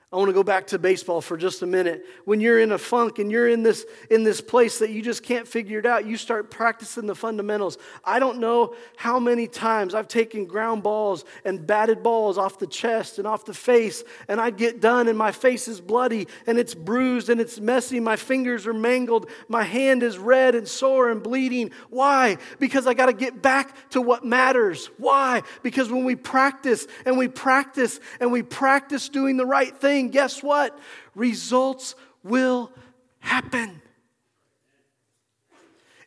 I 0.10 0.16
want 0.16 0.30
to 0.30 0.34
go 0.34 0.44
back 0.44 0.68
to 0.68 0.80
baseball 0.80 1.20
for 1.20 1.36
just 1.36 1.64
a 1.64 1.66
minute. 1.66 2.06
When 2.24 2.40
you're 2.40 2.62
in 2.62 2.72
a 2.72 2.78
funk 2.78 3.20
and 3.20 3.30
you're 3.30 3.50
in 3.50 3.62
this, 3.62 3.86
in 4.10 4.24
this 4.24 4.40
place 4.40 4.80
that 4.80 4.90
you 4.90 5.02
just 5.02 5.22
can't 5.22 5.46
figure 5.46 5.80
it 5.80 5.86
out, 5.86 6.06
you 6.06 6.16
start 6.16 6.50
practicing 6.50 7.08
the 7.08 7.14
fundamentals. 7.14 7.78
I 8.06 8.20
don't 8.20 8.40
know 8.40 8.74
how 8.96 9.20
many 9.20 9.48
times 9.48 9.94
I've 9.94 10.08
taken 10.08 10.46
ground 10.46 10.82
balls 10.82 11.26
and 11.44 11.68
batted 11.68 12.04
balls 12.04 12.38
off 12.38 12.58
the 12.58 12.68
chest 12.68 13.20
and 13.20 13.28
off 13.28 13.44
the 13.44 13.54
face, 13.54 14.06
and 14.30 14.40
I 14.40 14.50
get 14.50 14.80
done 14.80 15.10
and 15.10 15.18
my 15.18 15.34
face 15.34 15.68
is 15.68 15.82
bloody 15.82 16.30
and 16.46 16.58
it's 16.58 16.74
bruised 16.74 17.30
and 17.30 17.42
it's 17.42 17.60
messy. 17.60 18.00
My 18.00 18.16
fingers 18.16 18.66
are 18.66 18.74
mangled. 18.74 19.30
My 19.50 19.64
hand 19.64 20.04
is 20.04 20.18
red 20.18 20.56
and 20.56 20.66
sore 20.66 21.12
and 21.12 21.22
bleeding. 21.22 21.72
Why? 21.90 22.38
Because 22.60 22.88
I 22.88 22.94
got 22.94 23.08
to 23.08 23.14
get 23.14 23.42
back 23.42 23.90
to 23.90 24.02
what 24.02 24.24
matters. 24.24 24.90
Why? 24.98 25.44
Because 25.64 25.92
when 25.92 26.06
we 26.06 26.16
practice 26.16 26.88
and 27.06 27.18
we 27.18 27.28
practice 27.28 28.00
and 28.22 28.32
we 28.32 28.42
practice 28.42 29.10
doing 29.10 29.36
the 29.36 29.46
right 29.46 29.76
thing, 29.76 29.98
thing, 30.08 30.12
guess 30.12 30.42
what? 30.42 30.78
Results 31.16 31.96
will 32.24 32.72
happen. 33.20 33.82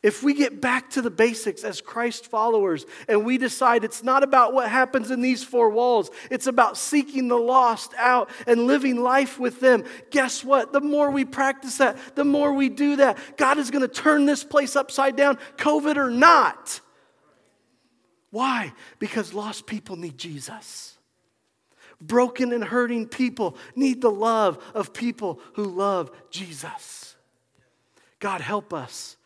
If 0.03 0.23
we 0.23 0.33
get 0.33 0.63
back 0.63 0.91
to 0.91 1.03
the 1.03 1.11
basics 1.11 1.63
as 1.63 1.83
Christ 1.83 2.27
followers 2.27 2.87
and 3.07 3.27
we 3.27 3.37
decide 3.37 3.85
it's 3.85 4.03
not 4.03 4.23
about 4.23 4.55
what 4.55 4.71
happens 4.71 5.11
in 5.11 5.21
these 5.21 5.45
four 5.45 5.69
walls, 5.69 6.11
it's 6.31 6.47
about 6.47 6.79
seeking 6.79 7.29
the 7.29 7.37
lost 7.37 7.93
out 7.99 8.31
and 8.47 8.67
living 8.67 9.03
life 9.03 9.39
with 9.39 9.61
them, 9.61 9.85
guess 10.11 10.43
what? 10.43 10.73
The 10.73 10.81
more 10.81 11.11
we 11.11 11.27
practice 11.27 11.77
that, 11.79 11.99
the 12.17 12.25
more 12.25 12.55
we 12.55 12.71
do 12.71 12.97
that, 12.97 13.19
God 13.37 13.59
is 13.59 13.71
going 13.71 13.87
to 13.87 13.89
turn 13.89 14.25
this 14.25 14.43
place 14.43 14.75
upside 14.75 15.17
down, 15.17 15.39
COVID 15.59 15.97
or 15.97 16.11
not. 16.11 16.81
Why? 18.31 18.73
Because 18.99 19.35
lost 19.35 19.67
people 19.67 19.97
need 19.97 20.17
Jesus. 20.17 20.97
Broken 22.01 22.53
and 22.53 22.65
hurting 22.65 23.09
people 23.09 23.57
need 23.77 24.01
the 24.01 24.11
love 24.11 24.63
of 24.75 24.93
people 24.93 25.41
who 25.55 25.65
love 25.65 26.11
Jesus. 26.31 27.15
God, 28.19 28.41
help 28.41 28.73
us 28.73 29.17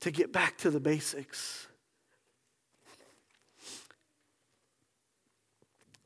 to 0.00 0.10
get 0.10 0.32
back 0.32 0.58
to 0.58 0.70
the 0.70 0.80
basics. 0.80 1.66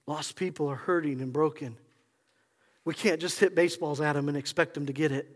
Lost 0.07 0.36
people 0.36 0.68
are 0.68 0.76
hurting 0.76 1.20
and 1.20 1.32
broken. 1.32 1.76
We 2.84 2.95
can't 2.95 3.20
just 3.20 3.39
hit 3.39 3.55
baseballs 3.55 4.01
at 4.01 4.14
them 4.14 4.28
and 4.28 4.36
expect 4.36 4.74
them 4.74 4.86
to 4.86 4.93
get 4.93 5.12
it. 5.12 5.28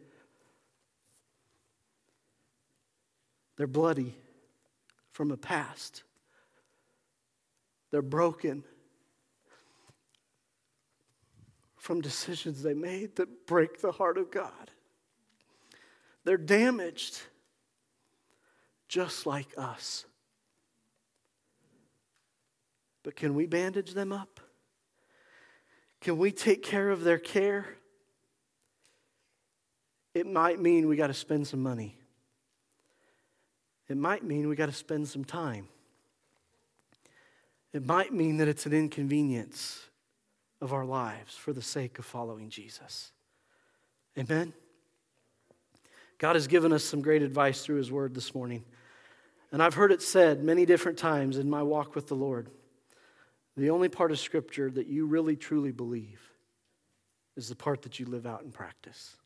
They're 3.57 3.67
bloody 3.67 4.15
from 5.13 5.31
a 5.31 5.37
past. 5.37 6.03
They're 7.91 8.01
broken 8.01 8.65
from 11.83 12.01
decisions 12.01 12.63
they 12.63 12.75
made 12.75 13.17
that 13.17 13.45
break 13.45 13.81
the 13.81 13.91
heart 13.91 14.17
of 14.17 14.31
God. 14.31 14.71
They're 16.23 16.37
damaged 16.37 17.21
just 18.87 19.27
like 19.27 19.49
us. 19.59 20.05
But 23.03 23.17
can 23.17 23.35
we 23.35 23.47
bandage 23.47 23.95
them 23.95 24.13
up? 24.13 24.39
Can 26.01 26.19
we 26.19 26.31
take 26.31 26.63
care 26.63 26.89
of 26.89 27.03
their 27.03 27.19
care? 27.19 27.67
It 30.15 30.29
might 30.29 30.61
mean 30.61 30.87
we 30.87 30.95
got 30.95 31.09
to 31.09 31.15
spend 31.15 31.49
some 31.49 31.65
money. 31.65 31.99
It 33.89 33.97
might 33.97 34.23
mean 34.23 34.49
we 34.49 34.55
got 34.55 34.67
to 34.67 34.73
spend 34.73 35.09
some 35.09 35.25
time. 35.25 35.67
It 37.73 37.85
might 37.85 38.13
mean 38.13 38.37
that 38.37 38.47
it's 38.47 38.67
an 38.67 38.73
inconvenience 38.73 39.89
of 40.63 40.73
our 40.73 40.85
lives 40.85 41.35
for 41.35 41.53
the 41.53 41.61
sake 41.61 41.99
of 41.99 42.07
following 42.07 42.49
Jesus. 42.49 43.11
Amen? 44.17 44.53
God 46.19 46.37
has 46.37 46.47
given 46.47 46.73
us 46.73 46.85
some 46.85 47.03
great 47.03 47.21
advice 47.21 47.65
through 47.65 47.79
His 47.79 47.91
Word 47.91 48.15
this 48.15 48.33
morning. 48.33 48.63
And 49.51 49.61
I've 49.61 49.75
heard 49.75 49.91
it 49.91 50.01
said 50.01 50.45
many 50.45 50.65
different 50.65 50.99
times 50.99 51.37
in 51.37 51.51
my 51.51 51.65
walk 51.65 51.97
with 51.97 52.07
the 52.07 52.15
Lord. 52.15 52.49
The 53.57 53.71
only 53.71 53.89
part 53.89 54.13
of 54.13 54.21
Scripture 54.21 54.71
that 54.71 54.87
you 54.87 55.05
really 55.07 55.35
truly 55.35 55.73
believe 55.73 56.23
is 57.37 57.49
the 57.49 57.57
part 57.57 57.83
that 57.83 57.99
you 57.99 58.07
live 58.07 58.25
out 58.25 58.43
in 58.45 58.53
practice. 58.53 59.17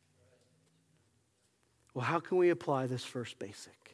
Well, 1.93 2.07
how 2.07 2.19
can 2.19 2.39
we 2.39 2.49
apply 2.49 2.87
this 2.87 3.05
first 3.05 3.39
basic? 3.39 3.86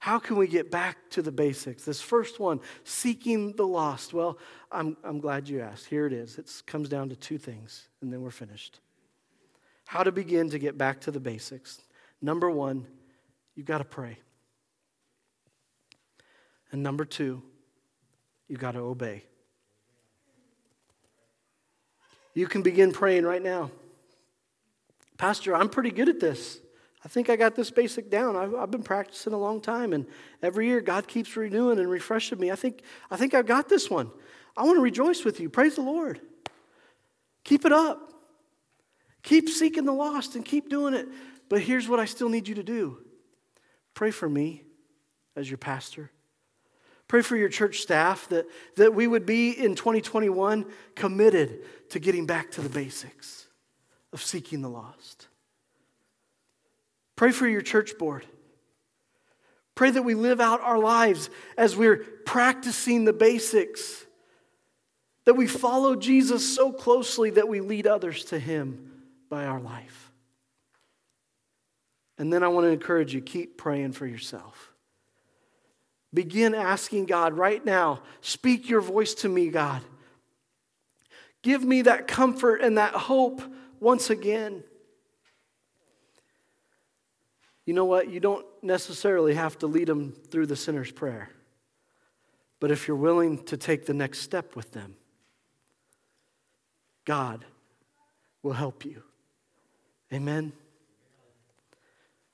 How 0.00 0.18
can 0.18 0.36
we 0.36 0.48
get 0.48 0.70
back 0.70 0.96
to 1.10 1.20
the 1.20 1.30
basics? 1.30 1.84
This 1.84 2.00
first 2.00 2.40
one, 2.40 2.60
seeking 2.84 3.52
the 3.52 3.66
lost. 3.66 4.14
Well, 4.14 4.38
I'm, 4.72 4.96
I'm 5.04 5.20
glad 5.20 5.46
you 5.46 5.60
asked. 5.60 5.86
Here 5.86 6.06
it 6.06 6.14
is. 6.14 6.38
It 6.38 6.50
comes 6.66 6.88
down 6.88 7.10
to 7.10 7.16
two 7.16 7.36
things, 7.36 7.86
and 8.00 8.10
then 8.10 8.22
we're 8.22 8.30
finished. 8.30 8.80
How 9.86 10.02
to 10.02 10.10
begin 10.10 10.48
to 10.50 10.58
get 10.58 10.78
back 10.78 11.02
to 11.02 11.10
the 11.10 11.20
basics. 11.20 11.82
Number 12.22 12.50
one, 12.50 12.86
you've 13.54 13.66
got 13.66 13.78
to 13.78 13.84
pray. 13.84 14.16
And 16.72 16.82
number 16.82 17.04
two, 17.04 17.42
you've 18.48 18.60
got 18.60 18.72
to 18.72 18.80
obey. 18.80 19.24
You 22.32 22.46
can 22.46 22.62
begin 22.62 22.90
praying 22.90 23.24
right 23.24 23.42
now. 23.42 23.70
Pastor, 25.18 25.54
I'm 25.54 25.68
pretty 25.68 25.90
good 25.90 26.08
at 26.08 26.20
this. 26.20 26.58
I 27.04 27.08
think 27.08 27.30
I 27.30 27.36
got 27.36 27.54
this 27.54 27.70
basic 27.70 28.10
down. 28.10 28.36
I've, 28.36 28.54
I've, 28.54 28.70
been 28.70 28.82
practicing 28.82 29.32
a 29.32 29.38
long 29.38 29.60
time, 29.60 29.92
and 29.92 30.06
every 30.42 30.66
year 30.66 30.80
God 30.80 31.08
keeps 31.08 31.34
renewing 31.36 31.78
and 31.78 31.88
refreshing 31.88 32.38
me. 32.38 32.50
I 32.50 32.56
think, 32.56 32.82
I 33.10 33.16
think 33.16 33.32
I've 33.32 33.46
got 33.46 33.68
this 33.68 33.88
one. 33.88 34.10
I 34.56 34.64
want 34.64 34.76
to 34.76 34.82
rejoice 34.82 35.24
with 35.24 35.40
you. 35.40 35.48
Praise 35.48 35.76
the 35.76 35.82
Lord. 35.82 36.20
Keep 37.44 37.64
it 37.64 37.72
up. 37.72 38.12
Keep 39.22 39.48
seeking 39.48 39.84
the 39.84 39.92
lost 39.92 40.36
and 40.36 40.44
keep 40.44 40.68
doing 40.68 40.94
it. 40.94 41.08
But 41.48 41.62
here's 41.62 41.88
what 41.88 42.00
I 42.00 42.04
still 42.04 42.28
need 42.28 42.48
you 42.48 42.54
to 42.56 42.62
do 42.62 42.98
pray 43.94 44.10
for 44.10 44.28
me 44.28 44.64
as 45.36 45.50
your 45.50 45.58
pastor. 45.58 46.10
Pray 47.08 47.22
for 47.22 47.36
your 47.36 47.48
church 47.48 47.80
staff 47.80 48.28
that, 48.28 48.46
that 48.76 48.94
we 48.94 49.08
would 49.08 49.26
be 49.26 49.50
in 49.50 49.74
2021 49.74 50.64
committed 50.94 51.58
to 51.90 51.98
getting 51.98 52.24
back 52.24 52.52
to 52.52 52.60
the 52.60 52.68
basics 52.68 53.48
of 54.12 54.22
seeking 54.22 54.62
the 54.62 54.68
lost. 54.68 55.26
Pray 57.20 57.32
for 57.32 57.46
your 57.46 57.60
church 57.60 57.98
board. 57.98 58.24
Pray 59.74 59.90
that 59.90 60.00
we 60.00 60.14
live 60.14 60.40
out 60.40 60.62
our 60.62 60.78
lives 60.78 61.28
as 61.58 61.76
we're 61.76 61.98
practicing 62.24 63.04
the 63.04 63.12
basics, 63.12 64.06
that 65.26 65.34
we 65.34 65.46
follow 65.46 65.94
Jesus 65.96 66.54
so 66.56 66.72
closely 66.72 67.28
that 67.28 67.46
we 67.46 67.60
lead 67.60 67.86
others 67.86 68.24
to 68.24 68.38
Him 68.38 68.90
by 69.28 69.44
our 69.44 69.60
life. 69.60 70.10
And 72.16 72.32
then 72.32 72.42
I 72.42 72.48
want 72.48 72.64
to 72.64 72.70
encourage 72.70 73.12
you 73.12 73.20
keep 73.20 73.58
praying 73.58 73.92
for 73.92 74.06
yourself. 74.06 74.72
Begin 76.14 76.54
asking 76.54 77.04
God 77.04 77.34
right 77.34 77.62
now, 77.62 78.00
speak 78.22 78.66
your 78.70 78.80
voice 78.80 79.12
to 79.16 79.28
me, 79.28 79.50
God. 79.50 79.82
Give 81.42 81.62
me 81.62 81.82
that 81.82 82.08
comfort 82.08 82.62
and 82.62 82.78
that 82.78 82.94
hope 82.94 83.42
once 83.78 84.08
again. 84.08 84.64
You 87.66 87.74
know 87.74 87.84
what? 87.84 88.10
You 88.10 88.20
don't 88.20 88.44
necessarily 88.62 89.34
have 89.34 89.58
to 89.58 89.66
lead 89.66 89.88
them 89.88 90.12
through 90.30 90.46
the 90.46 90.56
sinner's 90.56 90.90
prayer. 90.90 91.30
But 92.58 92.70
if 92.70 92.86
you're 92.88 92.96
willing 92.96 93.42
to 93.44 93.56
take 93.56 93.86
the 93.86 93.94
next 93.94 94.20
step 94.20 94.54
with 94.56 94.72
them, 94.72 94.96
God 97.04 97.44
will 98.42 98.52
help 98.52 98.84
you. 98.84 99.02
Amen. 100.12 100.52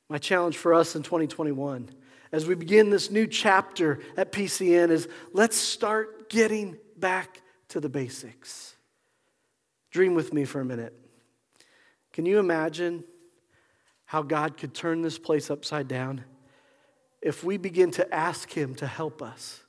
My 0.09 0.19
challenge 0.19 0.57
for 0.57 0.75
us 0.75 0.97
in 0.97 1.03
2021 1.03 1.91
as 2.33 2.47
we 2.47 2.55
begin 2.55 2.91
this 2.91 3.11
new 3.11 3.27
chapter 3.27 4.01
at 4.17 4.33
PCN 4.33 4.91
is 4.91 5.09
let's 5.33 5.57
start 5.57 6.29
getting 6.29 6.77
back 6.97 7.43
to 7.69 7.81
the 7.81 7.89
basics. 7.89 8.75
Dream 9.91 10.15
with 10.15 10.33
me 10.33 10.45
for 10.45 10.61
a 10.61 10.65
minute. 10.65 10.95
Can 12.13 12.27
you 12.27 12.39
imagine 12.39 13.05
how 14.07 14.23
God 14.23 14.57
could 14.57 14.75
turn 14.75 15.03
this 15.03 15.19
place 15.19 15.51
upside 15.51 15.89
down 15.89 16.25
if 17.21 17.43
we 17.43 17.57
begin 17.57 17.91
to 17.93 18.15
ask 18.15 18.51
Him 18.53 18.75
to 18.77 18.87
help 18.87 19.21
us 19.21 19.63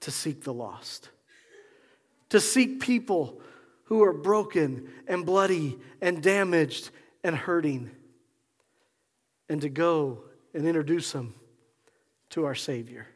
to 0.00 0.10
seek 0.10 0.42
the 0.42 0.52
lost, 0.52 1.08
to 2.30 2.40
seek 2.40 2.80
people 2.80 3.40
who 3.84 4.02
are 4.02 4.12
broken 4.12 4.88
and 5.06 5.24
bloody 5.24 5.78
and 6.00 6.22
damaged 6.22 6.90
and 7.22 7.36
hurting, 7.36 7.90
and 9.48 9.60
to 9.60 9.68
go 9.68 10.24
and 10.54 10.66
introduce 10.66 11.12
them 11.12 11.34
to 12.30 12.44
our 12.44 12.54
Savior. 12.54 13.06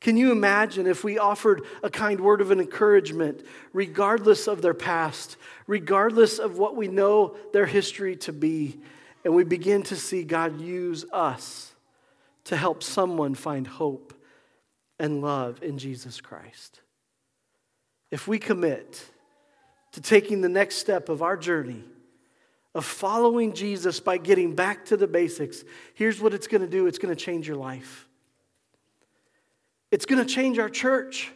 Can 0.00 0.16
you 0.16 0.30
imagine 0.30 0.86
if 0.86 1.02
we 1.02 1.18
offered 1.18 1.62
a 1.82 1.90
kind 1.90 2.20
word 2.20 2.40
of 2.40 2.50
an 2.50 2.60
encouragement, 2.60 3.44
regardless 3.72 4.46
of 4.46 4.62
their 4.62 4.74
past, 4.74 5.36
regardless 5.66 6.38
of 6.38 6.58
what 6.58 6.76
we 6.76 6.86
know 6.86 7.36
their 7.52 7.66
history 7.66 8.14
to 8.16 8.32
be, 8.32 8.78
and 9.26 9.34
we 9.34 9.42
begin 9.42 9.82
to 9.82 9.96
see 9.96 10.22
God 10.22 10.60
use 10.60 11.04
us 11.12 11.74
to 12.44 12.56
help 12.56 12.84
someone 12.84 13.34
find 13.34 13.66
hope 13.66 14.14
and 15.00 15.20
love 15.20 15.64
in 15.64 15.78
Jesus 15.78 16.20
Christ. 16.20 16.80
If 18.12 18.28
we 18.28 18.38
commit 18.38 19.04
to 19.90 20.00
taking 20.00 20.42
the 20.42 20.48
next 20.48 20.76
step 20.76 21.08
of 21.08 21.22
our 21.22 21.36
journey 21.36 21.82
of 22.72 22.84
following 22.84 23.52
Jesus 23.52 23.98
by 23.98 24.16
getting 24.16 24.54
back 24.54 24.84
to 24.84 24.96
the 24.96 25.08
basics, 25.08 25.64
here's 25.94 26.20
what 26.20 26.32
it's 26.32 26.46
going 26.46 26.62
to 26.62 26.68
do 26.68 26.86
it's 26.86 26.98
going 26.98 27.12
to 27.12 27.20
change 27.20 27.48
your 27.48 27.56
life. 27.56 28.06
It's 29.90 30.06
going 30.06 30.24
to 30.24 30.32
change 30.32 30.60
our 30.60 30.70
church 30.70 31.32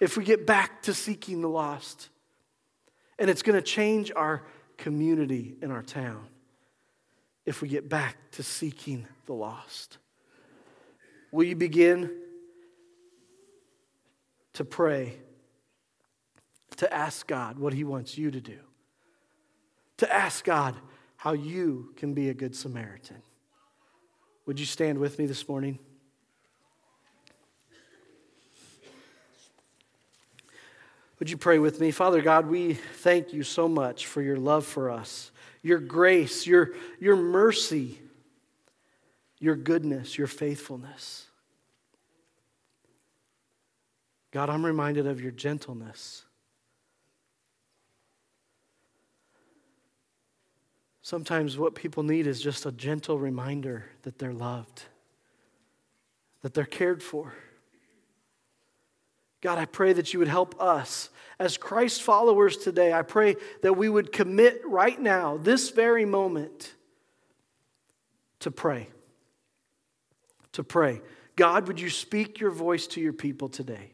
if 0.00 0.16
we 0.16 0.24
get 0.24 0.46
back 0.46 0.84
to 0.84 0.94
seeking 0.94 1.42
the 1.42 1.50
lost. 1.50 2.08
And 3.18 3.28
it's 3.28 3.42
going 3.42 3.56
to 3.56 3.62
change 3.62 4.10
our 4.16 4.42
community 4.78 5.58
in 5.60 5.70
our 5.70 5.82
town 5.82 6.26
if 7.50 7.60
we 7.60 7.68
get 7.68 7.88
back 7.88 8.16
to 8.30 8.44
seeking 8.44 9.08
the 9.26 9.32
lost. 9.32 9.98
Will 11.32 11.42
you 11.42 11.56
begin 11.56 12.08
to 14.52 14.64
pray, 14.64 15.16
to 16.76 16.94
ask 16.94 17.26
God 17.26 17.58
what 17.58 17.72
He 17.72 17.82
wants 17.82 18.16
you 18.16 18.30
to 18.30 18.40
do, 18.40 18.58
to 19.96 20.14
ask 20.14 20.44
God 20.44 20.76
how 21.16 21.32
you 21.32 21.92
can 21.96 22.14
be 22.14 22.28
a 22.28 22.34
good 22.34 22.54
Samaritan? 22.54 23.20
Would 24.46 24.60
you 24.60 24.66
stand 24.66 24.98
with 24.98 25.18
me 25.18 25.26
this 25.26 25.48
morning? 25.48 25.80
Would 31.18 31.28
you 31.28 31.36
pray 31.36 31.58
with 31.58 31.80
me? 31.80 31.90
Father 31.90 32.22
God, 32.22 32.46
we 32.46 32.74
thank 32.74 33.32
you 33.32 33.42
so 33.42 33.66
much 33.66 34.06
for 34.06 34.22
your 34.22 34.36
love 34.36 34.64
for 34.64 34.88
us 34.88 35.32
your 35.62 35.78
grace, 35.78 36.46
your, 36.46 36.72
your 36.98 37.16
mercy, 37.16 38.00
your 39.38 39.56
goodness, 39.56 40.16
your 40.16 40.26
faithfulness. 40.26 41.26
God, 44.30 44.48
I'm 44.48 44.64
reminded 44.64 45.06
of 45.06 45.20
your 45.20 45.32
gentleness. 45.32 46.24
Sometimes 51.02 51.58
what 51.58 51.74
people 51.74 52.04
need 52.04 52.26
is 52.26 52.40
just 52.40 52.66
a 52.66 52.72
gentle 52.72 53.18
reminder 53.18 53.86
that 54.02 54.18
they're 54.18 54.32
loved, 54.32 54.84
that 56.42 56.54
they're 56.54 56.64
cared 56.64 57.02
for. 57.02 57.34
God, 59.40 59.58
I 59.58 59.64
pray 59.64 59.92
that 59.92 60.12
you 60.12 60.18
would 60.18 60.28
help 60.28 60.60
us 60.60 61.08
as 61.38 61.56
Christ 61.56 62.02
followers 62.02 62.58
today. 62.58 62.92
I 62.92 63.02
pray 63.02 63.36
that 63.62 63.72
we 63.72 63.88
would 63.88 64.12
commit 64.12 64.60
right 64.66 65.00
now, 65.00 65.38
this 65.38 65.70
very 65.70 66.04
moment, 66.04 66.74
to 68.40 68.50
pray. 68.50 68.88
To 70.52 70.64
pray. 70.64 71.00
God, 71.36 71.68
would 71.68 71.80
you 71.80 71.88
speak 71.88 72.40
your 72.40 72.50
voice 72.50 72.86
to 72.88 73.00
your 73.00 73.14
people 73.14 73.48
today? 73.48 73.92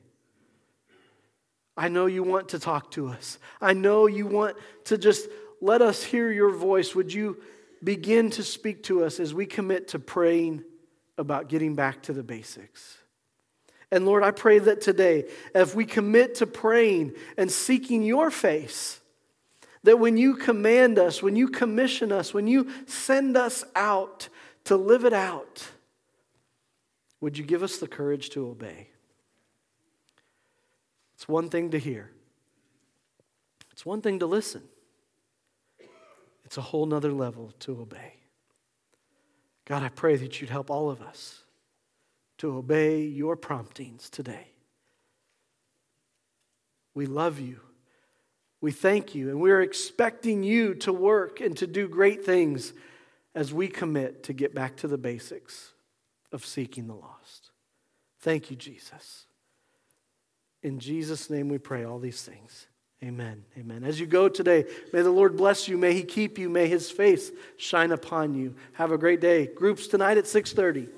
I 1.76 1.88
know 1.88 2.06
you 2.06 2.22
want 2.22 2.48
to 2.48 2.58
talk 2.58 2.90
to 2.92 3.08
us. 3.08 3.38
I 3.60 3.74
know 3.74 4.06
you 4.06 4.26
want 4.26 4.56
to 4.86 4.98
just 4.98 5.28
let 5.60 5.82
us 5.82 6.02
hear 6.02 6.32
your 6.32 6.50
voice. 6.50 6.94
Would 6.94 7.12
you 7.12 7.40
begin 7.84 8.30
to 8.30 8.42
speak 8.42 8.82
to 8.84 9.04
us 9.04 9.20
as 9.20 9.34
we 9.34 9.46
commit 9.46 9.88
to 9.88 9.98
praying 9.98 10.64
about 11.18 11.48
getting 11.48 11.74
back 11.74 12.02
to 12.04 12.12
the 12.12 12.22
basics? 12.22 12.98
And 13.92 14.04
Lord, 14.04 14.22
I 14.22 14.32
pray 14.32 14.58
that 14.58 14.80
today, 14.80 15.28
if 15.54 15.74
we 15.74 15.84
commit 15.84 16.36
to 16.36 16.46
praying 16.46 17.12
and 17.36 17.50
seeking 17.50 18.02
your 18.02 18.30
face, 18.30 19.00
that 19.84 20.00
when 20.00 20.16
you 20.16 20.34
command 20.34 20.98
us, 20.98 21.22
when 21.22 21.36
you 21.36 21.48
commission 21.48 22.10
us, 22.10 22.34
when 22.34 22.48
you 22.48 22.68
send 22.86 23.36
us 23.36 23.64
out 23.76 24.28
to 24.64 24.76
live 24.76 25.04
it 25.04 25.12
out, 25.12 25.68
would 27.20 27.38
you 27.38 27.44
give 27.44 27.62
us 27.62 27.78
the 27.78 27.86
courage 27.86 28.30
to 28.30 28.48
obey? 28.48 28.88
It's 31.14 31.28
one 31.28 31.48
thing 31.48 31.70
to 31.70 31.78
hear, 31.78 32.10
it's 33.70 33.86
one 33.86 34.02
thing 34.02 34.18
to 34.18 34.26
listen, 34.26 34.62
it's 36.44 36.58
a 36.58 36.62
whole 36.62 36.86
nother 36.86 37.12
level 37.12 37.52
to 37.60 37.80
obey. 37.80 38.14
God, 39.64 39.82
I 39.82 39.88
pray 39.88 40.16
that 40.16 40.40
you'd 40.40 40.50
help 40.50 40.70
all 40.70 40.90
of 40.90 41.00
us 41.00 41.42
to 42.38 42.56
obey 42.56 43.02
your 43.02 43.36
promptings 43.36 44.10
today. 44.10 44.48
We 46.94 47.06
love 47.06 47.40
you. 47.40 47.60
We 48.60 48.72
thank 48.72 49.14
you, 49.14 49.28
and 49.28 49.40
we're 49.40 49.60
expecting 49.60 50.42
you 50.42 50.74
to 50.76 50.92
work 50.92 51.40
and 51.40 51.56
to 51.58 51.66
do 51.66 51.88
great 51.88 52.24
things 52.24 52.72
as 53.34 53.52
we 53.52 53.68
commit 53.68 54.22
to 54.24 54.32
get 54.32 54.54
back 54.54 54.76
to 54.78 54.88
the 54.88 54.98
basics 54.98 55.72
of 56.32 56.44
seeking 56.44 56.86
the 56.86 56.94
lost. 56.94 57.50
Thank 58.20 58.50
you, 58.50 58.56
Jesus. 58.56 59.26
In 60.62 60.78
Jesus' 60.78 61.28
name 61.30 61.48
we 61.48 61.58
pray 61.58 61.84
all 61.84 61.98
these 61.98 62.22
things. 62.22 62.66
Amen. 63.04 63.44
Amen. 63.58 63.84
As 63.84 64.00
you 64.00 64.06
go 64.06 64.28
today, 64.28 64.64
may 64.92 65.02
the 65.02 65.10
Lord 65.10 65.36
bless 65.36 65.68
you. 65.68 65.76
May 65.76 65.92
he 65.92 66.02
keep 66.02 66.38
you. 66.38 66.48
May 66.48 66.66
his 66.66 66.90
face 66.90 67.30
shine 67.58 67.92
upon 67.92 68.34
you. 68.34 68.54
Have 68.72 68.90
a 68.90 68.98
great 68.98 69.20
day. 69.20 69.46
Groups 69.46 69.86
tonight 69.86 70.16
at 70.16 70.24
6:30. 70.24 70.88